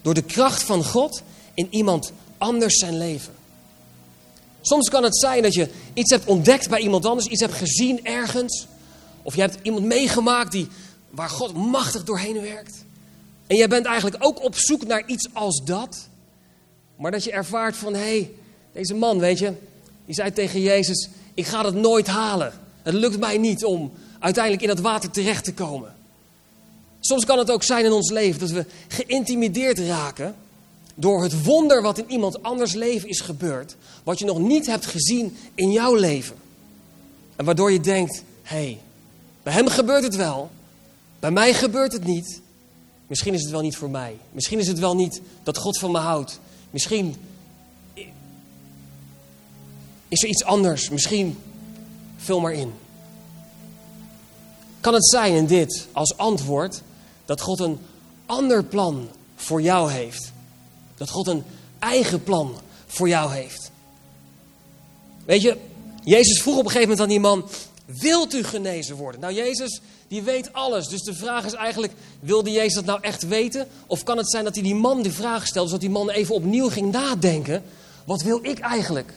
door 0.03 0.15
de 0.15 0.23
kracht 0.23 0.63
van 0.63 0.85
God 0.85 1.23
in 1.55 1.67
iemand 1.71 2.13
anders 2.39 2.79
zijn 2.79 2.99
leven. 2.99 3.35
Soms 4.61 4.89
kan 4.89 5.03
het 5.03 5.19
zijn 5.19 5.43
dat 5.43 5.55
je 5.55 5.69
iets 5.93 6.11
hebt 6.11 6.27
ontdekt 6.27 6.69
bij 6.69 6.81
iemand 6.81 7.07
anders, 7.07 7.27
iets 7.27 7.41
hebt 7.41 7.55
gezien 7.55 8.05
ergens. 8.05 8.67
Of 9.23 9.35
je 9.35 9.41
hebt 9.41 9.59
iemand 9.63 9.85
meegemaakt 9.85 10.53
die, 10.53 10.69
waar 11.11 11.31
God 11.31 11.55
machtig 11.55 12.05
doorheen 12.05 12.41
werkt. 12.41 12.85
En 13.47 13.57
jij 13.57 13.69
bent 13.69 13.87
eigenlijk 13.87 14.17
ook 14.25 14.43
op 14.43 14.57
zoek 14.57 14.87
naar 14.87 15.03
iets 15.07 15.29
als 15.33 15.63
dat. 15.65 16.09
Maar 16.97 17.11
dat 17.11 17.25
je 17.25 17.33
ervaart 17.33 17.77
van, 17.77 17.95
hé, 17.95 18.01
hey, 18.01 18.31
deze 18.73 18.95
man, 18.95 19.19
weet 19.19 19.39
je, 19.39 19.53
die 20.07 20.15
zei 20.15 20.33
tegen 20.33 20.61
Jezus, 20.61 21.09
ik 21.35 21.47
ga 21.47 21.65
het 21.65 21.75
nooit 21.75 22.07
halen. 22.07 22.53
Het 22.83 22.95
lukt 22.95 23.19
mij 23.19 23.39
niet 23.39 23.65
om 23.65 23.93
uiteindelijk 24.19 24.63
in 24.63 24.69
dat 24.69 24.81
water 24.81 25.11
terecht 25.11 25.45
te 25.45 25.55
komen. 25.55 25.95
Soms 27.01 27.25
kan 27.25 27.39
het 27.39 27.51
ook 27.51 27.63
zijn 27.63 27.85
in 27.85 27.93
ons 27.93 28.11
leven 28.11 28.41
dat 28.41 28.51
we 28.51 28.67
geïntimideerd 28.89 29.79
raken 29.79 30.35
door 30.95 31.23
het 31.23 31.45
wonder 31.45 31.83
wat 31.83 31.99
in 31.99 32.11
iemand 32.11 32.43
anders 32.43 32.73
leven 32.73 33.09
is 33.09 33.21
gebeurd, 33.21 33.77
wat 34.03 34.19
je 34.19 34.25
nog 34.25 34.39
niet 34.39 34.67
hebt 34.67 34.87
gezien 34.87 35.37
in 35.55 35.73
jouw 35.73 35.95
leven. 35.95 36.37
En 37.37 37.45
waardoor 37.45 37.73
je 37.73 37.81
denkt, 37.81 38.23
hé, 38.43 38.57
hey, 38.57 38.81
bij 39.43 39.53
hem 39.53 39.69
gebeurt 39.69 40.03
het 40.03 40.17
wel, 40.17 40.51
bij 41.21 41.31
mij 41.31 41.55
gebeurt 41.55 41.93
het 41.93 42.05
niet. 42.05 42.41
Misschien 43.07 43.35
is 43.35 43.43
het 43.43 43.51
wel 43.51 43.61
niet 43.61 43.77
voor 43.77 43.91
mij. 43.91 44.17
Misschien 44.33 44.59
is 44.59 44.67
het 44.67 44.79
wel 44.79 44.97
niet 44.97 45.21
dat 45.43 45.57
God 45.57 45.79
van 45.79 45.91
me 45.91 45.99
houdt. 45.99 46.41
Misschien 46.75 47.17
is 50.09 50.23
er 50.23 50.29
iets 50.29 50.45
anders. 50.45 50.89
Misschien 50.89 51.39
vul 52.17 52.41
maar 52.41 52.53
in. 52.53 52.73
Kan 54.81 54.95
het 54.95 55.09
zijn 55.09 55.35
in 55.35 55.47
dit 55.47 55.87
als 55.93 56.17
antwoord 56.17 56.83
dat 57.25 57.41
God 57.41 57.61
een 57.61 57.79
ander 58.27 58.65
plan 58.65 59.09
voor 59.37 59.63
jou 59.63 59.91
heeft? 59.91 60.33
Dat 60.97 61.11
God 61.11 61.27
een 61.27 61.45
eigen 61.79 62.23
plan 62.23 62.55
voor 62.87 63.09
jou 63.09 63.33
heeft. 63.33 63.71
Weet 65.25 65.43
je, 65.43 65.57
Jezus 66.05 66.43
vroeg 66.43 66.59
op 66.59 66.65
een 66.65 66.71
gegeven 66.71 66.89
moment 66.89 67.01
aan 67.01 67.09
die 67.09 67.21
man: 67.21 67.45
Wilt 67.85 68.35
u 68.35 68.45
genezen 68.45 68.97
worden? 68.97 69.21
Nou, 69.21 69.35
Jezus, 69.35 69.81
die 70.09 70.23
weet 70.23 70.53
alles. 70.53 70.89
Dus 70.89 71.03
de 71.03 71.15
vraag 71.15 71.45
is 71.45 71.53
eigenlijk: 71.53 71.93
wilde 72.21 72.51
Jezus 72.51 72.75
dat 72.75 72.85
nou 72.85 72.99
echt 73.01 73.27
weten? 73.29 73.69
Of 73.87 74.03
kan 74.03 74.17
het 74.17 74.31
zijn 74.31 74.45
dat 74.45 74.55
hij 74.55 74.63
die 74.63 74.75
man 74.75 75.03
de 75.03 75.13
vraag 75.13 75.47
stelde, 75.47 75.69
zodat 75.69 75.83
die 75.83 75.91
man 75.91 76.11
even 76.11 76.35
opnieuw 76.35 76.69
ging 76.69 76.93
nadenken: 76.93 77.63
Wat 78.05 78.23
wil 78.23 78.39
ik 78.43 78.59
eigenlijk? 78.59 79.13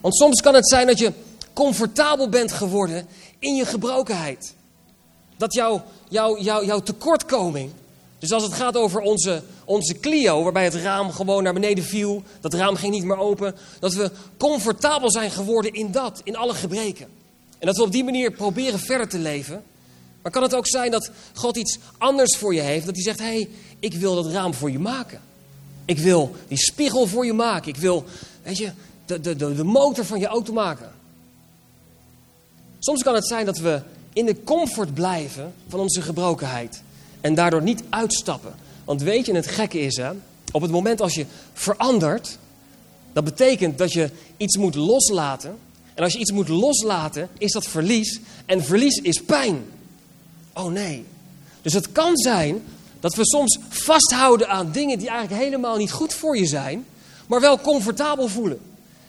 Want 0.00 0.16
soms 0.16 0.40
kan 0.40 0.54
het 0.54 0.68
zijn 0.68 0.86
dat 0.86 0.98
je 0.98 1.12
comfortabel 1.52 2.28
bent 2.28 2.52
geworden 2.52 3.06
in 3.38 3.54
je 3.54 3.64
gebrokenheid. 3.64 4.54
Dat 5.36 5.54
jouw 5.54 5.82
jou, 6.08 6.42
jou, 6.42 6.66
jouw 6.66 6.80
tekortkoming. 6.80 7.70
Dus 8.18 8.32
als 8.32 8.42
het 8.42 8.52
gaat 8.52 8.76
over 8.76 9.00
onze, 9.00 9.42
onze 9.64 9.98
Clio, 10.00 10.42
waarbij 10.42 10.64
het 10.64 10.74
raam 10.74 11.10
gewoon 11.10 11.42
naar 11.42 11.52
beneden 11.52 11.84
viel, 11.84 12.22
dat 12.40 12.54
raam 12.54 12.76
ging 12.76 12.92
niet 12.92 13.04
meer 13.04 13.18
open, 13.18 13.54
dat 13.80 13.94
we 13.94 14.10
comfortabel 14.36 15.10
zijn 15.10 15.30
geworden 15.30 15.72
in 15.72 15.90
dat, 15.92 16.20
in 16.24 16.36
alle 16.36 16.54
gebreken. 16.54 17.08
En 17.58 17.66
dat 17.66 17.76
we 17.76 17.82
op 17.82 17.92
die 17.92 18.04
manier 18.04 18.30
proberen 18.30 18.78
verder 18.78 19.08
te 19.08 19.18
leven. 19.18 19.62
Maar 20.22 20.32
kan 20.32 20.42
het 20.42 20.54
ook 20.54 20.68
zijn 20.68 20.90
dat 20.90 21.10
God 21.34 21.56
iets 21.56 21.78
anders 21.98 22.36
voor 22.36 22.54
je 22.54 22.60
heeft? 22.60 22.86
Dat 22.86 22.94
hij 22.94 23.04
zegt, 23.04 23.18
hé, 23.18 23.24
hey, 23.24 23.48
ik 23.78 23.94
wil 23.94 24.14
dat 24.14 24.32
raam 24.32 24.54
voor 24.54 24.70
je 24.70 24.78
maken. 24.78 25.20
Ik 25.84 25.98
wil 25.98 26.34
die 26.48 26.58
spiegel 26.58 27.06
voor 27.06 27.26
je 27.26 27.32
maken. 27.32 27.68
Ik 27.68 27.76
wil, 27.76 28.04
weet 28.42 28.56
je, 28.56 28.70
de, 29.06 29.20
de, 29.20 29.36
de, 29.36 29.54
de 29.54 29.64
motor 29.64 30.04
van 30.04 30.18
je 30.18 30.26
auto 30.26 30.52
maken. 30.52 30.92
Soms 32.78 33.02
kan 33.02 33.14
het 33.14 33.26
zijn 33.26 33.46
dat 33.46 33.58
we 33.58 33.82
in 34.12 34.26
de 34.26 34.42
comfort 34.42 34.94
blijven 34.94 35.54
van 35.68 35.80
onze 35.80 36.02
gebrokenheid. 36.02 36.82
En 37.20 37.34
daardoor 37.34 37.62
niet 37.62 37.82
uitstappen. 37.90 38.54
Want 38.84 39.02
weet 39.02 39.26
je, 39.26 39.34
het 39.34 39.46
gekke 39.46 39.80
is, 39.80 39.96
hè, 39.96 40.10
op 40.52 40.62
het 40.62 40.70
moment 40.70 41.00
als 41.00 41.14
je 41.14 41.26
verandert, 41.52 42.38
dat 43.12 43.24
betekent 43.24 43.78
dat 43.78 43.92
je 43.92 44.10
iets 44.36 44.56
moet 44.56 44.74
loslaten. 44.74 45.58
En 45.96 46.02
als 46.02 46.12
je 46.12 46.18
iets 46.18 46.32
moet 46.32 46.48
loslaten, 46.48 47.28
is 47.38 47.52
dat 47.52 47.66
verlies. 47.66 48.20
En 48.46 48.64
verlies 48.64 48.96
is 48.96 49.22
pijn. 49.22 49.64
Oh 50.52 50.66
nee. 50.66 51.04
Dus 51.62 51.72
het 51.72 51.92
kan 51.92 52.16
zijn 52.16 52.62
dat 53.00 53.14
we 53.14 53.26
soms 53.26 53.58
vasthouden 53.68 54.48
aan 54.48 54.72
dingen 54.72 54.98
die 54.98 55.08
eigenlijk 55.08 55.42
helemaal 55.42 55.76
niet 55.76 55.92
goed 55.92 56.14
voor 56.14 56.36
je 56.36 56.46
zijn, 56.46 56.86
maar 57.26 57.40
wel 57.40 57.60
comfortabel 57.60 58.28
voelen. 58.28 58.60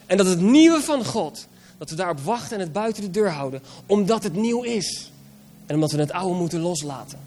En 0.06 0.16
dat 0.16 0.26
het 0.26 0.40
nieuwe 0.40 0.80
van 0.80 1.04
God, 1.04 1.46
dat 1.78 1.90
we 1.90 1.96
daarop 1.96 2.20
wachten 2.20 2.56
en 2.56 2.62
het 2.62 2.72
buiten 2.72 3.02
de 3.02 3.10
deur 3.10 3.30
houden, 3.30 3.62
omdat 3.86 4.22
het 4.22 4.34
nieuw 4.34 4.62
is. 4.62 5.12
En 5.66 5.74
omdat 5.74 5.92
we 5.92 5.98
het 5.98 6.12
oude 6.12 6.38
moeten 6.38 6.60
loslaten. 6.60 7.18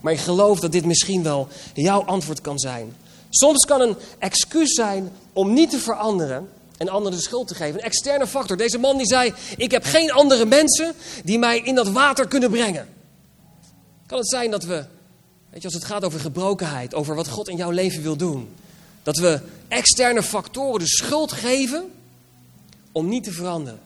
Maar 0.00 0.12
ik 0.12 0.18
geloof 0.18 0.60
dat 0.60 0.72
dit 0.72 0.84
misschien 0.84 1.22
wel 1.22 1.48
jouw 1.74 2.04
antwoord 2.04 2.40
kan 2.40 2.58
zijn. 2.58 2.94
Soms 3.30 3.64
kan 3.64 3.80
een 3.80 3.96
excuus 4.18 4.74
zijn 4.74 5.12
om 5.32 5.52
niet 5.52 5.70
te 5.70 5.78
veranderen 5.78 6.48
en 6.76 6.88
anderen 6.88 7.18
de 7.18 7.24
schuld 7.24 7.48
te 7.48 7.54
geven. 7.54 7.78
Een 7.78 7.84
externe 7.84 8.26
factor. 8.26 8.56
Deze 8.56 8.78
man 8.78 8.96
die 8.96 9.06
zei, 9.06 9.32
ik 9.56 9.70
heb 9.70 9.84
geen 9.84 10.12
andere 10.12 10.44
mensen 10.44 10.94
die 11.24 11.38
mij 11.38 11.58
in 11.58 11.74
dat 11.74 11.88
water 11.88 12.28
kunnen 12.28 12.50
brengen. 12.50 12.88
Kan 14.06 14.18
het 14.18 14.28
zijn 14.28 14.50
dat 14.50 14.64
we, 14.64 14.84
weet 15.50 15.60
je, 15.62 15.64
als 15.64 15.74
het 15.74 15.84
gaat 15.84 16.04
over 16.04 16.20
gebrokenheid, 16.20 16.94
over 16.94 17.14
wat 17.14 17.28
God 17.28 17.48
in 17.48 17.56
jouw 17.56 17.70
leven 17.70 18.02
wil 18.02 18.16
doen, 18.16 18.54
dat 19.02 19.16
we 19.16 19.40
externe 19.68 20.22
factoren 20.22 20.78
de 20.78 20.88
schuld 20.88 21.32
geven 21.32 21.90
om 22.92 23.08
niet 23.08 23.24
te 23.24 23.32
veranderen. 23.32 23.80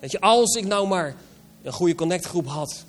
Weet 0.00 0.10
je, 0.10 0.20
als 0.20 0.54
ik 0.54 0.64
nou 0.64 0.88
maar 0.88 1.14
een 1.62 1.72
goede 1.72 1.94
connectgroep 1.94 2.46
had, 2.46 2.84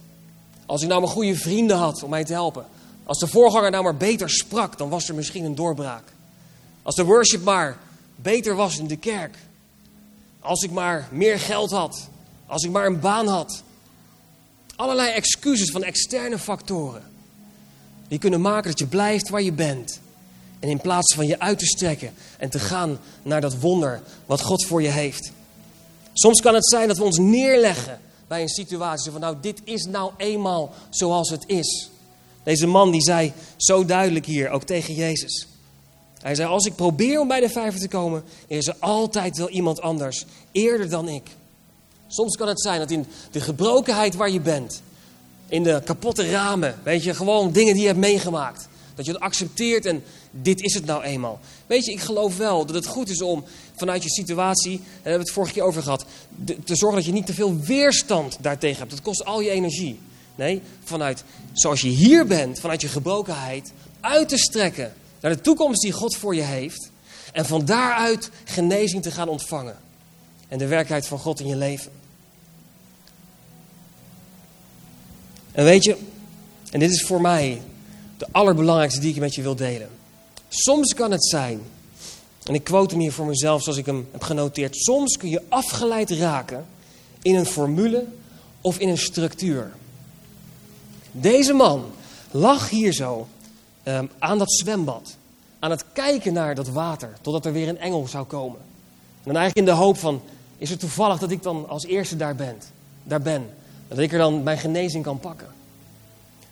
als 0.65 0.81
ik 0.81 0.87
nou 0.87 1.01
maar 1.01 1.09
goede 1.09 1.35
vrienden 1.35 1.77
had 1.77 2.03
om 2.03 2.09
mij 2.09 2.23
te 2.23 2.33
helpen, 2.33 2.65
als 3.03 3.19
de 3.19 3.27
voorganger 3.27 3.71
nou 3.71 3.83
maar 3.83 3.97
beter 3.97 4.29
sprak, 4.29 4.77
dan 4.77 4.89
was 4.89 5.09
er 5.09 5.15
misschien 5.15 5.43
een 5.43 5.55
doorbraak. 5.55 6.03
Als 6.81 6.95
de 6.95 7.03
worship 7.03 7.43
maar 7.43 7.77
beter 8.15 8.55
was 8.55 8.77
in 8.77 8.87
de 8.87 8.97
kerk, 8.97 9.37
als 10.39 10.63
ik 10.63 10.71
maar 10.71 11.07
meer 11.11 11.39
geld 11.39 11.71
had, 11.71 12.09
als 12.45 12.63
ik 12.63 12.71
maar 12.71 12.85
een 12.85 12.99
baan 12.99 13.27
had, 13.27 13.63
Allerlei 14.75 15.11
excuses 15.11 15.71
van 15.71 15.83
externe 15.83 16.39
factoren. 16.39 17.03
Die 18.07 18.19
kunnen 18.19 18.41
maken 18.41 18.69
dat 18.69 18.79
je 18.79 18.87
blijft 18.87 19.29
waar 19.29 19.41
je 19.41 19.51
bent. 19.51 19.99
En 20.59 20.69
in 20.69 20.81
plaats 20.81 21.15
van 21.15 21.27
je 21.27 21.39
uit 21.39 21.59
te 21.59 21.65
strekken 21.65 22.13
en 22.37 22.49
te 22.49 22.59
gaan 22.59 22.99
naar 23.23 23.41
dat 23.41 23.59
wonder 23.59 24.01
wat 24.25 24.41
God 24.41 24.65
voor 24.65 24.81
je 24.81 24.89
heeft. 24.89 25.31
Soms 26.13 26.41
kan 26.41 26.53
het 26.53 26.69
zijn 26.69 26.87
dat 26.87 26.97
we 26.97 27.03
ons 27.03 27.17
neerleggen 27.17 27.99
bij 28.27 28.41
een 28.41 28.49
situatie 28.49 29.11
van 29.11 29.21
nou 29.21 29.35
dit 29.41 29.61
is 29.63 29.85
nou 29.85 30.11
eenmaal 30.17 30.73
zoals 30.89 31.29
het 31.29 31.43
is. 31.47 31.89
Deze 32.43 32.67
man 32.67 32.91
die 32.91 33.01
zei 33.01 33.33
zo 33.57 33.85
duidelijk 33.85 34.25
hier 34.25 34.49
ook 34.49 34.63
tegen 34.63 34.93
Jezus. 34.93 35.47
Hij 36.23 36.35
zei 36.35 36.49
als 36.49 36.65
ik 36.65 36.75
probeer 36.75 37.19
om 37.19 37.27
bij 37.27 37.39
de 37.39 37.49
vijver 37.49 37.79
te 37.79 37.87
komen 37.87 38.23
is 38.47 38.67
er 38.67 38.75
altijd 38.79 39.37
wel 39.37 39.49
iemand 39.49 39.81
anders 39.81 40.25
eerder 40.51 40.89
dan 40.89 41.09
ik. 41.09 41.23
Soms 42.07 42.37
kan 42.37 42.47
het 42.47 42.61
zijn 42.61 42.79
dat 42.79 42.91
in 42.91 43.05
de 43.31 43.41
gebrokenheid 43.41 44.15
waar 44.15 44.29
je 44.29 44.39
bent, 44.39 44.81
in 45.47 45.63
de 45.63 45.81
kapotte 45.85 46.29
ramen, 46.29 46.79
weet 46.83 47.03
je, 47.03 47.13
gewoon 47.13 47.51
dingen 47.51 47.73
die 47.73 47.81
je 47.81 47.87
hebt 47.87 47.99
meegemaakt, 47.99 48.67
dat 48.95 49.05
je 49.05 49.11
het 49.11 49.21
accepteert 49.21 49.85
en 49.85 50.03
dit 50.31 50.61
is 50.61 50.73
het 50.73 50.85
nou 50.85 51.03
eenmaal. 51.03 51.39
Weet 51.67 51.85
je, 51.85 51.91
ik 51.91 51.99
geloof 51.99 52.37
wel 52.37 52.65
dat 52.65 52.75
het 52.75 52.85
goed 52.85 53.09
is 53.09 53.21
om 53.21 53.43
vanuit 53.75 54.03
je 54.03 54.09
situatie, 54.09 54.77
daar 54.77 54.89
hebben 54.93 55.13
we 55.13 55.19
het 55.19 55.31
vorige 55.31 55.53
keer 55.53 55.63
over 55.63 55.83
gehad, 55.83 56.05
te 56.45 56.75
zorgen 56.75 56.97
dat 56.97 57.07
je 57.07 57.13
niet 57.13 57.25
te 57.25 57.33
veel 57.33 57.59
weerstand 57.59 58.37
daartegen 58.41 58.77
hebt. 58.77 58.91
Dat 58.91 59.01
kost 59.01 59.25
al 59.25 59.41
je 59.41 59.49
energie. 59.49 59.99
Nee, 60.35 60.61
vanuit 60.83 61.23
zoals 61.53 61.81
je 61.81 61.89
hier 61.89 62.25
bent, 62.25 62.59
vanuit 62.59 62.81
je 62.81 62.87
gebrokenheid, 62.87 63.71
uit 63.99 64.29
te 64.29 64.37
strekken 64.37 64.93
naar 65.23 65.31
de 65.31 65.41
toekomst 65.41 65.81
die 65.81 65.91
God 65.91 66.15
voor 66.15 66.35
je 66.35 66.41
heeft. 66.41 66.91
En 67.31 67.45
van 67.45 67.65
daaruit 67.65 68.29
genezing 68.43 69.03
te 69.03 69.11
gaan 69.11 69.27
ontvangen. 69.27 69.77
En 70.47 70.57
de 70.57 70.67
werkelijkheid 70.67 71.07
van 71.07 71.19
God 71.19 71.39
in 71.39 71.47
je 71.47 71.55
leven. 71.55 71.91
En 75.51 75.63
weet 75.63 75.83
je, 75.83 75.97
en 76.71 76.79
dit 76.79 76.91
is 76.91 77.03
voor 77.03 77.21
mij 77.21 77.61
de 78.17 78.27
allerbelangrijkste 78.31 78.99
die 78.99 79.13
ik 79.13 79.19
met 79.19 79.35
je 79.35 79.41
wil 79.41 79.55
delen. 79.55 79.89
Soms 80.47 80.93
kan 80.93 81.11
het 81.11 81.25
zijn, 81.25 81.61
en 82.43 82.53
ik 82.53 82.63
quote 82.63 82.93
hem 82.93 83.03
hier 83.03 83.13
voor 83.13 83.25
mezelf 83.25 83.63
zoals 83.63 83.77
ik 83.77 83.85
hem 83.85 84.07
heb 84.11 84.23
genoteerd. 84.23 84.75
Soms 84.75 85.17
kun 85.17 85.29
je 85.29 85.41
afgeleid 85.49 86.09
raken 86.09 86.65
in 87.21 87.35
een 87.35 87.45
formule 87.45 88.05
of 88.61 88.79
in 88.79 88.89
een 88.89 88.97
structuur. 88.97 89.71
Deze 91.11 91.53
man 91.53 91.85
lag 92.31 92.69
hier 92.69 92.93
zo 92.93 93.27
um, 93.83 94.09
aan 94.19 94.37
dat 94.37 94.53
zwembad. 94.53 95.15
Aan 95.59 95.71
het 95.71 95.85
kijken 95.93 96.33
naar 96.33 96.55
dat 96.55 96.67
water, 96.67 97.13
totdat 97.21 97.45
er 97.45 97.53
weer 97.53 97.67
een 97.67 97.79
engel 97.79 98.07
zou 98.07 98.25
komen. 98.25 98.59
En 98.97 99.31
dan 99.31 99.35
eigenlijk 99.35 99.67
in 99.67 99.73
de 99.73 99.81
hoop 99.81 99.97
van, 99.97 100.21
is 100.57 100.69
het 100.69 100.79
toevallig 100.79 101.19
dat 101.19 101.31
ik 101.31 101.43
dan 101.43 101.69
als 101.69 101.85
eerste 101.85 102.15
daar 102.15 102.35
ben? 102.35 102.57
Daar 103.03 103.21
ben. 103.21 103.49
Dat 103.87 103.97
ik 103.97 104.11
er 104.11 104.17
dan 104.17 104.43
mijn 104.43 104.57
genezing 104.57 105.03
kan 105.03 105.19
pakken. 105.19 105.47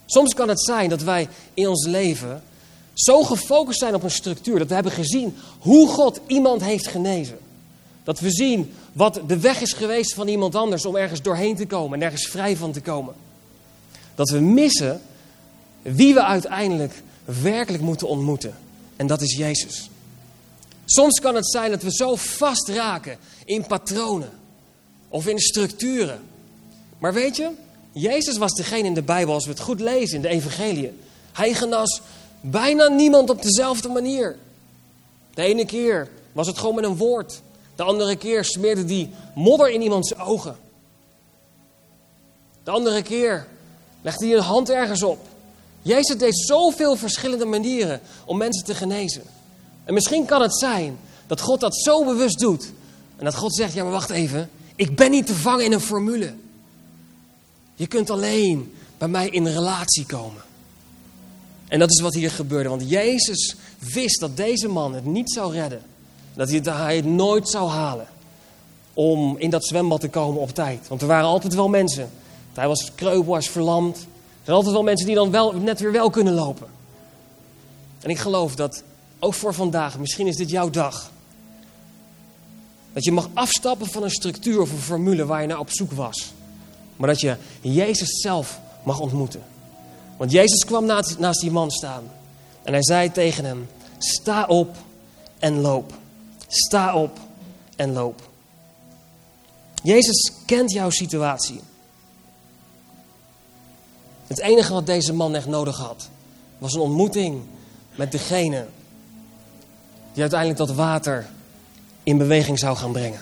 Soms 0.06 0.34
kan 0.34 0.50
het 0.50 0.64
zijn 0.64 0.90
dat 0.90 1.02
wij 1.02 1.28
in 1.54 1.68
ons 1.68 1.86
leven 1.86 2.44
zo 2.94 3.24
gefocust 3.24 3.80
zijn 3.80 3.96
op 3.96 4.04
een 4.04 4.12
structuur. 4.12 4.60
Dat 4.60 4.68
we 4.68 4.74
hebben 4.74 4.92
gezien 4.92 5.36
hoe 5.60 5.88
God 5.88 6.20
iemand 6.28 6.64
heeft 6.64 6.88
genezen. 6.88 7.38
Dat 8.04 8.20
we 8.20 8.32
zien 8.32 8.74
wat 8.94 9.22
de 9.28 9.40
weg 9.40 9.62
is 9.62 9.74
geweest 9.74 10.14
van 10.14 10.28
iemand 10.28 10.56
anders 10.56 10.86
om 10.86 10.96
ergens 10.96 11.22
doorheen 11.22 11.56
te 11.56 11.66
komen 11.66 12.00
en 12.00 12.06
ergens 12.06 12.28
vrij 12.28 12.58
van 12.58 12.72
te 12.72 12.82
komen. 12.82 13.14
Dat 14.16 14.30
we 14.30 14.40
missen 14.40 15.02
wie 15.82 16.14
we 16.14 16.24
uiteindelijk 16.24 17.04
werkelijk 17.26 17.84
moeten 17.84 18.08
ontmoeten. 18.08 18.58
En 18.96 19.08
dat 19.08 19.22
is 19.22 19.36
Jezus. 19.36 19.90
Soms 20.86 21.20
kan 21.20 21.36
het 21.36 21.50
zijn 21.52 21.72
dat 21.72 21.82
we 21.82 21.94
zo 21.94 22.16
vast 22.16 22.68
raken 22.68 23.18
in 23.46 23.68
patronen 23.68 24.32
of 25.10 25.28
in 25.28 25.40
structuren. 25.40 26.22
Maar 26.98 27.14
weet 27.14 27.36
je, 27.36 27.50
Jezus 27.92 28.38
was 28.38 28.54
degene 28.54 28.88
in 28.88 28.94
de 28.94 29.02
Bijbel, 29.02 29.34
als 29.34 29.46
we 29.46 29.52
het 29.52 29.60
goed 29.60 29.80
lezen 29.80 30.16
in 30.16 30.22
de 30.22 30.28
Evangelie. 30.28 30.92
Hij 31.32 31.54
genas 31.54 32.02
bijna 32.42 32.88
niemand 32.88 33.30
op 33.30 33.42
dezelfde 33.42 33.90
manier. 33.90 34.38
De 35.34 35.42
ene 35.42 35.66
keer 35.66 36.10
was 36.32 36.48
het 36.48 36.58
gewoon 36.58 36.76
met 36.76 36.84
een 36.84 36.98
woord. 36.98 37.42
De 37.76 37.84
andere 37.84 38.16
keer 38.16 38.46
smeerde 38.46 38.94
hij 38.94 39.10
modder 39.36 39.70
in 39.70 39.82
iemands 39.82 40.18
ogen. 40.18 40.58
De 42.64 42.72
andere 42.72 43.02
keer 43.02 43.48
legde 44.02 44.26
hij 44.26 44.36
een 44.36 44.44
hand 44.44 44.70
ergens 44.70 45.04
op. 45.04 45.28
Jezus 45.82 46.18
deed 46.18 46.40
zoveel 46.40 46.96
verschillende 46.96 47.46
manieren 47.46 48.02
om 48.26 48.38
mensen 48.38 48.66
te 48.66 48.76
genezen. 48.76 49.24
En 49.84 49.94
misschien 49.94 50.26
kan 50.26 50.42
het 50.42 50.58
zijn 50.58 50.98
dat 51.28 51.42
God 51.42 51.60
dat 51.60 51.78
zo 51.78 52.06
bewust 52.06 52.40
doet. 52.40 52.72
En 53.18 53.26
dat 53.26 53.36
God 53.36 53.56
zegt, 53.56 53.74
ja 53.74 53.84
maar 53.84 53.92
wacht 53.92 54.10
even. 54.10 54.50
Ik 54.76 54.96
ben 54.96 55.12
niet 55.12 55.26
te 55.26 55.36
vangen 55.36 55.66
in 55.66 55.72
een 55.72 55.82
formule. 55.82 56.34
Je 57.76 57.88
kunt 57.88 58.10
alleen 58.10 58.74
bij 58.98 59.08
mij 59.08 59.30
in 59.30 59.48
relatie 59.48 60.06
komen. 60.06 60.42
En 61.68 61.80
dat 61.80 61.92
is 61.92 62.02
wat 62.02 62.14
hier 62.14 62.32
gebeurde. 62.32 62.70
Want 62.70 62.90
Jezus 62.90 63.56
wist 63.80 64.20
dat 64.20 64.38
deze 64.38 64.68
man 64.68 64.94
het 64.94 65.06
niet 65.06 65.32
zou 65.32 65.54
redden. 65.54 65.82
Dat 66.34 66.50
hij 66.66 66.96
het 66.96 67.06
nooit 67.06 67.50
zou 67.50 67.70
halen. 67.70 68.08
Om 68.94 69.36
in 69.38 69.50
dat 69.50 69.66
zwembad 69.66 70.02
te 70.02 70.10
komen 70.10 70.42
op 70.42 70.54
tijd. 70.54 70.88
Want 70.88 71.02
er 71.02 71.08
waren 71.08 71.26
altijd 71.26 71.54
wel 71.54 71.70
mensen. 71.70 72.10
Hij 72.54 72.68
was 72.68 72.92
kreupel, 72.96 73.32
was 73.32 73.50
verlamd. 73.50 74.08
Er 74.42 74.48
zijn 74.48 74.56
altijd 74.56 74.74
wel 74.74 74.84
mensen 74.84 75.06
die 75.06 75.16
dan 75.16 75.32
wel, 75.32 75.54
net 75.54 75.80
weer 75.80 75.92
wel 75.92 76.10
kunnen 76.10 76.34
lopen. 76.34 76.68
En 78.00 78.10
ik 78.10 78.18
geloof 78.18 78.56
dat 78.56 78.84
ook 79.20 79.34
voor 79.34 79.54
vandaag, 79.54 80.00
misschien 80.00 80.28
is 80.28 80.36
dit 80.36 80.50
jouw 80.50 80.70
dag. 80.70 81.12
Dat 82.94 83.04
je 83.04 83.12
mag 83.12 83.30
afstappen 83.34 83.88
van 83.88 84.04
een 84.04 84.12
structuur 84.12 84.62
of 84.62 84.72
een 84.72 84.78
formule 84.78 85.26
waar 85.26 85.42
je 85.42 85.48
naar 85.48 85.60
op 85.60 85.70
zoek 85.72 85.92
was. 85.92 86.34
Maar 86.96 87.08
dat 87.08 87.20
je 87.20 87.36
Jezus 87.62 88.22
zelf 88.22 88.60
mag 88.84 89.00
ontmoeten. 89.00 89.44
Want 90.18 90.32
Jezus 90.32 90.66
kwam 90.66 90.86
naast, 90.86 91.20
naast 91.20 91.42
die 91.42 91.52
man 91.52 91.72
staan. 91.72 92.04
En 92.64 92.74
hij 92.74 92.84
zei 92.84 93.12
tegen 93.12 93.46
hem: 93.46 93.70
Sta 93.98 94.46
op 94.46 94.76
en 95.40 95.62
loop. 95.62 95.94
Sta 96.48 96.96
op 96.96 97.20
en 97.76 97.94
loop. 97.94 98.30
Jezus 99.84 100.32
kent 100.46 100.72
jouw 100.72 100.90
situatie. 100.90 101.62
Het 104.32 104.40
enige 104.40 104.74
wat 104.74 104.86
deze 104.86 105.14
man 105.14 105.36
echt 105.36 105.48
nodig 105.48 105.78
had, 105.78 106.10
was 106.58 106.74
een 106.74 106.82
ontmoeting 106.82 107.42
met 107.96 108.12
degene 108.12 108.66
die 110.14 110.22
uiteindelijk 110.22 110.60
dat 110.60 110.72
water 110.72 111.30
in 112.04 112.18
beweging 112.18 112.60
zou 112.60 112.78
gaan 112.78 112.92
brengen. 112.92 113.20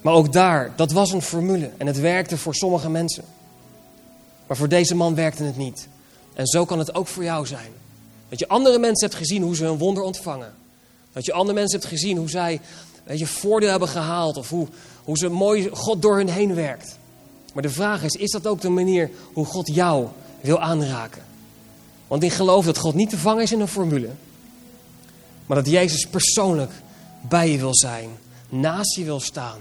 Maar 0.00 0.12
ook 0.14 0.32
daar, 0.32 0.72
dat 0.76 0.92
was 0.92 1.12
een 1.12 1.22
formule 1.22 1.70
en 1.76 1.86
het 1.86 2.00
werkte 2.00 2.38
voor 2.38 2.54
sommige 2.54 2.90
mensen. 2.90 3.24
Maar 4.46 4.56
voor 4.56 4.68
deze 4.68 4.94
man 4.94 5.14
werkte 5.14 5.42
het 5.42 5.56
niet. 5.56 5.88
En 6.34 6.46
zo 6.46 6.64
kan 6.64 6.78
het 6.78 6.94
ook 6.94 7.06
voor 7.06 7.24
jou 7.24 7.46
zijn. 7.46 7.72
Dat 8.28 8.38
je 8.38 8.48
andere 8.48 8.78
mensen 8.78 9.08
hebt 9.08 9.20
gezien 9.20 9.42
hoe 9.42 9.56
ze 9.56 9.64
een 9.64 9.78
wonder 9.78 10.02
ontvangen. 10.02 10.54
Dat 11.12 11.24
je 11.24 11.32
andere 11.32 11.58
mensen 11.58 11.78
hebt 11.78 11.90
gezien 11.90 12.16
hoe 12.16 12.30
zij 12.30 12.60
weet 13.04 13.18
je, 13.18 13.26
voordeel 13.26 13.70
hebben 13.70 13.88
gehaald. 13.88 14.36
Of 14.36 14.48
hoe, 14.48 14.66
hoe 15.04 15.18
ze 15.18 15.28
mooi 15.28 15.68
God 15.72 16.02
door 16.02 16.16
hun 16.16 16.28
heen 16.28 16.54
werkt. 16.54 16.98
Maar 17.52 17.62
de 17.62 17.70
vraag 17.70 18.02
is, 18.02 18.12
is 18.12 18.30
dat 18.30 18.46
ook 18.46 18.60
de 18.60 18.68
manier 18.68 19.10
hoe 19.32 19.44
God 19.44 19.74
jou 19.74 20.08
wil 20.46 20.60
aanraken? 20.60 21.22
Want 22.06 22.22
ik 22.22 22.32
geloof 22.32 22.64
dat 22.64 22.78
God 22.78 22.94
niet 22.94 23.10
te 23.10 23.18
vangen 23.18 23.42
is 23.42 23.52
in 23.52 23.60
een 23.60 23.68
formule. 23.68 24.10
Maar 25.46 25.56
dat 25.56 25.70
Jezus 25.72 26.06
persoonlijk 26.06 26.70
bij 27.20 27.50
je 27.50 27.58
wil 27.58 27.74
zijn. 27.74 28.08
Naast 28.48 28.96
je 28.96 29.04
wil 29.04 29.20
staan. 29.20 29.58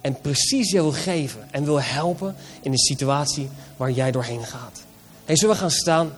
En 0.00 0.20
precies 0.20 0.70
je 0.70 0.76
wil 0.76 0.92
geven 0.92 1.48
en 1.50 1.64
wil 1.64 1.80
helpen 1.80 2.34
in 2.62 2.70
de 2.70 2.78
situatie 2.78 3.48
waar 3.76 3.90
jij 3.90 4.10
doorheen 4.10 4.44
gaat. 4.44 4.82
Hey, 5.24 5.36
zullen 5.36 5.54
we 5.54 5.60
gaan 5.60 5.70
staan? 5.70 6.12